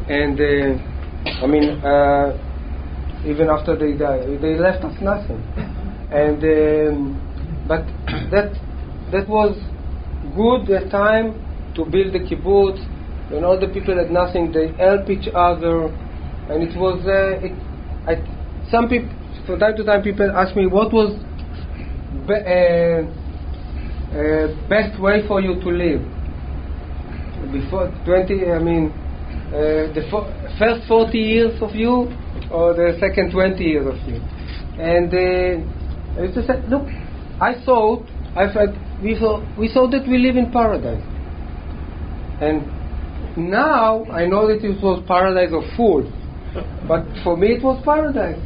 And 0.10 0.40
uh, 0.40 1.44
I 1.44 1.48
mean, 1.48 1.70
uh, 1.84 2.32
even 3.26 3.50
after 3.50 3.76
they 3.76 3.98
died, 3.98 4.42
they 4.42 4.56
left 4.58 4.84
us 4.84 4.96
nothing. 5.02 5.42
And 6.12 6.44
um, 6.44 7.66
but 7.68 7.86
that 8.32 8.56
that 9.12 9.28
was 9.28 9.56
good 10.36 10.90
time 10.92 11.40
to 11.76 11.86
build 11.86 12.14
the 12.14 12.20
kibbutz. 12.20 12.80
When 13.32 13.44
all 13.46 13.60
the 13.60 13.68
people 13.68 13.96
had 13.96 14.12
nothing, 14.12 14.52
they 14.52 14.74
help 14.74 15.10
each 15.10 15.28
other, 15.34 15.86
and 16.50 16.64
it 16.64 16.76
was. 16.78 17.00
Uh, 17.06 17.46
it, 17.46 17.54
I, 18.08 18.70
some 18.70 18.90
people, 18.90 19.10
from 19.46 19.60
time 19.60 19.76
to 19.78 19.84
time, 19.84 20.02
people 20.04 20.30
ask 20.36 20.56
me 20.56 20.68
what 20.68 20.92
was 20.92 21.16
be, 22.28 22.34
uh, 22.34 23.04
uh, 24.12 24.48
best 24.68 25.00
way 25.00 25.26
for 25.28 25.40
you 25.42 25.56
to 25.62 25.70
live 25.70 26.02
before 27.52 27.88
20. 28.06 28.52
I 28.52 28.60
mean, 28.60 28.92
uh, 28.92 29.92
the 29.96 30.08
fo- 30.12 30.32
first 30.60 30.88
40 30.88 31.18
years 31.18 31.62
of 31.62 31.74
you, 31.76 32.12
or 32.52 32.74
the 32.74 32.98
second 33.00 33.32
20 33.32 33.64
years 33.64 33.88
of 33.88 33.96
you. 34.08 34.20
And 34.80 35.14
uh, 35.14 36.20
I 36.20 36.24
used 36.24 36.36
to 36.36 36.46
say, 36.46 36.60
look, 36.68 36.88
I 37.40 37.54
thought, 37.66 38.06
I 38.36 38.52
felt, 38.54 38.76
we 39.02 39.18
thought, 39.18 39.44
we 39.58 39.72
thought 39.74 39.92
that 39.92 40.08
we 40.08 40.18
live 40.18 40.38
in 40.38 40.52
paradise. 40.52 41.04
And 42.42 42.66
now 43.38 44.06
I 44.06 44.26
know 44.26 44.48
that 44.48 44.64
it 44.64 44.82
was 44.82 45.04
paradise 45.08 45.54
of 45.54 45.64
fools, 45.76 46.12
but 46.88 47.06
for 47.24 47.38
me 47.38 47.54
it 47.54 47.64
was 47.64 47.82
paradise. 47.84 48.40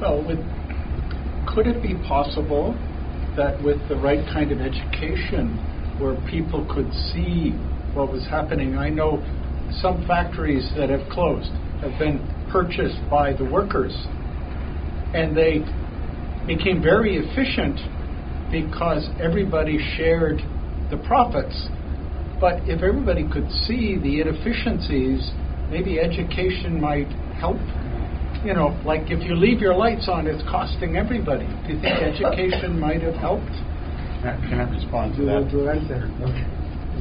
Well, 0.00 0.24
with, 0.26 0.38
could 1.46 1.66
it 1.66 1.82
be 1.82 1.94
possible 2.06 2.72
that 3.36 3.62
with 3.62 3.76
the 3.88 3.96
right 3.96 4.24
kind 4.32 4.52
of 4.52 4.60
education, 4.60 5.56
where 5.98 6.14
people 6.30 6.64
could 6.72 6.92
see 7.12 7.50
what 7.94 8.12
was 8.12 8.26
happening, 8.28 8.76
I 8.76 8.88
know 8.88 9.22
some 9.80 10.06
factories 10.06 10.68
that 10.76 10.88
have 10.90 11.08
closed 11.10 11.50
have 11.82 11.98
been 11.98 12.20
purchased 12.50 12.98
by 13.10 13.32
the 13.34 13.44
workers, 13.44 13.94
and 15.14 15.36
they 15.36 15.64
became 16.48 16.82
very 16.82 17.16
efficient 17.16 17.78
because 18.50 19.06
everybody 19.20 19.78
shared 19.96 20.40
the 20.90 20.96
profits. 21.06 21.68
But 22.40 22.64
if 22.66 22.82
everybody 22.82 23.28
could 23.28 23.50
see 23.68 23.98
the 24.00 24.20
inefficiencies, 24.22 25.30
maybe 25.70 26.00
education 26.00 26.80
might 26.80 27.10
help. 27.38 27.58
You 28.44 28.54
know, 28.54 28.78
like 28.86 29.10
if 29.10 29.22
you 29.22 29.34
leave 29.34 29.60
your 29.60 29.74
lights 29.74 30.08
on, 30.08 30.26
it's 30.26 30.42
costing 30.48 30.96
everybody. 30.96 31.46
Do 31.66 31.74
you 31.74 31.80
think 31.82 31.98
education 32.00 32.78
might 32.78 33.02
have 33.02 33.14
helped? 33.16 33.50
Can 34.22 34.58
I 34.62 34.70
respond 34.70 35.14
to 35.14 35.20
You 35.20 35.26
that? 35.26 35.34
want 35.34 35.50
to 35.50 35.68
answer? 35.68 36.00
Okay. 36.22 36.46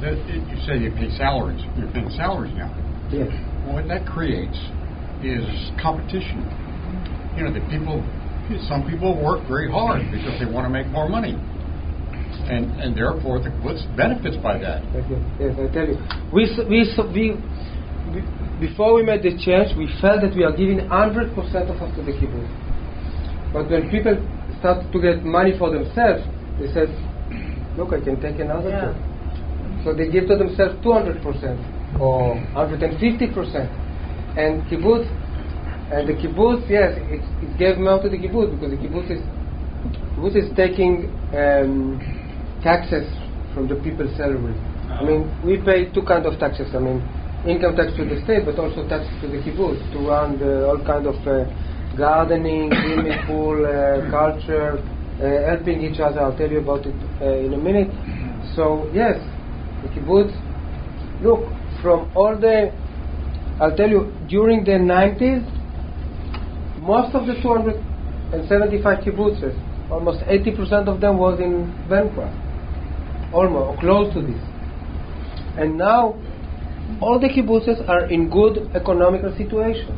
That- 0.02 0.20
You 0.28 0.58
say 0.66 0.78
you 0.82 0.92
pay 0.92 1.10
salaries. 1.18 1.62
You're 1.78 1.90
paying 1.94 2.10
salaries 2.12 2.54
now. 2.56 2.70
Yes. 3.10 3.30
What 3.66 3.88
that 3.88 4.06
creates 4.06 4.58
is 5.24 5.46
competition. 5.82 6.42
You 7.38 7.46
know, 7.46 7.54
the 7.54 7.62
people, 7.70 8.02
some 8.68 8.88
people 8.88 9.16
work 9.22 9.48
very 9.48 9.70
hard 9.70 10.08
because 10.12 10.40
they 10.40 10.46
want 10.46 10.66
to 10.66 10.70
make 10.70 10.88
more 10.88 11.10
money. 11.10 11.36
And, 12.48 12.72
and 12.80 12.96
therefore, 12.96 13.40
the 13.44 13.52
what's 13.60 13.84
benefits 13.98 14.38
by 14.38 14.58
that? 14.60 14.84
Yes, 15.40 15.52
I 15.60 15.68
tell 15.74 15.88
you. 15.88 16.00
We, 16.32 16.48
we, 16.70 16.88
we, 17.12 17.36
we, 18.14 18.22
before 18.60 18.94
we 18.96 19.04
made 19.04 19.22
the 19.24 19.36
change, 19.36 19.76
we 19.78 19.92
felt 20.00 20.22
that 20.22 20.34
we 20.36 20.44
are 20.44 20.56
giving 20.56 20.80
100% 20.80 21.36
of 21.36 21.76
us 21.82 21.92
to 21.98 22.02
the 22.04 22.14
kibbutz. 22.16 22.48
But 23.52 23.70
when 23.70 23.90
people 23.92 24.16
start 24.60 24.92
to 24.92 24.98
get 25.02 25.24
money 25.26 25.58
for 25.58 25.72
themselves, 25.72 26.24
they 26.60 26.72
said, 26.72 26.88
look, 27.78 27.92
I 27.92 28.00
can 28.00 28.20
take 28.22 28.40
another 28.40 28.70
Yeah. 28.70 28.94
job. 28.94 29.84
So 29.84 29.94
they 29.94 30.10
give 30.10 30.28
to 30.28 30.38
themselves 30.38 30.76
200% 30.84 32.00
or 32.00 32.36
150%. 32.56 33.68
And 34.38 34.64
kibbutz, 34.72 35.08
and 35.88 36.08
the 36.08 36.14
kibbutz, 36.14 36.68
yes, 36.70 37.00
it, 37.08 37.24
it 37.40 37.58
gave 37.58 37.78
more 37.78 38.02
to 38.04 38.10
the 38.10 38.18
kibbutz 38.18 38.52
because 38.52 38.72
the 38.72 38.82
kibbutz 38.82 39.08
is, 39.08 39.24
kibbutz 40.16 40.36
is 40.36 40.50
taking 40.56 41.08
um, 41.32 41.96
taxes 42.62 43.08
from 43.54 43.68
the 43.68 43.76
people's 43.80 44.12
salary. 44.18 44.52
I 44.92 45.04
mean, 45.04 45.32
we 45.46 45.58
pay 45.64 45.88
two 45.94 46.04
kind 46.04 46.26
of 46.26 46.40
taxes. 46.40 46.68
I 46.76 46.80
mean, 46.80 47.00
income 47.48 47.76
tax 47.76 47.96
to 47.96 48.04
the 48.04 48.20
state, 48.28 48.44
but 48.44 48.60
also 48.60 48.84
taxes 48.92 49.16
to 49.24 49.28
the 49.32 49.40
kibbutz 49.40 49.80
to 49.96 50.00
run 50.04 50.38
the, 50.40 50.68
all 50.68 50.84
kind 50.84 51.08
of 51.08 51.16
uh, 51.24 51.48
gardening, 51.96 52.68
swimming 52.68 53.20
pool, 53.28 53.64
uh, 53.64 54.04
culture, 54.12 54.84
uh, 55.24 55.48
helping 55.48 55.82
each 55.82 56.00
other. 56.04 56.20
I'll 56.20 56.38
tell 56.38 56.52
you 56.52 56.60
about 56.60 56.86
it 56.86 56.96
uh, 57.24 57.32
in 57.32 57.54
a 57.54 57.58
minute. 57.58 57.88
So 58.56 58.92
yes, 58.94 59.24
the 59.84 59.90
kibbutz. 59.96 60.36
Look, 61.24 61.48
from 61.82 62.12
all 62.14 62.38
the, 62.38 62.72
I'll 63.60 63.76
tell 63.76 63.90
you, 63.90 64.14
during 64.28 64.64
the 64.64 64.78
90s, 64.78 65.57
most 66.88 67.14
of 67.14 67.28
the 67.28 67.36
275 67.44 69.04
kibbutzes, 69.04 69.92
almost 69.92 70.24
80% 70.24 70.88
of 70.88 71.02
them 71.02 71.18
was 71.18 71.38
in 71.40 71.68
bankrupt, 71.90 72.32
almost 73.34 73.68
or 73.68 73.78
close 73.80 74.14
to 74.14 74.22
this. 74.22 74.40
And 75.60 75.78
now, 75.78 76.16
all 77.02 77.20
the 77.20 77.28
kibbutzes 77.28 77.88
are 77.90 78.06
in 78.08 78.30
good 78.30 78.72
economical 78.74 79.36
situation. 79.36 79.92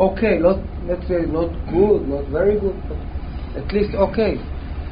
Okay, 0.00 0.38
not 0.38 0.56
let's 0.88 1.06
say 1.06 1.26
not 1.26 1.52
good, 1.68 2.08
not 2.08 2.28
very 2.28 2.58
good, 2.58 2.76
but 2.88 2.96
at 3.60 3.72
least 3.74 3.94
okay. 3.94 4.36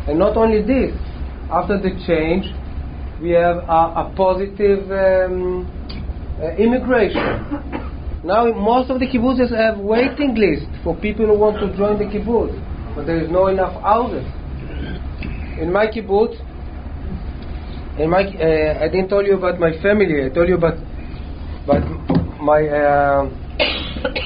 And 0.09 0.19
not 0.19 0.37
only 0.37 0.61
this, 0.61 0.93
after 1.51 1.81
the 1.81 1.91
change, 2.07 2.45
we 3.23 3.31
have 3.31 3.65
a, 3.65 4.05
a 4.05 4.13
positive 4.17 4.91
um, 4.91 5.65
uh, 6.43 6.55
immigration. 6.57 7.80
Now 8.23 8.45
most 8.53 8.91
of 8.91 9.01
the 9.01 9.07
kibbutzes 9.07 9.51
have 9.51 9.79
waiting 9.79 10.35
list 10.35 10.69
for 10.85 10.95
people 10.95 11.27
who 11.27 11.39
want 11.39 11.57
to 11.61 11.75
join 11.77 11.99
the 11.99 12.05
kibbutz, 12.05 12.53
but 12.95 13.07
there 13.07 13.19
is 13.19 13.31
no 13.31 13.47
enough 13.47 13.81
houses. 13.83 14.27
In 15.59 15.73
my 15.73 15.87
kibbutz, 15.87 16.37
in 17.99 18.11
my 18.11 18.21
uh, 18.21 18.85
I 18.85 18.89
didn't 18.89 19.09
tell 19.09 19.25
you 19.25 19.37
about 19.37 19.59
my 19.59 19.73
family. 19.81 20.25
I 20.25 20.29
told 20.29 20.49
you 20.49 20.57
about 20.57 20.77
about 21.65 21.85
my 22.43 22.61
uh, 22.69 23.25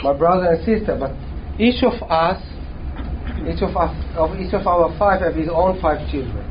my 0.02 0.12
brother 0.12 0.50
and 0.50 0.64
sister. 0.64 0.96
But 0.98 1.14
each 1.60 1.84
of 1.84 1.94
us, 2.10 2.42
each 3.46 3.62
of 3.62 3.76
us, 3.76 3.94
of 4.16 4.34
each 4.40 4.54
of 4.54 4.66
our 4.66 4.90
five 4.98 5.22
have 5.22 5.36
his 5.36 5.48
own 5.48 5.80
five 5.80 6.10
children. 6.10 6.42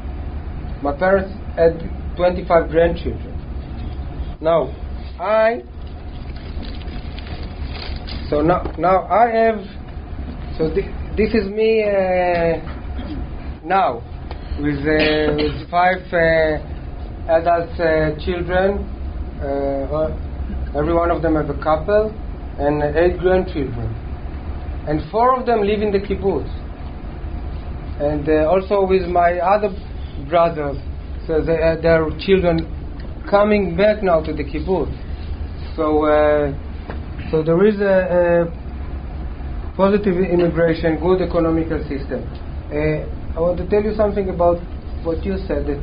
My 0.81 0.95
parents 0.95 1.31
had 1.55 1.79
25 2.15 2.69
grandchildren. 2.69 3.31
Now, 4.41 4.67
I 5.19 5.63
so 8.29 8.41
now, 8.41 8.63
now 8.77 9.07
I 9.07 9.29
have. 9.29 9.59
So 10.57 10.73
thi- 10.73 10.91
this 11.17 11.33
is 11.33 11.47
me 11.49 11.83
uh, 11.83 12.57
now 13.63 14.01
with, 14.59 14.79
uh, 14.79 15.35
with 15.35 15.69
five 15.69 16.01
uh, 16.13 16.61
adult 17.27 17.79
uh, 17.79 18.17
children. 18.23 18.89
Uh, 19.41 20.15
every 20.77 20.93
one 20.93 21.11
of 21.11 21.21
them 21.21 21.35
have 21.35 21.49
a 21.49 21.61
couple 21.61 22.11
and 22.59 22.83
eight 22.95 23.19
grandchildren, 23.19 23.89
and 24.87 25.01
four 25.11 25.39
of 25.39 25.45
them 25.45 25.61
live 25.61 25.81
in 25.81 25.91
the 25.91 25.99
kibbutz. 25.99 26.49
And 27.99 28.27
uh, 28.27 28.49
also 28.49 28.85
with 28.85 29.07
my 29.07 29.39
other 29.39 29.69
brothers, 30.29 30.77
so 31.27 31.39
they, 31.41 31.81
their 31.81 32.09
children 32.19 32.69
coming 33.29 33.75
back 33.75 34.01
now 34.01 34.21
to 34.21 34.33
the 34.33 34.43
kibbutz. 34.43 34.95
So. 35.75 36.53
So 37.33 37.41
there 37.41 37.65
is 37.65 37.81
a, 37.81 38.45
a 38.45 39.75
positive 39.75 40.17
immigration, 40.21 41.01
good 41.01 41.19
economical 41.19 41.81
system. 41.89 42.21
Uh, 42.69 43.09
I 43.33 43.39
want 43.41 43.57
to 43.57 43.65
tell 43.73 43.81
you 43.81 43.95
something 43.97 44.29
about 44.29 44.61
what 45.01 45.25
you 45.25 45.41
said 45.47 45.65
that 45.65 45.81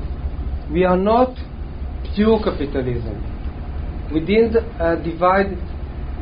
we 0.70 0.84
are 0.84 0.96
not 0.96 1.34
pure 2.14 2.38
capitalism. 2.38 3.18
We 4.14 4.20
didn't 4.20 4.62
uh, 4.78 5.02
divide 5.02 5.58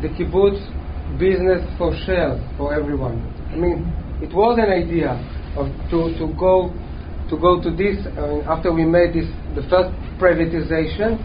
the 0.01 0.09
kibbutz 0.17 0.65
business 1.21 1.61
for 1.77 1.93
shares 2.07 2.41
for 2.57 2.73
everyone. 2.73 3.21
I 3.53 3.57
mean, 3.57 3.85
it 4.25 4.33
was 4.33 4.57
an 4.57 4.73
idea 4.73 5.13
of 5.61 5.69
to, 5.93 6.09
to 6.25 6.33
go 6.41 6.73
to 7.29 7.37
go 7.37 7.61
to 7.61 7.69
this 7.69 8.01
after 8.49 8.73
we 8.73 8.87
made 8.87 9.13
this 9.13 9.29
the 9.53 9.61
first 9.69 9.93
privatization. 10.17 11.21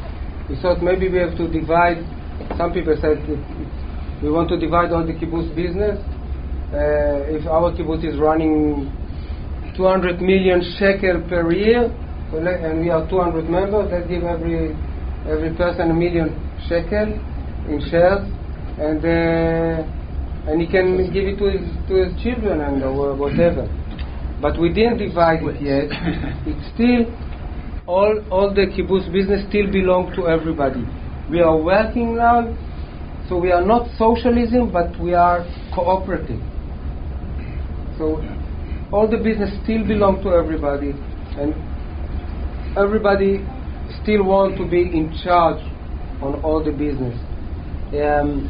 We 0.49 0.59
thought 0.59 0.83
maybe 0.83 1.07
we 1.07 1.19
have 1.19 1.37
to 1.37 1.47
divide. 1.47 2.03
Some 2.57 2.73
people 2.73 2.97
said 2.99 3.23
it, 3.23 3.39
it, 3.39 3.72
we 4.23 4.31
want 4.31 4.47
to 4.47 4.57
divide 4.57 4.93
all 4.93 5.05
the 5.05 5.11
kibbutz 5.11 5.53
business. 5.53 5.99
Uh, 6.71 7.27
if 7.27 7.45
our 7.45 7.75
kibbutz 7.75 8.07
is 8.07 8.17
running 8.17 8.87
200 9.75 10.21
million 10.21 10.63
shekel 10.79 11.19
per 11.27 11.51
year, 11.51 11.91
and 12.31 12.79
we 12.79 12.89
are 12.89 13.03
200 13.09 13.49
members, 13.49 13.91
let's 13.91 14.07
give 14.07 14.23
every 14.23 14.71
every 15.27 15.53
person 15.55 15.91
a 15.91 15.93
million 15.93 16.31
shekel 16.69 17.19
in 17.67 17.83
shares, 17.91 18.23
and 18.79 19.03
uh, 19.03 19.83
and 20.47 20.61
he 20.61 20.67
can 20.71 21.11
give 21.11 21.27
it 21.27 21.37
to 21.37 21.51
his 21.51 21.67
to 21.91 22.07
his 22.07 22.15
children 22.23 22.61
and 22.61 22.81
uh, 22.81 22.89
whatever. 22.89 23.67
But 24.41 24.57
we 24.57 24.71
didn't 24.71 24.97
divide 24.97 25.43
it 25.43 25.59
yet. 25.61 25.91
It's 26.47 26.63
still 26.73 27.11
all 27.87 28.23
all 28.31 28.53
the 28.55 28.71
kibbutz 28.71 29.11
business 29.11 29.43
still 29.49 29.69
belong 29.69 30.15
to 30.15 30.27
everybody. 30.27 30.87
We 31.29 31.41
are 31.41 31.57
working 31.57 32.15
now, 32.15 32.47
so 33.29 33.37
we 33.37 33.51
are 33.51 33.65
not 33.65 33.89
socialism, 33.97 34.71
but 34.71 34.99
we 34.99 35.13
are 35.13 35.45
cooperative. 35.73 36.41
So 37.97 38.21
all 38.91 39.07
the 39.09 39.17
business 39.17 39.49
still 39.63 39.87
belong 39.87 40.21
to 40.23 40.29
everybody, 40.29 40.91
and 41.39 41.55
everybody 42.77 43.45
still 44.01 44.23
want 44.23 44.57
to 44.57 44.67
be 44.67 44.81
in 44.81 45.15
charge 45.23 45.61
on 46.21 46.41
all 46.43 46.63
the 46.63 46.71
business. 46.71 47.17
Um, 47.95 48.49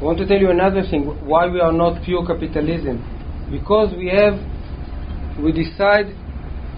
I 0.00 0.04
want 0.04 0.18
to 0.18 0.26
tell 0.26 0.38
you 0.38 0.50
another 0.50 0.82
thing. 0.82 1.04
Why 1.26 1.46
we 1.46 1.60
are 1.60 1.72
not 1.72 2.02
pure 2.02 2.26
capitalism? 2.26 3.04
Because 3.50 3.94
we 3.94 4.08
have, 4.08 4.40
we 5.42 5.52
decide 5.52 6.16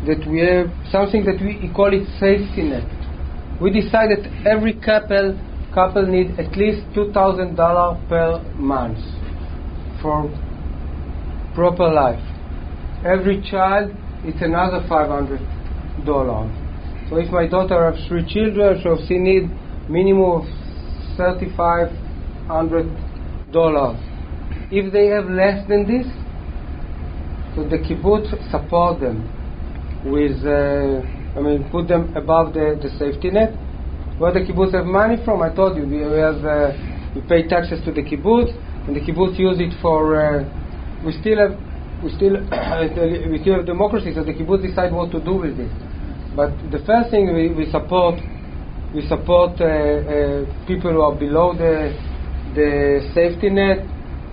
that 0.06 0.26
we 0.26 0.40
have 0.40 0.74
something 0.90 1.24
that 1.24 1.38
we 1.40 1.70
call 1.72 1.94
it 1.94 2.08
safety 2.18 2.66
net. 2.66 2.88
We 3.60 3.70
decide 3.70 4.10
that 4.10 4.26
every 4.44 4.74
couple 4.74 5.38
couple 5.74 6.06
need 6.06 6.38
at 6.38 6.56
least 6.56 6.82
two 6.94 7.10
thousand 7.12 7.56
dollar 7.56 7.98
per 8.08 8.42
month 8.56 8.98
for 10.02 10.28
proper 11.54 11.88
life. 11.88 12.22
Every 13.04 13.42
child 13.50 13.92
it's 14.24 14.42
another 14.42 14.84
five 14.88 15.08
hundred 15.08 15.40
dollar. 16.04 16.48
So 17.08 17.16
if 17.16 17.30
my 17.30 17.46
daughter 17.46 17.90
has 17.90 18.06
three 18.08 18.24
children, 18.32 18.80
so 18.82 18.96
she 19.06 19.18
need 19.18 19.50
minimum 19.88 20.42
of 20.42 20.44
thirty 21.16 21.54
five 21.56 21.90
hundred 22.46 22.86
dollars. 23.52 23.98
If 24.70 24.92
they 24.92 25.06
have 25.08 25.26
less 25.26 25.66
than 25.68 25.86
this, 25.86 26.06
so 27.54 27.64
the 27.68 27.76
kibbutz 27.76 28.30
support 28.50 29.00
them 29.00 29.28
with, 30.06 30.40
uh, 30.46 31.04
I 31.36 31.42
mean, 31.42 31.68
put 31.70 31.88
them 31.88 32.16
above 32.16 32.54
the, 32.54 32.78
the 32.80 32.88
safety 32.98 33.30
net. 33.30 33.52
Where 34.22 34.30
the 34.32 34.46
kibbutz 34.46 34.72
have 34.72 34.86
money 34.86 35.16
from, 35.24 35.42
I 35.42 35.52
told 35.52 35.76
you, 35.76 35.82
we 35.82 35.98
have, 35.98 36.44
uh, 36.46 36.70
we 37.12 37.22
pay 37.22 37.42
taxes 37.48 37.84
to 37.84 37.90
the 37.90 38.06
kibbutz, 38.06 38.54
and 38.86 38.94
the 38.94 39.00
kibbutz 39.00 39.36
use 39.36 39.58
it 39.58 39.74
for, 39.82 40.14
uh, 40.14 40.46
we 41.04 41.10
still 41.18 41.38
have, 41.42 41.58
we 42.04 42.14
still, 42.14 42.38
we 42.38 43.42
still 43.42 43.56
have 43.56 43.66
democracy, 43.66 44.14
so 44.14 44.22
the 44.22 44.30
kibbutz 44.30 44.62
decide 44.62 44.92
what 44.92 45.10
to 45.10 45.18
do 45.18 45.34
with 45.42 45.58
it. 45.58 45.74
But 46.36 46.54
the 46.70 46.78
first 46.86 47.10
thing 47.10 47.34
we, 47.34 47.50
we 47.50 47.66
support, 47.72 48.22
we 48.94 49.02
support 49.08 49.58
uh, 49.58 49.66
uh, 49.66 50.46
people 50.70 50.92
who 50.94 51.02
are 51.02 51.18
below 51.18 51.58
the, 51.58 51.90
the 52.54 53.10
safety 53.18 53.50
net, 53.50 53.82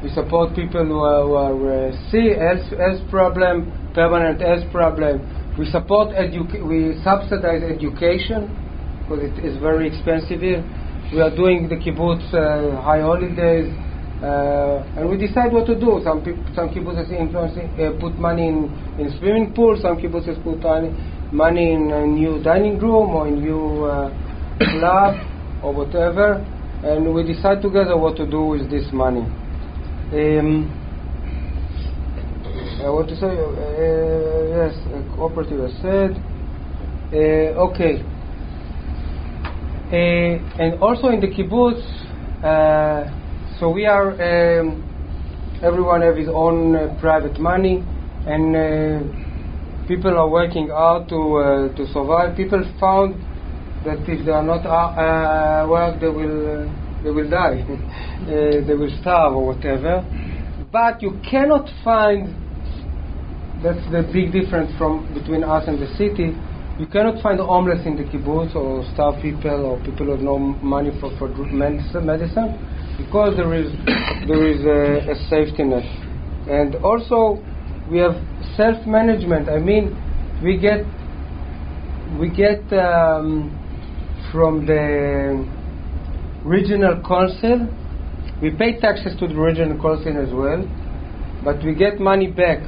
we 0.04 0.14
support 0.14 0.54
people 0.54 0.86
who 0.86 1.02
are, 1.02 1.26
who 1.26 1.34
are 1.34 1.90
uh, 1.90 2.12
see 2.14 2.38
health, 2.38 2.62
health 2.78 3.10
problem, 3.10 3.74
permanent 3.96 4.40
health 4.40 4.70
problem. 4.72 5.26
We 5.58 5.66
support 5.66 6.14
edu- 6.14 6.62
we 6.62 7.02
subsidize 7.02 7.66
education 7.66 8.69
because 9.10 9.26
it 9.26 9.44
is 9.44 9.58
very 9.60 9.88
expensive 9.88 10.42
here. 10.42 10.62
We 11.12 11.22
are 11.22 11.36
doing 11.36 11.68
the 11.68 11.76
kibbutz 11.76 12.30
uh, 12.30 12.80
high 12.82 13.02
holidays, 13.02 13.74
uh, 14.22 14.86
and 14.96 15.10
we 15.10 15.18
decide 15.18 15.52
what 15.52 15.66
to 15.66 15.74
do. 15.74 16.00
Some 16.04 16.22
peop- 16.22 16.54
some 16.54 16.70
kibbutzes 16.70 17.10
influencing 17.10 17.74
uh, 17.82 18.00
put 18.00 18.20
money 18.20 18.48
in, 18.48 18.70
in 19.00 19.18
swimming 19.18 19.54
pools. 19.56 19.82
Some 19.82 19.98
kibbutzes 19.98 20.38
put 20.44 20.62
money 21.34 21.74
in 21.74 21.92
a 21.92 22.06
new 22.06 22.44
dining 22.44 22.78
room 22.78 23.10
or 23.10 23.28
a 23.28 23.32
new 23.32 23.86
uh, 23.86 24.14
club 24.78 25.18
or 25.64 25.74
whatever, 25.74 26.46
and 26.84 27.12
we 27.12 27.24
decide 27.24 27.64
together 27.64 27.98
what 27.98 28.16
to 28.18 28.30
do 28.30 28.44
with 28.44 28.70
this 28.70 28.86
money. 28.94 29.26
Um, 30.14 30.70
I 32.86 32.90
want 32.90 33.10
to 33.10 33.16
say, 33.16 33.28
uh, 33.28 34.70
yes, 34.70 34.78
uh, 34.94 35.02
cooperative 35.16 35.66
I 35.66 35.82
said. 35.82 36.12
Uh, 37.12 37.74
okay. 37.74 38.06
Uh, 39.90 40.38
and 40.62 40.80
also 40.84 41.08
in 41.08 41.20
the 41.20 41.26
kibbutz, 41.26 41.82
uh, 42.46 43.10
so 43.60 43.72
we 43.72 43.88
are, 43.88 44.12
um, 44.12 44.84
everyone 45.64 46.04
have 46.04 46.16
his 46.16 46.30
own 46.30 46.96
private 47.00 47.40
money, 47.40 47.84
and 48.28 49.18
people 49.88 50.16
are 50.16 50.30
working 50.30 50.70
hard 50.70 51.10
to 51.10 51.18
uh, 51.18 51.76
to 51.76 51.88
survive. 51.92 52.38
People 52.38 52.62
found 52.80 53.16
that 53.84 53.98
if 54.08 54.24
they 54.26 54.32
are 54.32 54.44
not 54.44 54.64
uh, 54.64 54.70
uh, 54.70 55.68
work, 55.68 56.00
they 56.00 56.08
will 56.08 56.70
they 57.04 57.10
will 57.10 57.28
die, 57.28 57.66
they 58.30 58.76
will 58.76 58.96
starve 59.02 59.34
or 59.34 59.56
whatever. 59.56 60.06
But 60.72 61.02
you 61.02 61.20
cannot 61.28 61.68
find 61.84 62.36
that's 63.64 63.84
the 63.92 64.08
big 64.14 64.32
difference 64.32 64.72
from 64.78 65.12
between 65.16 65.44
us 65.44 65.64
and 65.68 65.82
the 65.82 65.90
city. 65.98 66.38
You 66.80 66.88
cannot 66.88 67.22
find 67.22 67.38
homeless 67.42 67.86
in 67.86 67.98
the 67.98 68.04
kibbutz 68.04 68.56
or 68.56 68.86
starved 68.94 69.22
people 69.22 69.66
or 69.66 69.84
people 69.84 70.10
have 70.12 70.22
no 70.22 70.40
money 70.40 70.92
for, 71.02 71.12
for 71.20 71.28
medicine, 71.28 72.08
because 72.98 73.36
there 73.36 73.54
is 73.54 73.70
there 74.30 74.48
is 74.48 74.64
a, 74.64 75.12
a 75.12 75.16
safety 75.28 75.66
net. 75.66 75.84
And 76.48 76.76
also 76.76 77.44
we 77.92 77.98
have 77.98 78.16
self-management. 78.56 79.50
I 79.50 79.60
mean, 79.60 79.92
we 80.42 80.58
get 80.58 80.86
we 82.18 82.30
get 82.30 82.64
um, 82.72 83.52
from 84.32 84.66
the 84.66 85.46
regional 86.46 87.04
council. 87.06 87.68
We 88.42 88.52
pay 88.52 88.80
taxes 88.80 89.20
to 89.20 89.28
the 89.28 89.36
regional 89.36 89.76
council 89.82 90.16
as 90.16 90.32
well, 90.32 90.64
but 91.44 91.62
we 91.62 91.76
get 91.76 92.00
money 92.00 92.32
back 92.32 92.60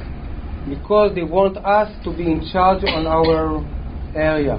because 0.68 1.14
they 1.14 1.22
want 1.22 1.56
us 1.56 1.88
to 2.04 2.14
be 2.14 2.30
in 2.30 2.46
charge 2.52 2.84
on 2.84 3.06
our 3.06 3.64
area. 4.14 4.58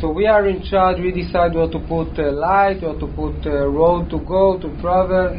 So 0.00 0.10
we 0.10 0.26
are 0.26 0.46
in 0.46 0.62
charge. 0.62 0.98
We 1.00 1.10
decide 1.10 1.54
where 1.54 1.68
to 1.68 1.78
put 1.78 2.18
uh, 2.18 2.30
light, 2.32 2.82
where 2.82 2.98
to 2.98 3.06
put 3.06 3.46
uh, 3.46 3.66
road 3.66 4.10
to 4.10 4.18
go 4.18 4.58
to 4.60 4.68
travel. 4.80 5.32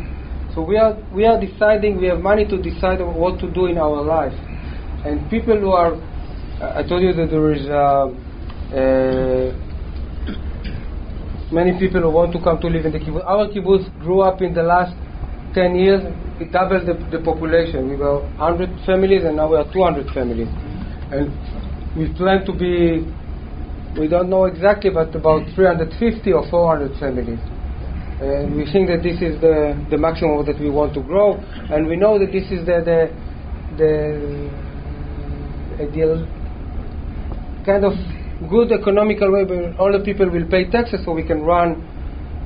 So 0.56 0.64
we 0.64 0.78
are 0.78 0.98
we 1.14 1.26
are 1.26 1.40
deciding. 1.40 2.00
We 2.02 2.08
have 2.08 2.20
money 2.20 2.46
to 2.48 2.58
decide 2.58 3.00
what 3.02 3.40
to 3.40 3.52
do 3.52 3.68
in 3.68 3.78
our 3.78 4.02
life. 4.02 4.34
And 5.06 5.30
people 5.30 5.60
who 5.60 5.70
are, 5.72 5.94
I 6.60 6.82
told 6.88 7.04
you 7.04 7.14
that 7.14 7.30
there 7.30 7.54
is 7.54 7.70
uh, 7.70 8.10
uh, 8.74 9.54
many 11.54 11.78
people 11.78 12.02
who 12.02 12.10
want 12.10 12.34
to 12.34 12.42
come 12.42 12.60
to 12.60 12.68
live 12.68 12.86
in 12.86 12.94
the 12.94 13.00
kibbutz. 13.00 13.26
Our 13.26 13.48
kibbutz 13.48 13.88
grew 14.00 14.22
up 14.22 14.42
in 14.42 14.56
the 14.56 14.64
last 14.64 14.96
10 15.54 15.76
years. 15.76 16.02
It 16.42 16.52
doubled 16.52 16.88
the, 16.88 16.94
the 17.16 17.24
population. 17.24 17.90
We 17.90 17.96
were 17.96 18.22
100 18.42 18.86
families, 18.86 19.24
and 19.24 19.38
now 19.38 19.50
we 19.50 19.58
are 19.58 19.72
200 19.72 20.10
families. 20.14 20.50
And 21.14 21.30
we 21.96 22.12
plan 22.18 22.44
to 22.46 22.54
be 22.54 23.06
we 24.00 24.08
don't 24.08 24.30
know 24.30 24.46
exactly, 24.46 24.90
but 24.90 25.16
about 25.16 25.48
350 25.56 26.34
or 26.34 26.50
400 26.50 27.00
families. 27.00 27.40
And 28.22 28.56
we 28.56 28.66
think 28.72 28.90
that 28.90 29.04
this 29.04 29.22
is 29.22 29.40
the, 29.42 29.78
the 29.90 29.98
maximum 29.98 30.46
that 30.46 30.60
we 30.60 30.70
want 30.70 30.94
to 30.96 31.02
grow, 31.02 31.36
and 31.36 31.88
we 31.88 31.96
know 31.96 32.18
that 32.18 32.32
this 32.32 32.50
is 32.52 32.66
the, 32.66 32.82
the, 32.82 33.10
the 33.78 34.68
ideal 35.84 36.26
kind 37.66 37.84
of 37.86 37.94
good 38.50 38.72
economical 38.72 39.32
way 39.32 39.44
where 39.44 39.76
all 39.78 39.92
the 39.92 40.04
people 40.04 40.30
will 40.30 40.48
pay 40.50 40.70
taxes 40.70 41.02
so 41.04 41.12
we 41.12 41.24
can 41.26 41.42
run 41.42 41.84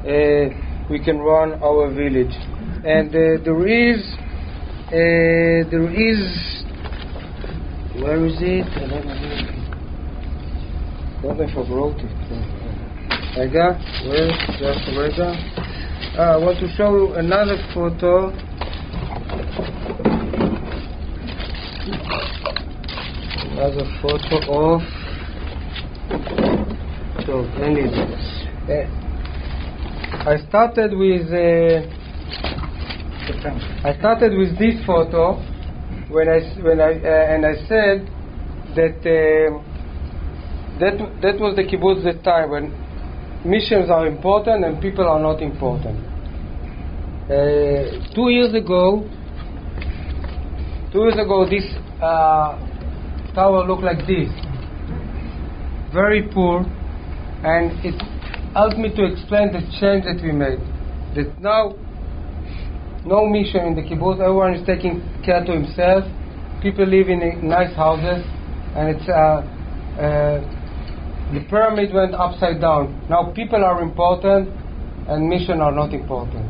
uh, 0.02 0.49
we 0.89 0.99
can 0.99 1.20
run 1.20 1.54
our 1.62 1.89
village. 1.93 2.34
And 2.84 3.10
uh, 3.10 3.43
there 3.45 3.68
is 3.68 4.02
uh, 4.88 5.70
there 5.70 5.89
is 5.93 6.64
where 8.02 8.26
is 8.26 8.36
it? 8.41 9.61
I 11.20 11.26
don't 11.26 11.36
know. 11.36 11.36
don't 11.36 11.38
know 11.38 11.44
if 11.44 11.57
I 11.57 11.74
wrote 11.74 12.01
it. 12.01 12.14
רגע, 13.38 13.66
where? 14.09 14.30
just 14.61 14.88
a 14.88 14.92
רגע. 15.01 15.28
Uh, 16.18 16.22
I 16.22 16.36
want 16.38 16.59
to 16.61 16.68
show 16.76 16.90
you 16.97 17.12
another 17.14 17.59
photo. 17.74 18.32
Another 23.53 23.86
photo 24.01 24.36
of 24.59 24.82
so 27.26 27.34
anyway, 27.61 28.16
uh, 28.68 28.86
I 30.30 30.36
started 30.49 30.90
with 30.94 31.26
uh, 31.32 31.80
I 33.88 33.92
started 33.99 34.32
with 34.38 34.59
this 34.59 34.76
photo 34.86 35.24
when 36.09 36.28
I 36.28 36.38
s- 36.38 36.59
when 36.62 36.80
I 36.80 36.92
uh, 36.94 37.32
and 37.34 37.44
I 37.44 37.55
said 37.68 38.09
that 38.76 38.99
uh, 39.05 39.69
that 40.82 40.97
that 41.21 41.39
was 41.39 41.55
the 41.55 41.63
kibbutz 41.63 42.03
that 42.03 42.23
time 42.23 42.49
when 42.49 42.73
missions 43.45 43.89
are 43.89 44.07
important 44.07 44.65
and 44.65 44.82
people 44.82 45.07
are 45.07 45.19
not 45.19 45.41
important. 45.41 45.97
Uh, 47.29 48.01
two 48.13 48.29
years 48.29 48.53
ago, 48.53 49.07
two 50.91 51.05
years 51.05 51.15
ago, 51.15 51.45
this 51.47 51.63
uh, 52.01 52.57
tower 53.34 53.65
looked 53.65 53.84
like 53.84 53.99
this, 54.09 54.29
very 55.93 56.27
poor, 56.34 56.65
and 57.45 57.71
it 57.86 57.95
helped 58.53 58.77
me 58.77 58.89
to 58.89 59.05
explain 59.05 59.53
the 59.53 59.61
change 59.79 60.03
that 60.03 60.19
we 60.23 60.32
made. 60.32 60.59
That 61.15 61.39
now, 61.39 61.75
no 63.05 63.25
mission 63.25 63.65
in 63.65 63.75
the 63.75 63.84
kibbutz, 63.84 64.19
everyone 64.19 64.55
is 64.55 64.65
taking 64.65 65.01
care 65.23 65.45
to 65.45 65.51
himself. 65.51 66.03
People 66.61 66.86
live 66.86 67.07
in 67.07 67.47
nice 67.47 67.73
houses, 67.75 68.25
and 68.75 68.95
it's 68.95 69.07
uh, 69.07 69.41
uh, 70.01 70.61
the 71.34 71.41
pyramid 71.49 71.93
went 71.93 72.13
upside 72.13 72.61
down. 72.61 73.05
Now 73.09 73.32
people 73.34 73.63
are 73.63 73.82
important, 73.82 74.49
and 75.07 75.27
mission 75.27 75.61
are 75.61 75.71
not 75.71 75.93
important. 75.93 76.45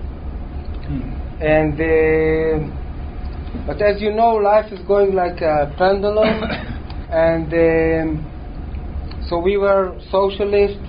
And 1.41 1.73
uh, 1.79 2.81
but 3.67 3.81
as 3.81 4.01
you 4.01 4.11
know, 4.13 4.35
life 4.35 4.71
is 4.71 4.79
going 4.87 5.13
like 5.13 5.41
a 5.41 5.73
pendulum, 5.77 6.43
and 7.11 7.51
um, 7.53 9.25
so 9.29 9.39
we 9.39 9.57
were 9.57 9.97
socialist. 10.11 10.79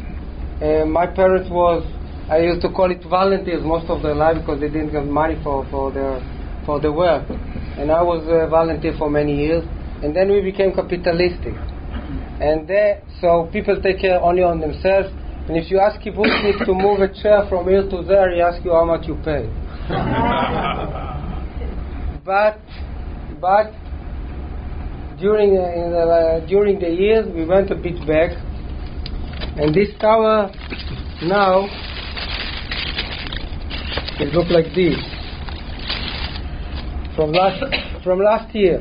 Uh, 0.62 0.86
my 0.86 1.06
parents 1.06 1.50
was 1.50 1.82
I 2.30 2.38
used 2.38 2.62
to 2.62 2.70
call 2.70 2.90
it 2.90 3.02
volunteers 3.04 3.62
most 3.64 3.90
of 3.90 4.02
their 4.02 4.14
life 4.14 4.38
because 4.38 4.60
they 4.60 4.68
didn't 4.68 4.94
have 4.94 5.06
money 5.06 5.36
for 5.42 5.66
for 5.70 5.92
their 5.92 6.20
for 6.64 6.80
the 6.80 6.92
work, 6.92 7.28
and 7.76 7.90
I 7.90 8.02
was 8.02 8.22
a 8.28 8.48
volunteer 8.48 8.94
for 8.96 9.10
many 9.10 9.36
years. 9.36 9.64
And 10.02 10.16
then 10.16 10.30
we 10.32 10.40
became 10.40 10.72
capitalistic, 10.74 11.54
and 12.42 12.66
there, 12.66 13.00
so 13.20 13.48
people 13.52 13.80
take 13.80 14.00
care 14.00 14.20
only 14.20 14.42
on 14.42 14.58
themselves. 14.58 15.08
And 15.46 15.56
if 15.56 15.70
you 15.70 15.78
ask 15.78 16.00
kibbutznik 16.00 16.66
to 16.66 16.74
move 16.74 16.98
a 16.98 17.06
chair 17.22 17.46
from 17.48 17.68
here 17.68 17.88
to 17.88 18.02
there, 18.02 18.34
he 18.34 18.40
asks 18.40 18.64
you 18.64 18.72
how 18.72 18.84
much 18.84 19.06
you 19.06 19.14
pay. 19.22 19.46
but 22.24 22.58
but 23.40 23.72
during 25.18 25.56
uh, 25.56 25.70
in 25.70 25.92
the, 25.92 25.98
uh, 25.98 26.40
during 26.46 26.80
the 26.80 26.90
years 26.90 27.28
we 27.32 27.44
went 27.44 27.70
a 27.70 27.76
bit 27.76 28.04
back, 28.08 28.32
and 29.56 29.72
this 29.72 29.90
tower 30.00 30.50
now 31.22 31.68
it 34.18 34.34
look 34.34 34.50
like 34.50 34.74
this 34.74 34.98
from 37.14 37.30
last 37.30 37.62
from 38.02 38.18
last 38.18 38.52
year. 38.52 38.80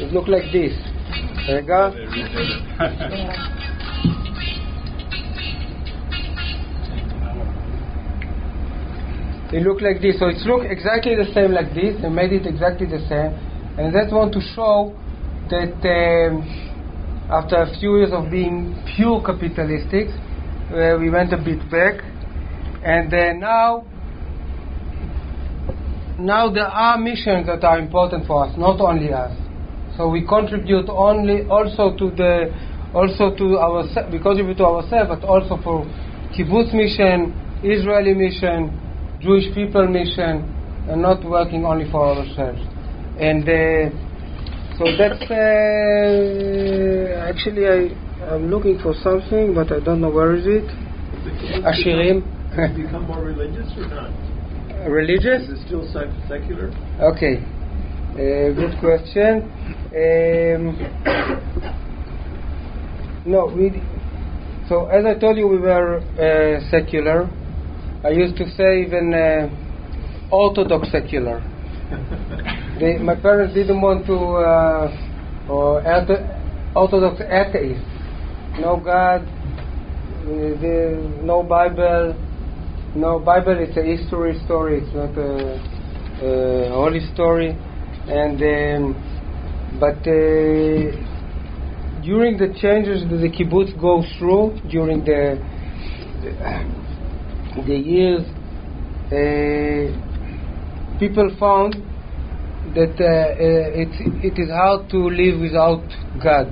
It 0.00 0.12
look 0.12 0.28
like 0.28 0.50
this. 0.50 0.72
There 1.46 1.60
you 1.60 1.66
go. 1.66 1.90
They 9.52 9.60
look 9.60 9.82
it. 9.82 9.84
like 9.84 10.00
this. 10.00 10.18
So 10.18 10.28
it 10.28 10.38
looked 10.46 10.64
exactly 10.70 11.14
the 11.16 11.30
same 11.34 11.52
like 11.52 11.74
this. 11.74 12.00
They 12.00 12.08
made 12.08 12.32
it 12.32 12.46
exactly 12.46 12.86
the 12.86 13.00
same. 13.08 13.36
And 13.78 13.94
that's 13.94 14.10
want 14.10 14.32
to 14.32 14.40
show 14.40 14.96
that 15.50 15.76
um, 15.84 16.42
after 17.30 17.56
a 17.56 17.78
few 17.78 17.98
years 17.98 18.12
of 18.12 18.30
being 18.30 18.74
pure 18.96 19.20
capitalistic, 19.20 20.08
uh, 20.72 20.96
we 20.98 21.10
went 21.10 21.34
a 21.34 21.36
bit 21.36 21.60
back. 21.70 22.00
And 22.82 23.12
uh, 23.12 23.32
now 23.34 23.84
now 26.18 26.50
there 26.50 26.66
are 26.66 26.96
missions 26.96 27.46
that 27.46 27.64
are 27.64 27.78
important 27.78 28.26
for 28.26 28.46
us, 28.46 28.56
not 28.56 28.80
only 28.80 29.12
us. 29.12 29.43
So 29.96 30.08
we 30.08 30.26
contribute 30.26 30.88
only 30.88 31.46
also 31.46 31.96
to 31.96 32.10
the 32.10 32.50
also 32.92 33.34
to 33.36 33.58
our 33.58 33.84
we 34.10 34.18
contribute 34.18 34.56
to 34.58 34.66
ourselves, 34.66 35.08
but 35.08 35.24
also 35.24 35.56
for 35.62 35.84
kibbutz 36.34 36.74
mission, 36.74 37.34
Israeli 37.62 38.14
mission, 38.14 38.70
Jewish 39.20 39.54
people 39.54 39.86
mission, 39.86 40.42
and 40.88 41.02
not 41.02 41.24
working 41.24 41.64
only 41.64 41.90
for 41.90 42.06
ourselves. 42.06 42.60
And 43.18 43.48
uh, 43.48 43.90
so 44.78 44.84
that's 44.98 45.22
uh, 45.30 45.34
actually 47.30 47.66
I 47.66 47.94
I'm 48.30 48.50
looking 48.50 48.78
for 48.78 48.94
something, 48.94 49.54
but 49.54 49.70
I 49.70 49.80
don't 49.80 50.00
know 50.00 50.10
where 50.10 50.34
is 50.34 50.46
it. 50.46 50.64
Ashirim. 51.62 52.22
become 52.76 53.06
more 53.06 53.22
religious 53.22 53.70
or 53.76 53.86
not? 53.88 54.10
Religious? 54.88 55.48
Is 55.48 55.60
it 55.60 55.66
still 55.66 55.84
sec- 55.92 56.10
secular? 56.28 56.70
Okay, 57.00 57.42
uh, 58.14 58.52
good 58.54 58.78
question. 58.78 59.50
Um, 59.92 60.78
no, 63.26 63.46
we. 63.46 63.82
So 64.68 64.86
as 64.86 65.04
I 65.04 65.18
told 65.18 65.36
you, 65.36 65.48
we 65.48 65.58
were 65.58 65.98
uh, 65.98 66.70
secular. 66.70 67.28
I 68.04 68.10
used 68.10 68.36
to 68.36 68.48
say 68.50 68.82
even 68.86 69.12
uh, 69.12 69.48
orthodox 70.30 70.92
secular. 70.92 71.40
they, 72.78 72.98
my 72.98 73.16
parents 73.16 73.52
didn't 73.54 73.80
want 73.80 74.06
to, 74.06 74.14
uh, 74.14 75.50
or 75.52 75.82
ortho- 75.82 76.74
orthodox 76.76 77.20
atheist. 77.28 77.84
No 78.60 78.76
God, 78.76 79.26
no 80.24 81.42
Bible. 81.42 82.14
No 82.94 83.18
Bible. 83.18 83.56
It's 83.58 83.76
a 83.76 83.82
history 83.82 84.40
story. 84.44 84.82
It's 84.84 84.94
not 84.94 85.18
a, 85.18 85.58
a 86.24 86.70
holy 86.70 87.00
story. 87.12 87.58
And 88.06 88.40
um, 88.42 88.94
but 89.80 90.06
uh, 90.06 90.92
during 92.02 92.36
the 92.36 92.52
changes 92.60 93.02
that 93.08 93.16
the 93.16 93.30
kibbutz 93.30 93.72
goes 93.80 94.04
through 94.18 94.60
during 94.70 95.04
the 95.04 95.38
the 97.66 97.74
years, 97.74 98.22
uh, 99.08 99.86
people 100.98 101.30
found 101.38 101.74
that 102.74 102.98
uh, 102.98 103.04
uh, 103.04 103.82
it, 103.82 103.88
it 104.24 104.38
is 104.38 104.50
hard 104.50 104.90
to 104.90 104.98
live 104.98 105.40
without 105.40 105.84
God. 106.22 106.48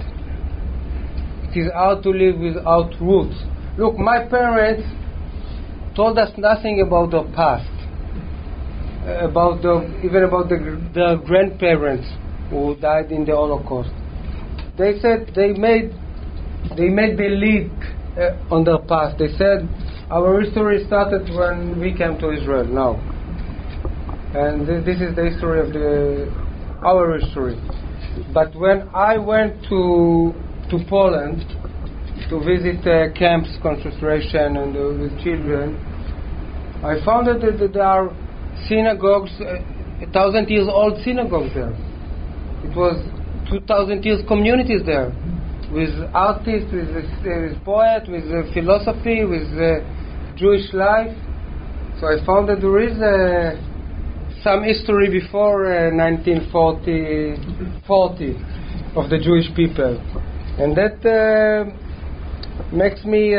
It 1.51 1.59
is 1.59 1.73
hard 1.73 2.03
to 2.05 2.11
live 2.11 2.39
without 2.39 2.95
roots. 3.01 3.37
Look, 3.77 3.99
my 3.99 4.27
parents 4.29 4.87
told 5.97 6.19
us 6.19 6.31
nothing 6.39 6.81
about 6.81 7.11
the 7.11 7.25
past, 7.35 7.69
about 9.03 9.63
the 9.63 9.83
even 10.05 10.25
about 10.25 10.49
the, 10.49 10.59
the 10.95 11.23
grandparents 11.27 12.07
who 12.51 12.77
died 12.77 13.11
in 13.11 13.25
the 13.25 13.33
Holocaust. 13.33 13.91
They 14.79 14.99
said 15.01 15.33
they 15.35 15.53
made 15.53 15.91
they 16.77 16.89
made 16.89 17.19
the 17.19 17.29
lead 17.29 17.71
uh, 18.17 18.55
on 18.55 18.65
their 18.65 18.79
past. 18.79 19.19
They 19.19 19.29
said 19.37 19.69
our 20.11 20.41
history 20.41 20.85
started 20.87 21.35
when 21.35 21.81
we 21.81 21.97
came 21.97 22.19
to 22.19 22.31
Israel 22.31 22.65
now, 22.65 23.01
and 24.35 24.67
th- 24.67 24.85
this 24.85 25.01
is 25.01 25.17
the 25.17 25.31
history 25.31 25.61
of 25.61 25.73
the 25.73 26.31
our 26.87 27.19
history. 27.19 27.59
But 28.33 28.55
when 28.55 28.89
I 28.95 29.19
went 29.19 29.63
to 29.69 30.33
to 30.71 30.79
Poland 30.89 31.43
to 32.31 32.39
visit 32.39 32.87
uh, 32.87 33.13
camps, 33.19 33.51
concentration, 33.63 34.57
and 34.57 34.77
uh, 34.77 34.95
with 35.01 35.19
children, 35.25 35.77
I 36.85 37.05
found 37.05 37.27
that 37.27 37.43
there 37.73 37.83
are 37.83 38.15
synagogues, 38.69 39.33
uh, 39.41 40.05
a 40.05 40.07
thousand 40.13 40.49
years 40.49 40.69
old 40.69 41.01
synagogues 41.03 41.55
there. 41.55 41.73
It 42.65 42.77
was 42.77 42.97
two 43.51 43.61
thousand 43.61 44.05
years 44.05 44.21
communities 44.27 44.83
there, 44.87 45.13
with 45.71 45.91
artists, 46.15 46.73
with, 46.73 46.89
uh, 46.89 47.03
with 47.25 47.65
poet, 47.65 48.09
with 48.09 48.25
uh, 48.31 48.53
philosophy, 48.53 49.25
with 49.25 49.49
uh, 49.59 49.81
Jewish 50.37 50.73
life. 50.73 51.17
So 52.01 52.07
I 52.09 52.25
found 52.25 52.49
that 52.49 52.61
there 52.61 52.81
is 52.81 52.97
some 54.43 54.65
history 54.65 55.09
before 55.09 55.67
uh, 55.67 55.95
1940 55.95 57.37
40 57.87 58.35
of 58.97 59.09
the 59.11 59.19
Jewish 59.19 59.55
people, 59.55 59.99
and 60.59 60.77
that 60.77 60.99
makes 62.73 63.05
me 63.05 63.37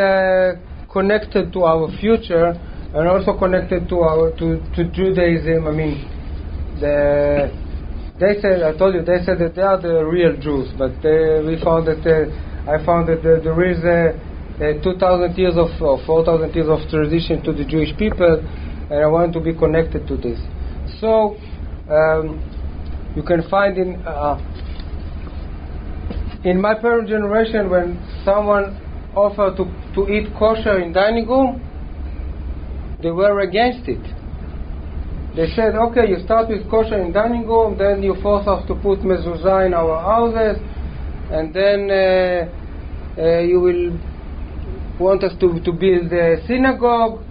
connected 0.91 1.51
to 1.53 1.63
our 1.63 1.89
future 1.99 2.53
and 2.93 3.07
also 3.07 3.37
connected 3.37 3.89
to 3.89 3.99
our 4.01 4.31
to, 4.37 4.61
to 4.75 4.85
Judaism. 4.91 5.67
I 5.67 5.71
mean, 5.71 6.09
the 6.79 7.49
they 8.19 8.39
said 8.41 8.61
I 8.61 8.77
told 8.77 8.95
you 8.95 9.01
they 9.01 9.25
said 9.25 9.39
that 9.39 9.55
they 9.55 9.61
are 9.61 9.81
the 9.81 10.05
real 10.05 10.37
Jews, 10.37 10.69
but 10.77 10.93
uh, 11.01 11.41
we 11.41 11.57
found 11.63 11.87
that 11.87 12.05
uh, 12.05 12.69
I 12.69 12.83
found 12.85 13.09
that 13.09 13.25
uh, 13.25 13.41
there 13.41 13.57
is 13.65 13.81
uh, 13.83 14.13
uh, 14.61 14.83
2,000 14.83 15.35
years 15.35 15.57
of 15.57 15.69
or 15.81 15.99
4,000 16.05 16.53
years 16.53 16.69
of 16.69 16.87
tradition 16.89 17.43
to 17.43 17.51
the 17.51 17.65
Jewish 17.65 17.97
people, 17.97 18.39
and 18.89 18.99
I 19.03 19.07
want 19.07 19.33
to 19.33 19.41
be 19.41 19.53
connected 19.53 20.07
to 20.07 20.15
this. 20.15 20.39
So 21.01 21.35
um, 21.89 22.39
you 23.15 23.23
can 23.23 23.49
find 23.49 23.77
in 23.77 24.05
uh, 24.05 24.37
in 26.45 26.61
my 26.61 26.75
parent 26.75 27.09
generation 27.09 27.69
when 27.69 27.97
someone 28.23 28.77
offered 29.15 29.57
to, 29.57 29.65
to 29.95 30.11
eat 30.11 30.33
kosher 30.37 30.79
in 30.79 30.93
dining 30.93 31.27
room, 31.27 31.61
they 33.03 33.11
were 33.11 33.41
against 33.41 33.87
it. 33.87 34.01
They 35.35 35.47
said, 35.55 35.75
okay, 35.75 36.07
you 36.07 36.19
start 36.23 36.49
with 36.49 36.69
kosher 36.69 37.01
in 37.01 37.11
dining 37.11 37.47
room, 37.47 37.75
then 37.77 38.03
you 38.03 38.15
force 38.21 38.47
us 38.47 38.67
to 38.67 38.75
put 38.75 38.99
mezuzah 38.99 39.65
in 39.65 39.73
our 39.73 39.99
houses, 39.99 40.61
and 41.31 41.53
then 41.53 41.89
uh, 41.89 43.19
uh, 43.19 43.39
you 43.39 43.59
will 43.59 43.99
want 44.99 45.23
us 45.23 45.33
to, 45.39 45.59
to 45.61 45.71
build 45.71 46.13
a 46.13 46.45
synagogue, 46.45 47.23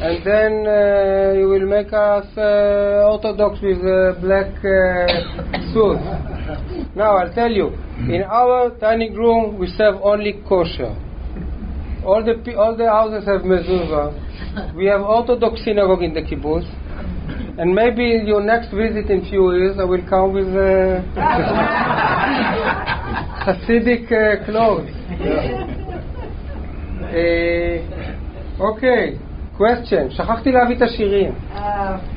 and 0.00 0.24
then 0.26 0.66
uh, 0.66 1.32
you 1.32 1.48
will 1.48 1.66
make 1.66 1.92
us 1.92 2.26
uh, 2.36 3.08
orthodox 3.08 3.60
with 3.62 3.78
a 3.78 4.18
black 4.20 4.52
uh, 4.60 5.08
suit. 5.72 5.96
Now 6.94 7.16
I'll 7.16 7.32
tell 7.32 7.50
you, 7.50 7.68
in 8.12 8.24
our 8.28 8.76
dining 8.78 9.14
room 9.14 9.58
we 9.58 9.68
serve 9.68 9.96
only 10.02 10.42
kosher. 10.46 10.94
All 12.04 12.22
the 12.22 12.54
all 12.56 12.76
the 12.76 12.90
houses 12.90 13.26
have 13.26 13.40
mezuzah. 13.40 14.21
We 14.75 14.85
have 14.87 15.01
Orthodox 15.01 15.63
synagogue 15.63 16.03
in 16.03 16.13
the 16.13 16.21
kibbutz, 16.21 16.67
and 17.59 17.73
maybe 17.73 18.23
your 18.25 18.41
next 18.43 18.69
visit 18.71 19.09
in 19.09 19.21
few 19.29 19.51
years 19.53 19.77
I 19.79 19.83
will 19.83 20.05
come 20.07 20.33
with 20.33 20.47
uh, 20.47 21.01
Hasidic 23.45 24.11
uh, 24.11 24.45
clothes. 24.45 24.89
אה, 27.13 27.77
אוקיי, 28.59 29.15
question. 29.57 30.09
שכחתי 30.09 30.51
להביא 30.51 30.75
את 30.75 30.81
השירים. 30.81 31.31
Uh, 31.31 31.57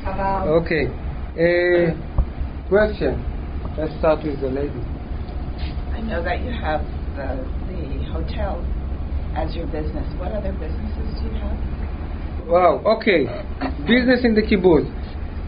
about 0.05 0.49
אוקיי. 0.49 0.88
אה, 1.38 1.93
question. 2.70 3.14
Let's 3.78 3.95
start 4.01 4.24
with 4.24 4.41
the 4.41 4.51
lady. 4.51 4.82
I 5.97 6.01
know 6.01 6.22
that 6.22 6.41
you 6.45 6.51
have 6.51 6.82
the, 7.16 7.28
the 7.70 8.05
hotel 8.12 8.64
as 9.36 9.55
your 9.55 9.66
business. 9.66 10.07
What 10.18 10.32
other 10.32 10.53
businesses 10.53 11.09
do 11.20 11.26
you 11.28 11.38
have? 11.41 11.74
Wow, 12.48 12.82
okay. 12.98 13.26
Business 13.89 14.22
in 14.24 14.36
the 14.36 14.46
kibbutz. 14.46 14.86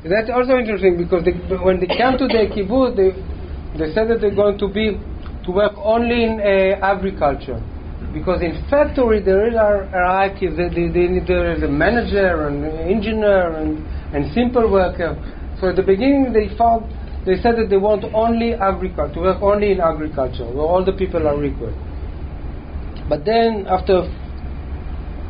That's 0.02 0.30
also 0.34 0.58
interesting 0.58 0.98
because 0.98 1.26
they, 1.26 1.34
when 1.58 1.80
they 1.80 1.86
come 1.86 2.18
to 2.18 2.26
the 2.26 2.50
kibbutz, 2.50 2.98
they, 2.98 3.14
they 3.78 3.93
said 3.93 4.10
that 4.10 4.22
they're 4.22 4.34
going 4.34 4.58
to 4.58 4.68
be 4.68 4.98
to 5.45 5.52
work 5.52 5.74
only 5.78 6.24
in 6.24 6.41
uh, 6.41 6.82
agriculture. 6.82 7.62
Because 8.14 8.41
in 8.41 8.66
factory 8.70 9.22
there 9.22 9.48
is 9.48 9.54
a 9.54 9.88
hierarchy. 9.91 10.48
There 10.50 11.54
is 11.54 11.64
a 11.64 11.68
manager 11.68 12.48
and 12.48 12.66
engineer 12.66 13.54
and, 13.58 13.86
and 14.16 14.34
simple 14.34 14.72
worker. 14.72 15.14
So 15.62 15.70
at 15.70 15.76
the 15.76 15.84
beginning 15.84 16.34
they 16.34 16.56
found 16.58 16.89
they 17.28 17.36
said 17.36 17.58
that 17.58 17.70
they 17.70 17.78
want 17.78 18.06
only 18.16 18.54
agriculture, 18.54 19.16
to 19.16 19.20
work 19.20 19.41
only 19.41 19.72
in 19.72 19.82
agriculture, 19.82 20.45
where 20.45 20.66
all 20.66 20.86
the 20.86 20.93
people 20.93 21.28
are 21.28 21.43
equal. 21.43 21.76
But 23.10 23.26
then 23.26 23.68
after 23.68 24.08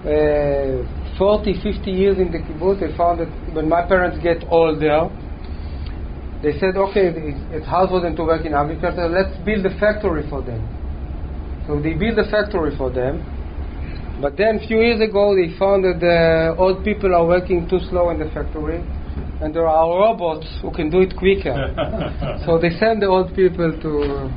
uh, 0.05 0.86
40, 1.18 1.61
50 1.63 1.91
years 1.91 2.18
in 2.18 2.32
the 2.32 2.38
kibbutz, 2.38 2.80
they 2.80 2.95
found 2.95 3.20
that 3.20 3.30
when 3.53 3.68
my 3.68 3.86
parents 3.86 4.18
get 4.22 4.43
older, 4.49 5.09
they 6.43 6.53
said, 6.59 6.78
okay, 6.78 7.09
it's, 7.09 7.41
it's 7.49 7.65
hard 7.65 7.89
for 7.89 7.99
them 8.01 8.15
to 8.15 8.24
work 8.24 8.45
in 8.45 8.53
agriculture, 8.53 9.09
let's 9.09 9.34
build 9.43 9.65
a 9.65 9.74
factory 9.80 10.22
for 10.30 10.41
them. 10.41 10.61
So 11.65 11.82
they 11.82 11.93
built 11.93 12.20
a 12.20 12.30
factory 12.30 12.78
for 12.78 12.91
them. 12.93 13.26
But 14.22 14.38
then 14.38 14.61
a 14.61 14.68
few 14.68 14.78
years 14.82 15.01
ago, 15.01 15.34
they 15.34 15.57
found 15.57 15.84
that 15.86 15.99
the 15.99 16.55
old 16.57 16.84
people 16.86 17.13
are 17.13 17.26
working 17.26 17.68
too 17.70 17.80
slow 17.89 18.09
in 18.09 18.20
the 18.20 18.30
factory, 18.30 18.82
and 19.41 19.53
there 19.53 19.68
are 19.68 19.89
robots 19.89 20.47
who 20.61 20.72
can 20.72 20.89
do 20.89 21.01
it 21.01 21.15
quicker. 21.18 21.53
so 22.45 22.57
they 22.57 22.70
send 22.78 23.01
the 23.01 23.07
old 23.07 23.36
people 23.36 23.74
to 23.74 24.30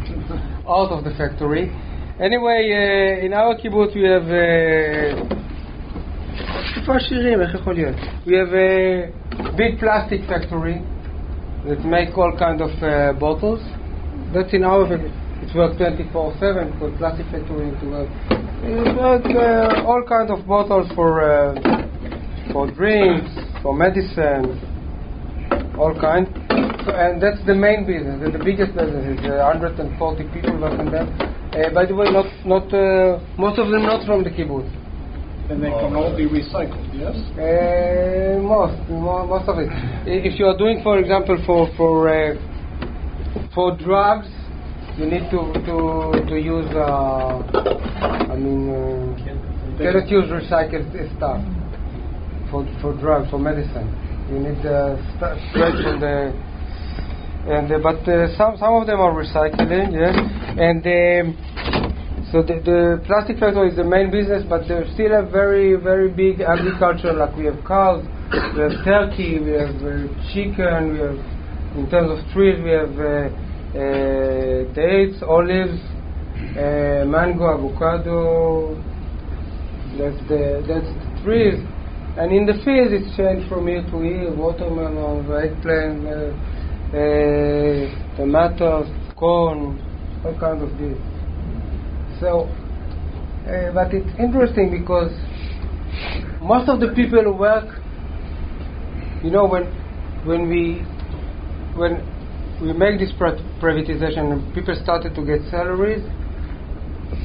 out 0.69 0.93
of 0.93 1.05
the 1.05 1.13
factory. 1.17 1.73
Anyway, 2.21 2.69
uh, 2.73 3.25
in 3.25 3.33
our 3.33 3.57
kibbutz 3.57 3.95
we 3.95 4.05
have. 4.05 4.29
Uh, 4.29 5.50
איפה 6.78 6.96
השירים? 6.96 7.42
איך 7.42 7.54
יכול 7.54 7.74
להיות? 7.74 7.96
We 8.26 8.34
have 8.42 8.54
a 8.54 9.12
big 9.62 9.80
plastic 9.80 10.22
factory 10.32 10.78
that 11.68 11.82
make 11.86 12.18
all 12.18 12.34
kind 12.46 12.62
of 12.62 12.72
uh, 12.84 13.14
bottles. 13.20 13.62
That's 14.34 14.54
in 14.54 14.64
our 14.64 14.84
factory. 14.90 15.14
It 15.44 15.52
works 15.56 15.76
24/7 15.78 16.72
because 16.74 16.94
plastic 16.98 17.28
factory 17.34 17.70
to 17.82 17.86
work. 17.96 18.10
It 18.64 18.96
work 19.04 19.26
uh, 19.26 19.90
all 19.90 20.04
kind 20.16 20.30
of 20.36 20.40
bottles 20.48 20.88
for 20.98 21.10
uh, 21.22 21.54
for 22.52 22.64
drinks, 22.80 23.32
for 23.62 23.74
medicine, 23.86 24.44
all 25.78 25.94
kind. 26.08 26.26
So, 26.86 26.90
and 27.04 27.22
that's 27.24 27.42
the 27.46 27.56
main 27.56 27.86
business. 27.86 28.16
The, 28.24 28.30
the 28.38 28.44
biggest 28.50 28.72
business 28.80 29.06
is 29.14 29.22
uh, 29.26 29.52
140 29.54 30.24
people 30.34 30.56
working 30.66 30.90
there. 30.92 31.08
Uh, 31.56 31.74
by 31.74 31.86
the 31.86 31.96
way, 31.96 32.08
not 32.12 32.28
not 32.46 32.66
uh, 32.74 33.20
most 33.38 33.58
of 33.60 33.68
them 33.72 33.84
not 33.84 34.06
from 34.06 34.24
the 34.24 34.30
kibbutz. 34.30 34.70
And 35.51 35.61
they 35.61 35.71
can 35.71 35.97
all 35.97 36.17
be 36.17 36.27
recycled, 36.29 36.79
yes? 36.95 37.11
Uh, 37.35 38.39
most, 38.39 38.79
most 38.89 39.49
of 39.49 39.59
it. 39.59 39.67
If 40.07 40.39
you 40.39 40.47
are 40.47 40.57
doing, 40.57 40.81
for 40.85 41.01
example, 41.01 41.43
for 41.45 41.67
for 41.77 42.09
uh, 42.09 42.39
for 43.53 43.77
drugs, 43.77 44.29
you 44.97 45.07
need 45.07 45.27
to 45.35 45.51
to 45.67 46.23
to 46.31 46.37
use. 46.39 46.71
Uh, 46.71 47.43
I 48.31 48.37
mean, 48.37 48.71
uh, 48.71 49.83
cannot 49.83 50.09
use 50.09 50.31
recycled 50.31 50.87
stuff 51.17 51.43
for 52.49 52.63
for 52.81 52.95
drugs 53.01 53.29
for 53.31 53.41
medicine. 53.41 53.91
You 54.31 54.39
need 54.39 54.65
uh, 54.65 55.03
straight 55.51 55.75
from 55.83 55.99
the. 55.99 56.31
And 57.51 57.73
uh, 57.73 57.79
but 57.83 58.07
uh, 58.07 58.37
some 58.37 58.57
some 58.57 58.75
of 58.75 58.87
them 58.87 59.01
are 59.01 59.13
recycling, 59.13 59.99
yes, 59.99 60.15
and. 60.63 60.87
Um, 60.87 61.97
so 62.33 62.43
the, 62.43 62.63
the 62.63 63.03
plastic 63.07 63.39
factory 63.39 63.71
is 63.71 63.77
the 63.77 63.83
main 63.83 64.11
business, 64.11 64.45
but 64.49 64.63
there's 64.69 64.87
still 64.95 65.11
a 65.19 65.27
very, 65.27 65.75
very 65.75 66.09
big 66.09 66.41
agriculture. 66.41 67.13
Like 67.13 67.35
we 67.35 67.47
have 67.47 67.59
cows, 67.67 68.07
we 68.55 68.63
have 68.63 68.85
turkey, 68.87 69.43
we 69.43 69.59
have 69.59 69.75
uh, 69.83 70.07
chicken, 70.31 70.95
we 70.95 70.99
have, 71.03 71.19
in 71.75 71.91
terms 71.91 72.15
of 72.15 72.23
trees, 72.31 72.63
we 72.63 72.71
have 72.71 72.95
uh, 72.95 73.35
uh, 73.75 74.63
dates, 74.79 75.19
olives, 75.27 75.75
uh, 76.55 77.03
mango, 77.11 77.51
avocado. 77.51 78.79
That's 79.99 80.23
the 80.31 80.63
that's 80.71 80.87
the 80.87 81.11
trees, 81.27 81.59
and 82.15 82.31
in 82.31 82.47
the 82.47 82.55
fields 82.63 82.95
it's 82.95 83.11
changed 83.19 83.51
from 83.51 83.67
year 83.67 83.83
to 83.91 83.99
year. 84.07 84.31
Watermelon, 84.31 85.27
eggplant, 85.27 86.07
uh, 86.07 86.31
uh, 86.95 87.91
tomatoes, 88.15 88.87
corn, 89.19 89.83
all 90.25 90.39
kinds 90.39 90.63
of 90.63 90.79
this. 90.79 91.10
So, 92.21 92.45
uh, 93.49 93.73
but 93.73 93.95
it's 93.95 94.13
interesting 94.19 94.71
because 94.71 95.11
most 96.43 96.69
of 96.69 96.79
the 96.81 96.93
people 96.95 97.25
who 97.25 97.33
work, 97.33 97.81
you 99.25 99.31
know, 99.31 99.47
when 99.47 99.65
when 100.25 100.49
we 100.49 100.85
when 101.75 102.05
we 102.61 102.73
make 102.75 103.01
this 103.01 103.13
privatization 103.17 104.55
people 104.55 104.77
started 104.83 105.15
to 105.15 105.25
get 105.25 105.41
salaries, 105.51 106.05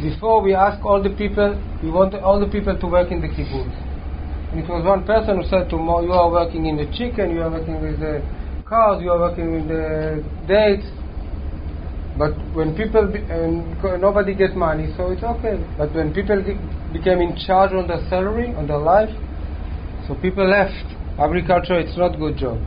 before 0.02 0.42
we 0.42 0.54
ask 0.56 0.84
all 0.86 1.04
the 1.04 1.10
people, 1.10 1.62
we 1.84 1.92
want 1.92 2.16
all 2.16 2.40
the 2.40 2.48
people 2.48 2.78
to 2.80 2.88
work 2.88 3.12
in 3.12 3.20
the 3.20 3.28
kibbutz. 3.28 3.76
And 4.52 4.64
it 4.64 4.70
was 4.70 4.86
one 4.86 5.04
person 5.04 5.42
who 5.42 5.50
said 5.50 5.70
to 5.70 5.78
Mo, 5.78 6.02
you 6.02 6.14
are 6.14 6.32
working 6.32 6.68
in 6.68 6.78
the 6.78 6.86
chicken, 6.96 7.32
you 7.32 7.42
are 7.42 7.52
working 7.52 7.82
with 7.82 8.00
the 8.00 8.24
cows, 8.70 9.02
you 9.02 9.12
are 9.12 9.20
working 9.20 9.52
with 9.52 9.68
the 9.68 10.24
dates. 10.48 10.88
But 12.18 12.32
when 12.56 12.76
people 12.76 13.12
be, 13.12 13.20
and 13.28 13.76
nobody 14.00 14.34
get 14.34 14.56
money, 14.56 14.94
so 14.96 15.12
it's 15.12 15.24
okay. 15.24 15.60
But 15.78 15.94
when 15.94 16.14
people 16.14 16.40
became 16.94 17.20
in 17.20 17.36
charge 17.36 17.74
on 17.74 17.88
their 17.88 18.08
salary, 18.10 18.56
on 18.56 18.68
their 18.68 18.80
life, 18.80 19.12
so 20.08 20.16
people 20.16 20.48
left. 20.48 20.86
Agriculture, 21.20 21.80
it's 21.80 21.98
not 21.98 22.18
good 22.18 22.38
job. 22.38 22.60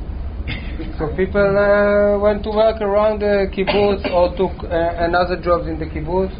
so 0.99 1.09
people 1.17 1.41
uh, 1.41 2.19
went 2.21 2.43
to 2.45 2.51
work 2.51 2.81
around 2.81 3.21
the 3.21 3.49
kibbutz 3.53 4.05
or 4.13 4.37
took 4.37 4.53
uh, 4.65 5.05
another 5.05 5.41
jobs 5.41 5.67
in 5.67 5.79
the 5.79 5.87
kibbutz. 5.87 6.33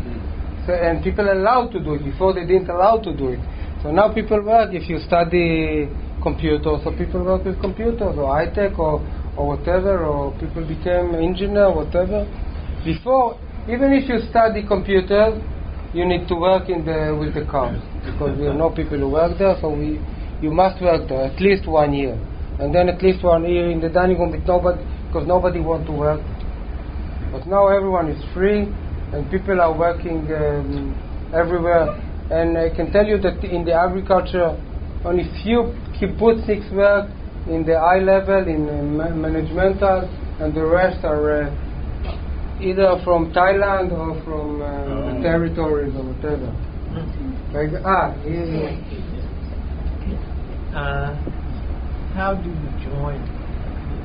So, 0.67 0.75
and 0.75 1.03
people 1.03 1.33
allowed 1.33 1.71
to 1.73 1.81
do 1.81 1.95
it. 1.95 2.05
Before 2.05 2.35
they 2.35 2.45
didn't 2.45 2.69
allow 2.69 2.99
to 3.01 3.17
do 3.17 3.29
it. 3.29 3.41
So 3.83 3.91
now 3.91 4.13
people 4.13 4.43
work. 4.43 4.75
If 4.75 4.89
you 4.89 4.99
study 4.99 5.89
computer, 6.23 6.77
so 6.85 6.93
people 6.93 7.25
work 7.25 7.45
with 7.45 7.61
computers 7.61 8.19
or 8.19 8.37
high 8.37 8.53
tech 8.53 8.79
or 8.79 9.01
or 9.39 9.57
whatever, 9.57 10.05
or 10.05 10.33
people 10.41 10.67
became 10.67 11.15
engineer, 11.15 11.71
whatever. 11.71 12.27
Before, 12.85 13.39
even 13.69 13.93
if 13.93 14.09
you 14.09 14.21
study 14.31 14.65
computers, 14.67 15.43
you 15.93 16.05
need 16.07 16.29
to 16.29 16.35
work 16.37 16.69
in 16.69 16.85
the 16.85 17.17
with 17.19 17.35
the 17.35 17.45
cars 17.51 17.81
because 18.05 18.39
we 18.39 18.47
have 18.47 18.57
no 18.57 18.71
people 18.71 18.99
who 18.99 19.09
work 19.09 19.39
there. 19.39 19.57
So 19.61 19.71
we, 19.71 20.01
you 20.41 20.51
must 20.53 20.81
work 20.81 21.09
there 21.09 21.25
at 21.25 21.41
least 21.41 21.67
one 21.67 21.93
year, 21.93 22.15
and 22.61 22.75
then 22.75 22.89
at 22.89 23.03
least 23.03 23.25
one 23.25 23.45
year 23.45 23.71
in 23.71 23.81
the 23.81 23.89
dining 23.89 24.19
room 24.19 24.31
with 24.31 24.47
nobody 24.47 24.85
because 25.07 25.27
nobody 25.27 25.61
want 25.61 25.87
to 25.87 25.93
work. 25.93 26.21
But 27.33 27.47
now 27.47 27.69
everyone 27.69 28.09
is 28.11 28.23
free, 28.33 28.73
and 29.13 29.31
people 29.31 29.61
are 29.61 29.77
working 29.77 30.25
um, 30.33 30.95
everywhere. 31.35 31.89
And 32.31 32.57
I 32.59 32.69
can 32.75 32.93
tell 32.93 33.07
you 33.07 33.19
that 33.21 33.43
in 33.43 33.65
the 33.65 33.73
agriculture, 33.73 34.57
only 35.05 35.25
few 35.43 35.75
kibbutzniks 35.99 36.73
work 36.73 37.11
in 37.47 37.65
the 37.65 37.79
high 37.81 38.01
level, 38.01 38.47
in 38.47 38.69
uh, 38.69 38.83
ma- 38.83 39.29
managemental, 39.29 40.09
and 40.41 40.55
the 40.55 40.65
rest 40.65 41.05
are 41.05 41.43
uh, 41.43 41.68
either 42.61 43.01
from 43.05 43.33
Thailand 43.33 43.93
or 43.93 44.21
from 44.25 44.63
uh, 44.63 45.15
the 45.15 45.23
territories 45.23 45.95
or 45.97 46.05
whatever. 46.13 46.51
Like, 47.55 47.71
ah, 47.85 48.13
yeah, 48.27 48.77
Uh, 50.75 51.15
how 52.15 52.35
do 52.35 52.49
you 52.51 52.71
join? 52.85 53.19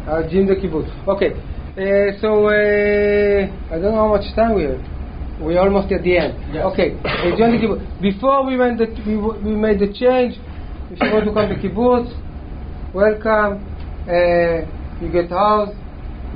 uh, 0.07 0.23
Jim 0.29 0.47
the 0.47 0.55
kibbutz. 0.55 0.89
Okay, 1.07 1.31
uh, 1.33 2.19
so 2.21 2.47
uh, 2.47 3.73
I 3.73 3.79
don't 3.79 3.91
know 3.91 3.95
how 3.95 4.07
much 4.15 4.27
time 4.35 4.55
we 4.55 4.63
have. 4.63 4.79
We're 5.41 5.59
almost 5.59 5.91
at 5.91 6.03
the 6.03 6.17
end. 6.17 6.33
Yes. 6.53 6.63
Okay, 6.71 6.95
uh, 7.03 7.35
join 7.37 7.51
the 7.51 7.59
kibbutz. 7.59 7.83
Before 8.01 8.45
we 8.45 8.55
went, 8.57 8.77
the, 8.77 8.87
we, 9.05 9.15
w- 9.15 9.39
we 9.43 9.55
made 9.55 9.79
the 9.79 9.91
change. 9.91 10.39
If 10.91 11.01
you 11.01 11.11
want 11.11 11.25
to 11.25 11.33
come 11.33 11.49
to 11.49 11.55
kibbutz, 11.59 12.09
welcome. 12.93 13.59
Uh, 14.07 14.63
you 15.01 15.11
get 15.11 15.29
house. 15.29 15.73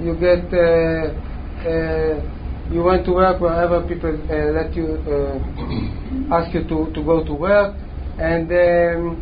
You 0.02 0.16
get. 0.20 0.44
Uh, 0.52 1.14
uh, 1.58 2.07
you 2.72 2.84
went 2.84 3.06
to 3.06 3.14
work 3.14 3.40
wherever 3.40 3.82
people 3.88 4.12
uh, 4.12 4.52
let 4.52 4.76
you 4.76 5.00
uh, 5.08 6.36
ask 6.36 6.54
you 6.54 6.64
to, 6.68 6.92
to 6.94 7.04
go 7.04 7.24
to 7.24 7.34
work, 7.34 7.76
and 8.20 8.52
um, 8.52 9.16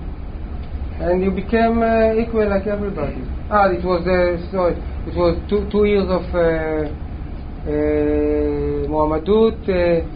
and 0.99 1.23
you 1.23 1.31
became 1.31 1.81
uh, 1.81 2.13
equal 2.15 2.49
like 2.49 2.67
everybody. 2.67 3.21
Ah, 3.49 3.69
it 3.69 3.83
was 3.83 4.01
uh, 4.07 4.39
sorry, 4.51 4.75
it 5.05 5.15
was 5.15 5.37
two 5.49 5.69
two 5.69 5.85
years 5.85 6.07
of 6.09 6.23
uh, 6.33 6.89
uh, 7.67 8.89
Mu'amadut. 8.89 9.61
Uh, 9.69 10.11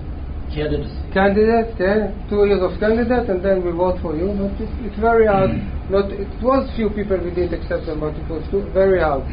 Candidacy. 0.49 0.97
candidate, 1.13 1.77
yeah, 1.77 2.09
two 2.27 2.41
years 2.49 2.57
of 2.65 2.79
candidate, 2.79 3.29
and 3.29 3.45
then 3.45 3.63
we 3.63 3.69
vote 3.69 4.01
for 4.01 4.17
you. 4.17 4.33
But 4.33 4.57
it's, 4.57 4.73
it's 4.81 4.99
very 4.99 5.27
hard. 5.27 5.51
Not 5.93 6.09
it 6.09 6.25
was 6.41 6.65
few 6.75 6.89
people 6.89 7.21
we 7.21 7.29
didn't 7.29 7.53
accept 7.53 7.85
them, 7.85 7.99
but 8.01 8.17
it 8.17 8.25
was 8.25 8.41
too, 8.49 8.65
very 8.73 8.99
hard 8.99 9.29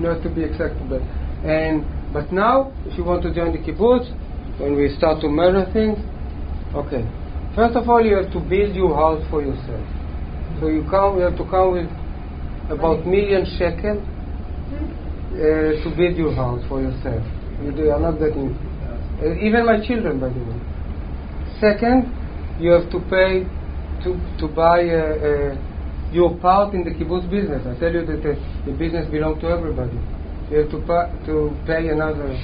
not 0.00 0.22
to 0.22 0.30
be 0.30 0.44
acceptable. 0.44 1.02
And 1.42 1.84
but 2.12 2.32
now, 2.32 2.72
if 2.86 2.98
you 2.98 3.04
want 3.04 3.22
to 3.22 3.32
join 3.32 3.52
the 3.52 3.58
kibbutz, 3.58 4.10
when 4.58 4.76
we 4.76 4.94
start 4.96 5.20
to 5.22 5.28
measure 5.28 5.64
things, 5.72 5.98
okay. 6.74 7.04
First 7.54 7.76
of 7.76 7.88
all, 7.88 8.04
you 8.04 8.16
have 8.16 8.32
to 8.32 8.40
build 8.40 8.74
your 8.74 8.94
house 8.94 9.24
for 9.30 9.42
yourself. 9.42 9.86
So 10.60 10.68
you 10.68 10.86
come, 10.90 11.16
you 11.18 11.22
have 11.24 11.36
to 11.36 11.44
come 11.44 11.72
with 11.72 11.90
about 12.68 13.06
million 13.06 13.44
shekel 13.58 14.02
uh, 15.32 15.82
to 15.82 15.94
build 15.96 16.16
your 16.16 16.34
house 16.34 16.62
for 16.68 16.80
yourself. 16.82 17.24
You 17.62 17.72
do- 17.72 17.90
are 17.90 18.00
not 18.00 18.18
getting, 18.18 18.54
uh, 19.20 19.46
even 19.46 19.66
my 19.66 19.84
children, 19.86 20.20
by 20.20 20.28
the 20.28 20.40
way. 20.40 20.60
Second, 21.60 22.12
you 22.58 22.70
have 22.70 22.90
to 22.90 23.00
pay 23.08 23.46
to 24.04 24.16
to 24.38 24.48
buy 24.48 24.80
uh, 24.88 25.28
uh, 25.28 25.56
your 26.12 26.38
part 26.38 26.74
in 26.74 26.84
the 26.84 26.90
kibbutz 26.90 27.28
business. 27.30 27.62
I 27.66 27.78
tell 27.78 27.92
you 27.92 28.04
that 28.06 28.22
the, 28.22 28.34
the 28.64 28.76
business 28.76 29.10
belongs 29.10 29.40
to 29.42 29.48
everybody. 29.48 29.98
You 30.50 30.58
have 30.58 30.70
to 30.70 30.80
to 31.26 31.56
pay 31.64 31.88
another 31.88 32.34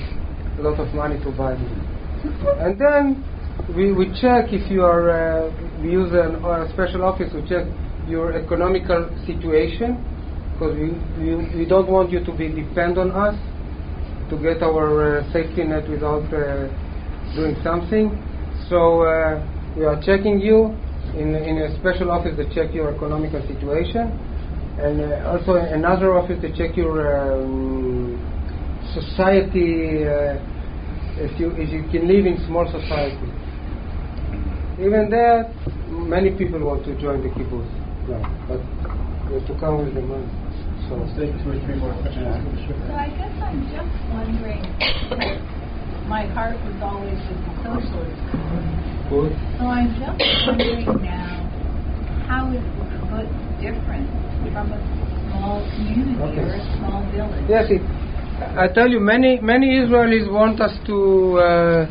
lot 0.63 0.79
of 0.81 0.95
money 0.95 1.19
to 1.23 1.31
buy 1.33 1.53
it. 1.55 1.87
And 2.61 2.79
then 2.79 3.25
we, 3.75 3.93
we 3.93 4.07
check 4.21 4.53
if 4.53 4.71
you 4.71 4.83
are, 4.83 5.11
uh, 5.11 5.81
we 5.83 5.91
use 5.91 6.13
an, 6.13 6.37
a 6.45 6.71
special 6.73 7.05
office 7.05 7.33
to 7.33 7.43
check 7.49 7.67
your 8.07 8.33
economical 8.33 9.11
situation 9.27 9.99
because 10.53 10.75
we, 10.77 10.95
we, 11.19 11.59
we 11.59 11.65
don't 11.67 11.89
want 11.89 12.11
you 12.11 12.25
to 12.25 12.33
be 12.33 12.49
depend 12.49 12.97
on 12.97 13.11
us 13.11 13.35
to 14.31 14.37
get 14.39 14.63
our 14.63 15.19
uh, 15.19 15.33
safety 15.33 15.65
net 15.65 15.89
without 15.89 16.25
uh, 16.33 16.71
doing 17.35 17.57
something. 17.63 18.15
So 18.69 19.03
uh, 19.03 19.43
we 19.77 19.85
are 19.85 20.01
checking 20.03 20.41
you 20.41 20.75
in, 21.15 21.35
in 21.35 21.59
a 21.59 21.79
special 21.81 22.11
office 22.11 22.37
to 22.37 22.47
check 22.55 22.73
your 22.73 22.95
economical 22.95 23.41
situation 23.47 24.15
and 24.79 25.01
uh, 25.01 25.31
also 25.33 25.55
another 25.55 26.13
office 26.13 26.41
to 26.43 26.53
check 26.53 26.77
your 26.77 27.01
um, 27.17 28.21
society 28.93 30.05
uh, 30.05 30.37
if 31.17 31.33
you 31.41 31.51
if 31.57 31.73
you 31.73 31.81
can 31.89 32.07
live 32.07 32.27
in 32.27 32.37
small 32.47 32.67
society. 32.69 33.25
Even 34.77 35.09
there, 35.09 35.49
many 35.89 36.37
people 36.37 36.61
want 36.61 36.85
to 36.85 36.93
join 37.01 37.23
the 37.25 37.33
kibbutz 37.33 37.65
now, 38.05 38.21
but 38.45 38.61
you 39.33 39.41
have 39.41 39.47
to 39.49 39.57
come 39.59 39.81
with 39.81 39.95
the 39.95 40.05
money. 40.05 40.29
So 40.89 41.01
Take 41.17 41.33
two 41.43 41.51
or 41.51 41.59
three 41.65 41.81
more 41.81 41.97
questions. 42.05 42.29
So 42.69 42.95
I 42.95 43.09
guess 43.17 43.33
I'm 43.41 43.65
just 43.73 43.97
wondering, 44.13 44.61
my 46.07 46.29
heart 46.37 46.61
was 46.63 46.77
always 46.85 47.17
with 47.17 47.41
the 47.41 47.53
socialist 47.65 48.21
community. 48.29 49.33
So 49.57 49.65
I'm 49.67 49.97
just 49.97 50.21
wondering 50.47 50.85
now, 51.01 51.49
how 52.29 52.53
is 52.53 52.61
the 52.77 52.85
kibbutz 52.93 53.33
different 53.59 54.26
from 54.57 54.73
a 54.73 54.79
small 55.29 55.61
community 55.77 56.17
Okay. 56.17 56.41
or 56.41 56.55
a 56.57 56.77
small 56.79 57.01
village? 57.13 57.45
Yes, 57.49 57.67
it, 57.69 57.83
I 58.57 58.69
tell 58.73 58.89
you, 58.89 59.01
many 59.01 59.39
many 59.41 59.69
Israelis 59.85 60.31
want 60.33 60.61
us 60.61 60.73
to 60.89 60.97
uh, 61.39 61.87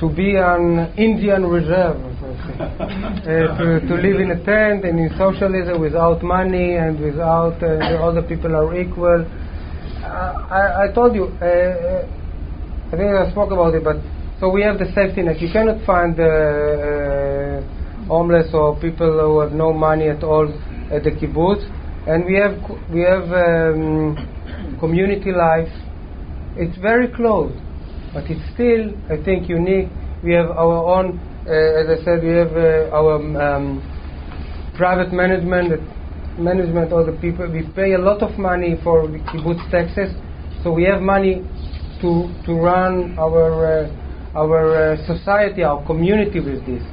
to 0.00 0.08
be 0.20 0.36
an 0.36 0.64
Indian 0.96 1.46
reserve, 1.46 1.96
as 2.10 2.16
I 2.24 2.32
say. 2.44 2.56
uh, 2.58 3.58
to, 3.58 3.66
to 3.88 3.94
live 4.06 4.18
in 4.24 4.30
a 4.32 4.40
tent 4.44 4.84
and 4.84 4.98
in 4.98 5.10
socialism 5.18 5.80
without 5.80 6.22
money 6.22 6.74
and 6.76 6.98
without 6.98 7.56
uh, 7.62 7.76
the 7.90 7.98
other 8.08 8.22
people 8.22 8.56
are 8.56 8.74
equal. 8.80 9.20
Uh, 9.22 10.08
I, 10.60 10.84
I 10.84 10.92
told 10.92 11.14
you, 11.14 11.24
uh, 11.40 11.44
uh, 11.44 12.90
I 12.92 12.96
think 12.96 13.08
I 13.14 13.30
spoke 13.30 13.52
about 13.52 13.74
it, 13.74 13.84
but 13.84 13.96
so 14.40 14.48
we 14.50 14.62
have 14.62 14.78
the 14.78 14.88
safety 14.94 15.22
net. 15.22 15.40
You 15.40 15.50
cannot 15.52 15.84
find 15.86 16.18
uh, 16.18 16.24
uh, 16.24 17.62
homeless 18.08 18.48
or 18.52 18.74
people 18.80 19.12
who 19.20 19.38
have 19.40 19.52
no 19.52 19.72
money 19.72 20.08
at 20.08 20.24
all 20.24 20.48
at 20.92 21.04
the 21.04 21.10
kibbutz, 21.10 21.64
and 22.06 22.24
we 22.24 22.36
have 22.36 22.60
we 22.92 23.00
have 23.00 23.24
um, 23.32 24.14
community 24.78 25.32
life. 25.32 25.72
It's 26.56 26.76
very 26.78 27.08
close, 27.08 27.52
but 28.12 28.24
it's 28.28 28.44
still, 28.52 28.92
I 29.08 29.16
think, 29.24 29.48
unique. 29.48 29.88
We 30.22 30.32
have 30.34 30.50
our 30.50 30.84
own, 30.94 31.18
uh, 31.48 31.80
as 31.80 31.86
I 31.88 32.04
said, 32.04 32.22
we 32.22 32.36
have 32.36 32.52
uh, 32.52 32.94
our 32.94 33.16
um, 33.16 33.80
private 34.76 35.12
management, 35.12 35.80
management, 36.38 36.92
all 36.92 37.06
the 37.06 37.18
people. 37.20 37.50
We 37.50 37.62
pay 37.74 37.94
a 37.94 37.98
lot 37.98 38.22
of 38.22 38.38
money 38.38 38.76
for 38.84 39.08
the 39.08 39.18
kibbutz 39.32 39.64
taxes, 39.70 40.12
so 40.62 40.72
we 40.72 40.84
have 40.84 41.00
money 41.00 41.40
to 42.02 42.28
to 42.44 42.52
run 42.52 43.16
our 43.18 43.86
uh, 43.86 44.36
our 44.36 44.92
uh, 44.92 45.06
society, 45.06 45.62
our 45.62 45.84
community 45.86 46.40
with 46.40 46.64
this, 46.66 46.84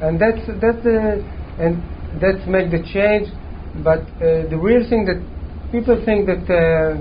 and 0.00 0.18
that's 0.18 0.40
that's 0.60 0.84
uh, 0.86 1.20
and 1.60 1.82
that's 2.20 2.46
make 2.46 2.70
the 2.70 2.82
change. 2.92 3.28
But 3.82 4.06
uh, 4.22 4.46
the 4.46 4.58
real 4.60 4.86
thing 4.88 5.04
that 5.06 5.18
people 5.72 5.98
think 6.04 6.26
that 6.26 6.46
uh, 6.46 7.00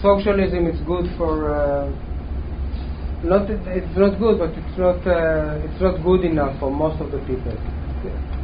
socialism 0.00 0.66
is 0.66 0.80
good 0.86 1.06
for. 1.16 1.52
Uh, 1.52 1.92
not 3.24 3.48
it's 3.48 3.96
not 3.96 4.18
good, 4.18 4.38
but 4.38 4.52
it's 4.52 4.76
not 4.76 5.00
uh, 5.08 5.64
it's 5.64 5.80
not 5.80 6.02
good 6.04 6.24
enough 6.24 6.60
for 6.60 6.70
most 6.70 7.00
of 7.00 7.10
the 7.10 7.18
people. 7.24 7.56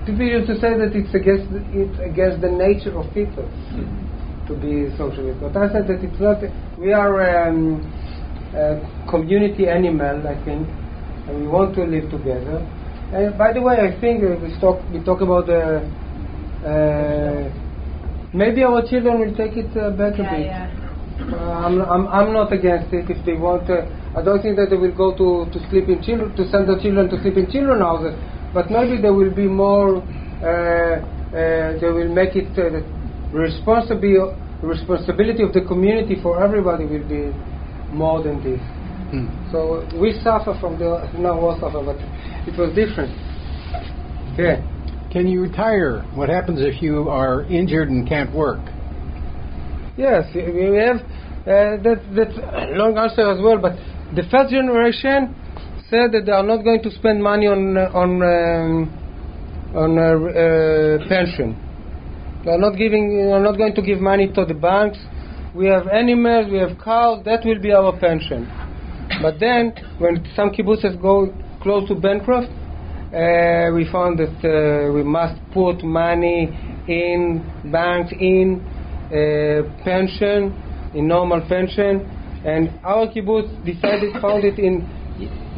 People 0.07 0.25
used 0.25 0.49
to 0.49 0.57
say 0.57 0.73
that 0.73 0.97
it's 0.97 1.13
against 1.13 1.53
the, 1.53 1.61
it's 1.77 1.99
against 2.01 2.41
the 2.41 2.49
nature 2.49 2.97
of 2.97 3.05
people 3.13 3.45
to 4.49 4.57
be 4.57 4.89
socialist. 4.97 5.41
But 5.41 5.57
I 5.57 5.69
said 5.69 5.85
that 5.89 6.01
it's 6.01 6.21
not. 6.21 6.41
We 6.81 6.93
are 6.93 7.21
um, 7.49 7.85
a 8.57 8.81
community 9.09 9.69
animal, 9.69 10.27
I 10.27 10.35
think, 10.45 10.67
and 11.29 11.45
we 11.45 11.47
want 11.47 11.75
to 11.77 11.85
live 11.85 12.11
together. 12.11 12.65
And 13.13 13.37
by 13.37 13.53
the 13.53 13.61
way, 13.61 13.77
I 13.77 13.99
think 14.01 14.23
uh, 14.23 14.39
we 14.43 14.55
talk 14.61 14.79
we 14.93 15.03
talk 15.03 15.21
about 15.21 15.47
the. 15.47 15.83
Uh, 16.63 17.51
maybe 18.33 18.63
our 18.63 18.83
children 18.87 19.19
will 19.19 19.35
take 19.35 19.57
it 19.57 19.71
uh, 19.77 19.91
back 19.91 20.15
a 20.19 20.23
Yeah, 20.23 20.37
bit. 20.37 20.47
yeah. 20.47 20.71
Uh, 21.21 21.67
I'm, 21.67 21.81
I'm, 21.83 22.09
I'm 22.09 22.33
not 22.33 22.53
against 22.53 22.93
it 22.95 23.11
if 23.11 23.25
they 23.25 23.35
want. 23.35 23.69
Uh, 23.69 23.83
I 24.17 24.23
don't 24.23 24.41
think 24.43 24.57
that 24.57 24.69
they 24.71 24.77
will 24.77 24.95
go 24.95 25.15
to, 25.17 25.51
to 25.53 25.59
sleep 25.69 25.89
in 25.89 26.03
children 26.03 26.35
to 26.37 26.49
send 26.51 26.69
their 26.69 26.79
children 26.79 27.09
to 27.11 27.21
sleep 27.23 27.37
in 27.37 27.51
children 27.51 27.81
houses, 27.81 28.15
but 28.55 28.71
maybe 28.71 29.01
there 29.01 29.13
will 29.15 29.35
be 29.35 29.47
more. 29.47 30.03
Uh, 30.43 31.03
uh, 31.31 31.79
they 31.79 31.91
will 31.91 32.13
make 32.13 32.35
it 32.35 32.51
uh, 32.59 32.71
the 32.71 32.83
responsibility 33.33 34.35
responsibility 34.63 35.43
of 35.43 35.53
the 35.53 35.63
community 35.63 36.21
for 36.23 36.43
everybody 36.43 36.85
will 36.85 37.07
be 37.09 37.33
more 37.93 38.23
than 38.23 38.43
this. 38.43 38.61
So 39.51 39.87
we 39.99 40.13
suffer 40.23 40.57
from 40.61 40.79
the 40.79 41.11
no 41.19 41.35
we 41.35 41.61
suffer, 41.61 41.83
but 41.83 41.99
it 42.47 42.57
was 42.59 42.75
different. 42.75 43.11
Yeah. 44.39 44.63
Can 45.11 45.27
you 45.27 45.43
retire? 45.43 46.03
What 46.15 46.29
happens 46.29 46.61
if 46.63 46.81
you 46.81 47.09
are 47.09 47.43
injured 47.45 47.91
and 47.91 48.09
can't 48.09 48.33
work? 48.33 48.61
Yes, 49.97 50.25
we 50.35 50.77
have 50.79 51.03
uh, 51.43 51.83
that 51.83 52.01
that's 52.15 52.39
a 52.39 52.79
long 52.79 52.97
answer 52.97 53.29
as 53.29 53.43
well. 53.43 53.59
But 53.59 53.75
the 54.15 54.23
first 54.31 54.51
generation 54.51 55.35
said 55.91 56.13
that 56.13 56.23
they 56.27 56.33
are 56.33 56.47
not 56.47 56.63
going 56.63 56.83
to 56.85 56.91
spend 56.93 57.23
money 57.23 57.49
on 57.49 57.77
on 57.77 58.23
um, 58.23 59.01
on 59.75 59.99
uh, 59.99 60.05
uh, 60.05 61.09
pension. 61.09 61.59
They 62.45 62.53
are 62.53 62.59
not 62.59 62.77
giving. 62.77 63.27
We 63.27 63.33
are 63.33 63.43
not 63.43 63.59
going 63.59 63.75
to 63.75 63.83
give 63.83 63.99
money 63.99 64.31
to 64.33 64.45
the 64.45 64.55
banks. 64.55 64.99
We 65.55 65.67
have 65.67 65.89
animals. 65.89 66.47
We 66.53 66.59
have 66.59 66.79
cows. 66.79 67.25
That 67.25 67.45
will 67.45 67.61
be 67.61 67.73
our 67.73 67.99
pension. 67.99 68.47
But 69.23 69.39
then, 69.39 69.73
when 69.99 70.27
some 70.35 70.51
kibbutzes 70.51 71.01
go 71.01 71.33
close 71.63 71.89
to 71.89 71.95
bankrupt, 71.95 72.49
uh, 72.49 73.75
we 73.75 73.89
found 73.91 74.19
that 74.19 74.39
uh, 74.45 74.93
we 74.93 75.03
must 75.03 75.41
put 75.53 75.83
money 75.85 76.49
in 76.89 77.45
banks, 77.71 78.13
in 78.19 78.61
uh, 79.11 79.85
pension, 79.85 80.55
in 80.95 81.09
normal 81.09 81.41
pension. 81.49 82.07
And 82.45 82.71
our 82.85 83.09
kibbutz 83.09 83.51
decided, 83.65 84.15
found 84.23 84.45
it 84.45 84.59
in 84.59 84.89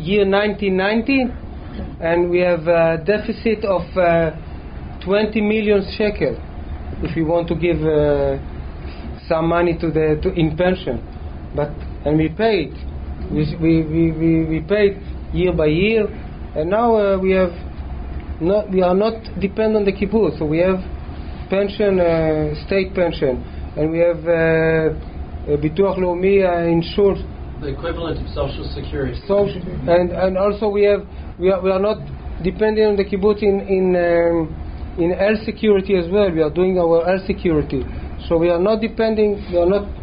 year 0.01 0.27
1990, 0.29 1.27
and 2.01 2.31
we 2.31 2.41
have 2.41 2.67
a 2.67 3.03
deficit 3.05 3.65
of 3.65 3.83
uh, 3.97 4.33
20 5.05 5.41
million 5.41 5.85
shekel 5.97 6.37
if 7.03 7.15
we 7.17 7.23
want 7.23 7.49
to 7.49 7.55
give 7.55 7.79
uh, 7.83 8.39
some 9.29 9.49
money 9.49 9.77
to 9.79 9.91
the 9.91 10.19
to, 10.23 10.33
in 10.35 10.57
pension. 10.57 10.99
But 11.55 11.71
and 12.05 12.17
we 12.19 12.29
paid, 12.29 12.73
we 12.73 12.91
we 13.31 13.85
we, 13.85 14.12
we, 14.12 14.45
we 14.45 14.61
paid 14.61 14.99
year 15.33 15.53
by 15.53 15.66
year, 15.66 16.07
and 16.57 16.70
now 16.70 16.97
uh, 16.97 17.18
we 17.18 17.33
have 17.33 17.53
not 18.41 18.70
we 18.70 18.83
are 18.83 18.95
not 18.95 19.14
dependent 19.41 19.77
on 19.77 19.85
the 19.85 19.93
kibbutz, 19.93 20.39
so 20.39 20.45
we 20.45 20.59
have 20.59 20.81
pension, 21.49 22.01
uh, 22.01 22.55
state 22.66 22.95
pension, 22.95 23.43
and 23.77 23.91
we 23.93 23.99
have 23.99 24.18
uh, 24.25 25.57
bituach 25.61 25.99
leumi 25.99 26.43
uh, 26.43 26.66
insured 26.66 27.18
The 27.62 27.68
equivalent 27.68 28.18
of 28.18 28.29
Social 28.35 28.66
Security. 28.75 29.14
social, 29.29 29.62
and 29.87 30.11
and 30.11 30.37
also 30.37 30.68
we 30.68 30.83
have 30.85 31.07
we 31.39 31.51
are, 31.51 31.61
we 31.62 31.70
are 31.70 31.79
not 31.79 31.99
depending 32.43 32.85
on 32.87 32.97
the 32.97 33.05
kibbutz 33.05 33.43
in 33.43 33.61
in 33.68 33.95
um, 33.95 34.51
in 34.99 35.11
health 35.14 35.45
security 35.45 35.97
as 35.97 36.11
well. 36.11 36.31
We 36.31 36.43
are 36.43 36.51
doing 36.51 36.79
our 36.79 37.05
health 37.07 37.25
security, 37.27 37.85
so 38.29 38.37
we 38.37 38.51
are 38.51 38.59
not 38.59 38.81
depending. 38.81 39.39
We 39.51 39.59
are 39.59 39.66
not. 39.66 40.01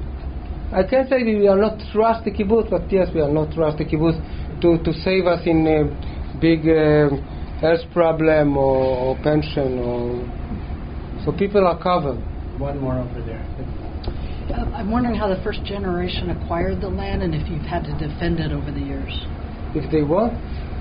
I 0.72 0.84
can't 0.84 1.10
say 1.10 1.24
that 1.24 1.40
we 1.40 1.48
are 1.48 1.58
not 1.58 1.80
trust 1.92 2.26
the 2.26 2.32
kibbutz, 2.32 2.70
but 2.70 2.92
yes, 2.92 3.08
we 3.14 3.22
are 3.22 3.32
not 3.32 3.54
trust 3.54 3.80
the 3.80 3.86
kibbutz 3.86 4.22
to, 4.62 4.78
to 4.84 4.94
save 5.02 5.26
us 5.26 5.42
in 5.46 5.66
a 5.66 6.38
big 6.40 6.68
uh, 6.68 7.10
health 7.60 7.82
problem 7.92 8.56
or, 8.56 9.16
or 9.16 9.16
pension 9.24 9.80
or 9.80 10.22
so 11.26 11.32
people 11.34 11.68
are 11.68 11.82
covered. 11.82 12.18
One 12.60 12.80
more 12.80 13.00
over 13.00 13.22
there. 13.22 13.44
Uh, 14.50 14.66
I'm 14.76 14.90
wondering 14.90 15.16
how 15.16 15.28
the 15.28 15.42
first 15.44 15.64
generation 15.64 16.30
acquired 16.30 16.82
the 16.82 16.88
land 16.88 17.22
and 17.22 17.36
if 17.36 17.50
you've 17.50 17.68
had 17.68 17.84
to 17.84 17.94
defend 17.98 18.40
it 18.40 18.52
over 18.52 18.72
the 18.72 18.80
years. 18.80 19.12
If 19.76 19.92
they 19.92 20.04
what? 20.04 20.32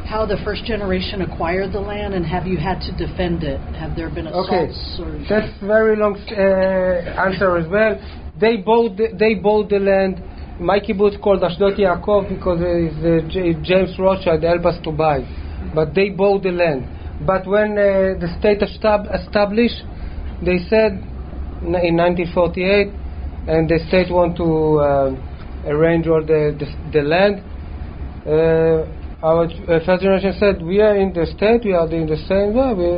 How 0.06 0.24
the 0.24 0.38
first 0.44 0.64
generation 0.64 1.22
acquired 1.22 1.72
the 1.72 1.80
land 1.80 2.14
and 2.14 2.24
have 2.24 2.46
you 2.46 2.56
had 2.56 2.80
to 2.80 2.92
defend 2.96 3.42
it? 3.42 3.60
Have 3.74 3.96
there 3.96 4.08
been 4.08 4.26
assaults 4.26 4.98
Okay, 4.98 5.02
or 5.02 5.24
that's 5.28 5.52
very 5.60 5.96
long 5.96 6.16
uh, 6.30 7.26
answer 7.26 7.58
as 7.58 7.68
well. 7.68 7.98
They 8.40 8.56
bought 8.58 8.96
the, 8.96 9.08
they 9.18 9.34
bought 9.34 9.68
the 9.70 9.78
land. 9.78 10.22
My 10.60 10.80
kibbutz 10.80 11.20
called 11.20 11.42
Ashdot 11.42 11.78
Yaakov 11.78 12.28
because 12.28 12.58
uh, 12.60 13.02
the 13.02 13.22
J- 13.30 13.54
James 13.62 13.98
Rothschild 13.98 14.42
helped 14.42 14.66
us 14.66 14.82
to 14.84 14.90
buy, 14.92 15.20
but 15.74 15.94
they 15.94 16.10
bought 16.10 16.42
the 16.42 16.50
land. 16.50 16.86
But 17.26 17.46
when 17.46 17.72
uh, 17.72 18.14
the 18.18 18.28
state 18.38 18.62
established, 18.62 19.82
they 20.44 20.58
said 20.70 21.02
in 21.62 21.96
1948, 21.96 22.88
and 23.48 23.68
the 23.68 23.78
state 23.88 24.10
want 24.12 24.36
to 24.36 24.46
uh, 24.78 25.70
arrange 25.70 26.06
all 26.06 26.20
the 26.22 26.54
the, 26.58 26.66
the 26.92 27.02
land. 27.02 27.42
Uh, 28.26 28.86
our 29.24 29.44
uh, 29.46 29.80
first 29.84 30.02
generation 30.02 30.34
said, 30.38 30.62
"We 30.62 30.80
are 30.80 30.94
in 30.96 31.12
the 31.12 31.26
state. 31.26 31.64
We 31.64 31.72
are 31.72 31.90
in 31.90 32.06
the 32.06 32.18
same 32.28 32.54
way, 32.54 32.74
we, 32.74 32.88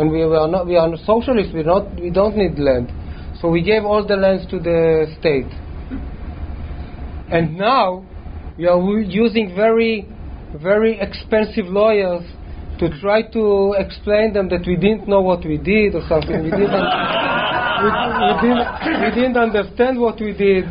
and 0.00 0.10
we 0.10 0.22
are 0.22 0.48
not. 0.48 0.66
We 0.66 0.76
are 0.76 0.90
socialists. 1.04 1.52
We 1.54 1.62
not. 1.62 1.94
We 1.94 2.10
don't 2.10 2.36
need 2.36 2.58
land. 2.58 2.90
So 3.44 3.50
we 3.50 3.60
gave 3.60 3.84
all 3.84 4.02
the 4.06 4.16
lands 4.16 4.46
to 4.52 4.58
the 4.58 5.04
state. 5.20 5.52
And 7.30 7.58
now 7.58 8.02
we 8.56 8.66
are 8.66 8.80
using 9.02 9.54
very, 9.54 10.08
very 10.62 10.98
expensive 10.98 11.66
lawyers 11.66 12.22
to 12.78 12.88
try 13.02 13.20
to 13.20 13.74
explain 13.76 14.32
them 14.32 14.48
that 14.48 14.64
we 14.66 14.76
didn't 14.76 15.06
know 15.06 15.20
what 15.20 15.44
we 15.44 15.58
did 15.58 15.94
or 15.94 16.00
something. 16.08 16.42
We 16.42 16.50
didn't. 16.56 16.88
we, 17.84 17.88
we, 18.24 18.32
didn't, 18.40 18.64
we 19.04 19.10
didn't 19.12 19.36
understand 19.36 20.00
what 20.00 20.18
we 20.18 20.32
did, 20.32 20.64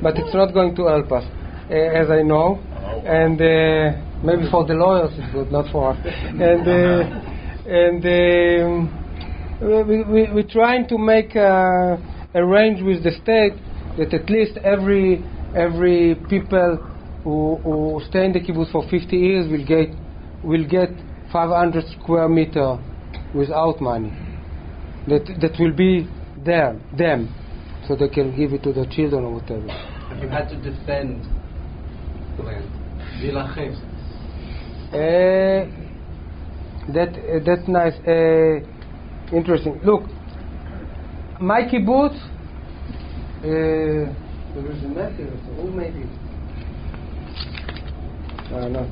but 0.00 0.16
it's 0.16 0.32
not 0.32 0.54
going 0.54 0.74
to 0.76 0.86
help 0.86 1.12
us, 1.12 1.24
uh, 1.68 1.74
as 1.74 2.08
I 2.08 2.22
know. 2.22 2.56
And 3.04 3.36
uh, 3.36 4.00
maybe 4.24 4.50
for 4.50 4.64
the 4.64 4.72
lawyers 4.72 5.12
it's 5.18 5.30
good, 5.30 5.52
not 5.52 5.70
for 5.70 5.92
us. 5.92 5.98
And 6.06 6.66
uh, 6.66 7.20
and 7.68 8.02
um, 8.02 9.04
we, 9.60 10.04
we, 10.04 10.32
we're 10.32 10.48
trying 10.48 10.88
to 10.88 10.96
make 10.96 11.36
uh, 11.36 11.96
arrange 12.34 12.82
with 12.82 13.02
the 13.04 13.12
state 13.22 13.54
that 13.98 14.12
at 14.12 14.28
least 14.28 14.56
every 14.58 15.24
every 15.54 16.16
people 16.28 16.76
who, 17.22 17.56
who 17.62 18.00
stay 18.08 18.26
in 18.26 18.32
the 18.32 18.40
kibbutz 18.40 18.70
for 18.72 18.82
50 18.88 19.16
years 19.16 19.50
will 19.50 19.64
get 19.64 19.88
will 20.42 20.66
get 20.66 20.90
500 21.32 21.84
square 22.00 22.28
meter 22.28 22.78
without 23.34 23.80
money. 23.80 24.12
That 25.08 25.26
that 25.40 25.58
will 25.58 25.72
be 25.72 26.08
there 26.44 26.80
them, 26.96 27.34
so 27.86 27.96
they 27.96 28.08
can 28.08 28.36
give 28.36 28.52
it 28.52 28.62
to 28.64 28.72
their 28.72 28.86
children 28.86 29.24
or 29.24 29.34
whatever. 29.34 29.68
Have 29.68 30.22
you 30.22 30.28
had 30.28 30.48
to 30.48 30.56
defend 30.56 31.24
the 32.36 32.42
land? 32.42 32.70
Uh, 34.92 35.66
that 36.92 37.08
uh, 37.14 37.40
that's 37.44 37.68
nice. 37.68 37.94
Uh, 38.06 38.60
interesting. 39.34 39.80
Look, 39.84 40.04
my 41.44 41.62
kibbutz. 41.62 42.16
Uh, 43.38 44.12
there 44.54 44.72
is 44.72 44.82
a 44.84 44.88
message. 44.88 45.28
Who 45.56 45.70
made 45.70 45.94
it? 45.94 46.08
Uh, 48.52 48.68
no. 48.68 48.90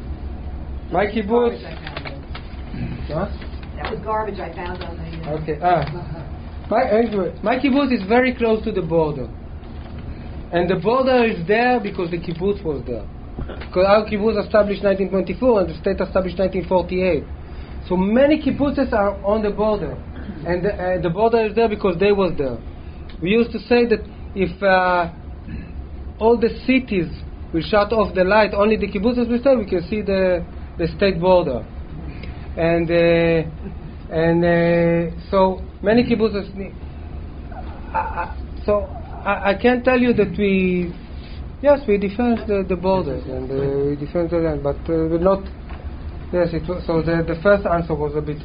My 0.92 1.06
kibbutz. 1.06 1.62
Huh? 3.08 3.28
That 3.76 3.92
was 3.92 4.00
garbage 4.04 4.38
I 4.38 4.54
found 4.54 4.82
on 4.82 4.96
the. 4.96 5.30
uh, 5.30 5.40
Okay. 5.42 5.58
Ah. 5.62 6.68
My, 6.70 6.84
anyway, 6.90 7.34
my 7.42 7.58
kibbutz 7.58 7.92
is 7.92 8.02
very 8.08 8.34
close 8.34 8.62
to 8.64 8.72
the 8.72 8.82
border. 8.82 9.28
And 10.52 10.68
the 10.68 10.76
border 10.76 11.24
is 11.24 11.46
there 11.48 11.80
because 11.80 12.10
the 12.10 12.18
kibbutz 12.18 12.62
was 12.62 12.82
there. 12.86 13.06
Because 13.36 13.86
our 13.88 14.04
kibbutz 14.04 14.44
established 14.44 14.84
1924 14.84 15.60
and 15.60 15.70
the 15.70 15.74
state 15.80 16.00
established 16.00 16.38
1948. 16.38 17.24
So 17.88 17.96
many 17.96 18.40
kibbutzes 18.40 18.92
are 18.92 19.16
on 19.24 19.42
the 19.42 19.50
border. 19.50 19.96
And 20.46 20.64
the, 20.64 20.74
uh, 20.74 21.02
the 21.02 21.10
border 21.10 21.46
is 21.46 21.54
there 21.54 21.68
because 21.68 21.98
they 21.98 22.12
was 22.12 22.32
there. 22.36 22.58
We 23.20 23.30
used 23.30 23.52
to 23.52 23.58
say 23.60 23.86
that 23.86 24.00
if 24.34 24.62
uh, 24.62 25.12
all 26.18 26.38
the 26.38 26.50
cities 26.66 27.08
will 27.52 27.62
shut 27.62 27.92
off 27.92 28.14
the 28.14 28.24
light, 28.24 28.54
only 28.54 28.76
the 28.76 28.88
kibbutzes 28.88 29.28
will 29.28 29.38
stay, 29.40 29.56
we 29.56 29.66
can 29.66 29.86
see 29.88 30.02
the, 30.02 30.44
the 30.78 30.88
state 30.96 31.20
border. 31.20 31.64
And 32.56 32.90
uh, 32.90 33.48
and 34.12 34.44
uh, 34.44 35.30
so 35.30 35.62
many 35.82 36.04
kibbutzes. 36.04 36.52
So 38.66 38.84
I, 39.24 39.52
I 39.52 39.54
can 39.60 39.82
tell 39.82 39.98
you 39.98 40.12
that 40.12 40.36
we, 40.36 40.92
yes, 41.62 41.80
we 41.88 41.96
defend 41.96 42.40
the, 42.46 42.64
the 42.68 42.76
borders 42.76 43.24
and 43.24 43.50
uh, 43.50 43.86
we 43.88 43.96
defend 43.96 44.30
the 44.30 44.36
land, 44.36 44.62
but 44.62 44.76
uh, 44.76 45.08
we're 45.08 45.18
not. 45.18 45.42
Yes, 46.32 46.48
it 46.52 46.68
was, 46.68 46.84
so 46.86 47.02
the, 47.02 47.24
the 47.26 47.40
first 47.42 47.66
answer 47.66 47.94
was 47.94 48.14
a 48.16 48.20
bit 48.20 48.42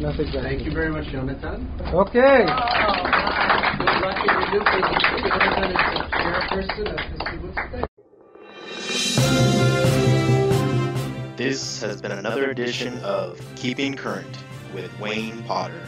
Nothing. 0.00 0.30
Thank 0.32 0.64
you 0.64 0.72
very 0.72 0.90
much, 0.90 1.08
Jonathan. 1.08 1.68
Okay. 1.92 2.46
Good 2.46 3.98
luck 4.00 4.18
in 4.22 4.30
your 4.30 4.46
new 4.52 4.62
position. 4.64 4.98
Jonathan 5.28 5.70
is 5.70 5.76
the 5.88 6.04
chairperson 6.14 6.88
of. 6.92 6.98
This 11.36 11.80
has 11.82 12.02
been 12.02 12.12
another 12.12 12.50
edition 12.50 12.98
of 12.98 13.40
Keeping 13.54 13.94
Current 13.94 14.38
with 14.74 14.90
Wayne 14.98 15.42
Potter. 15.44 15.82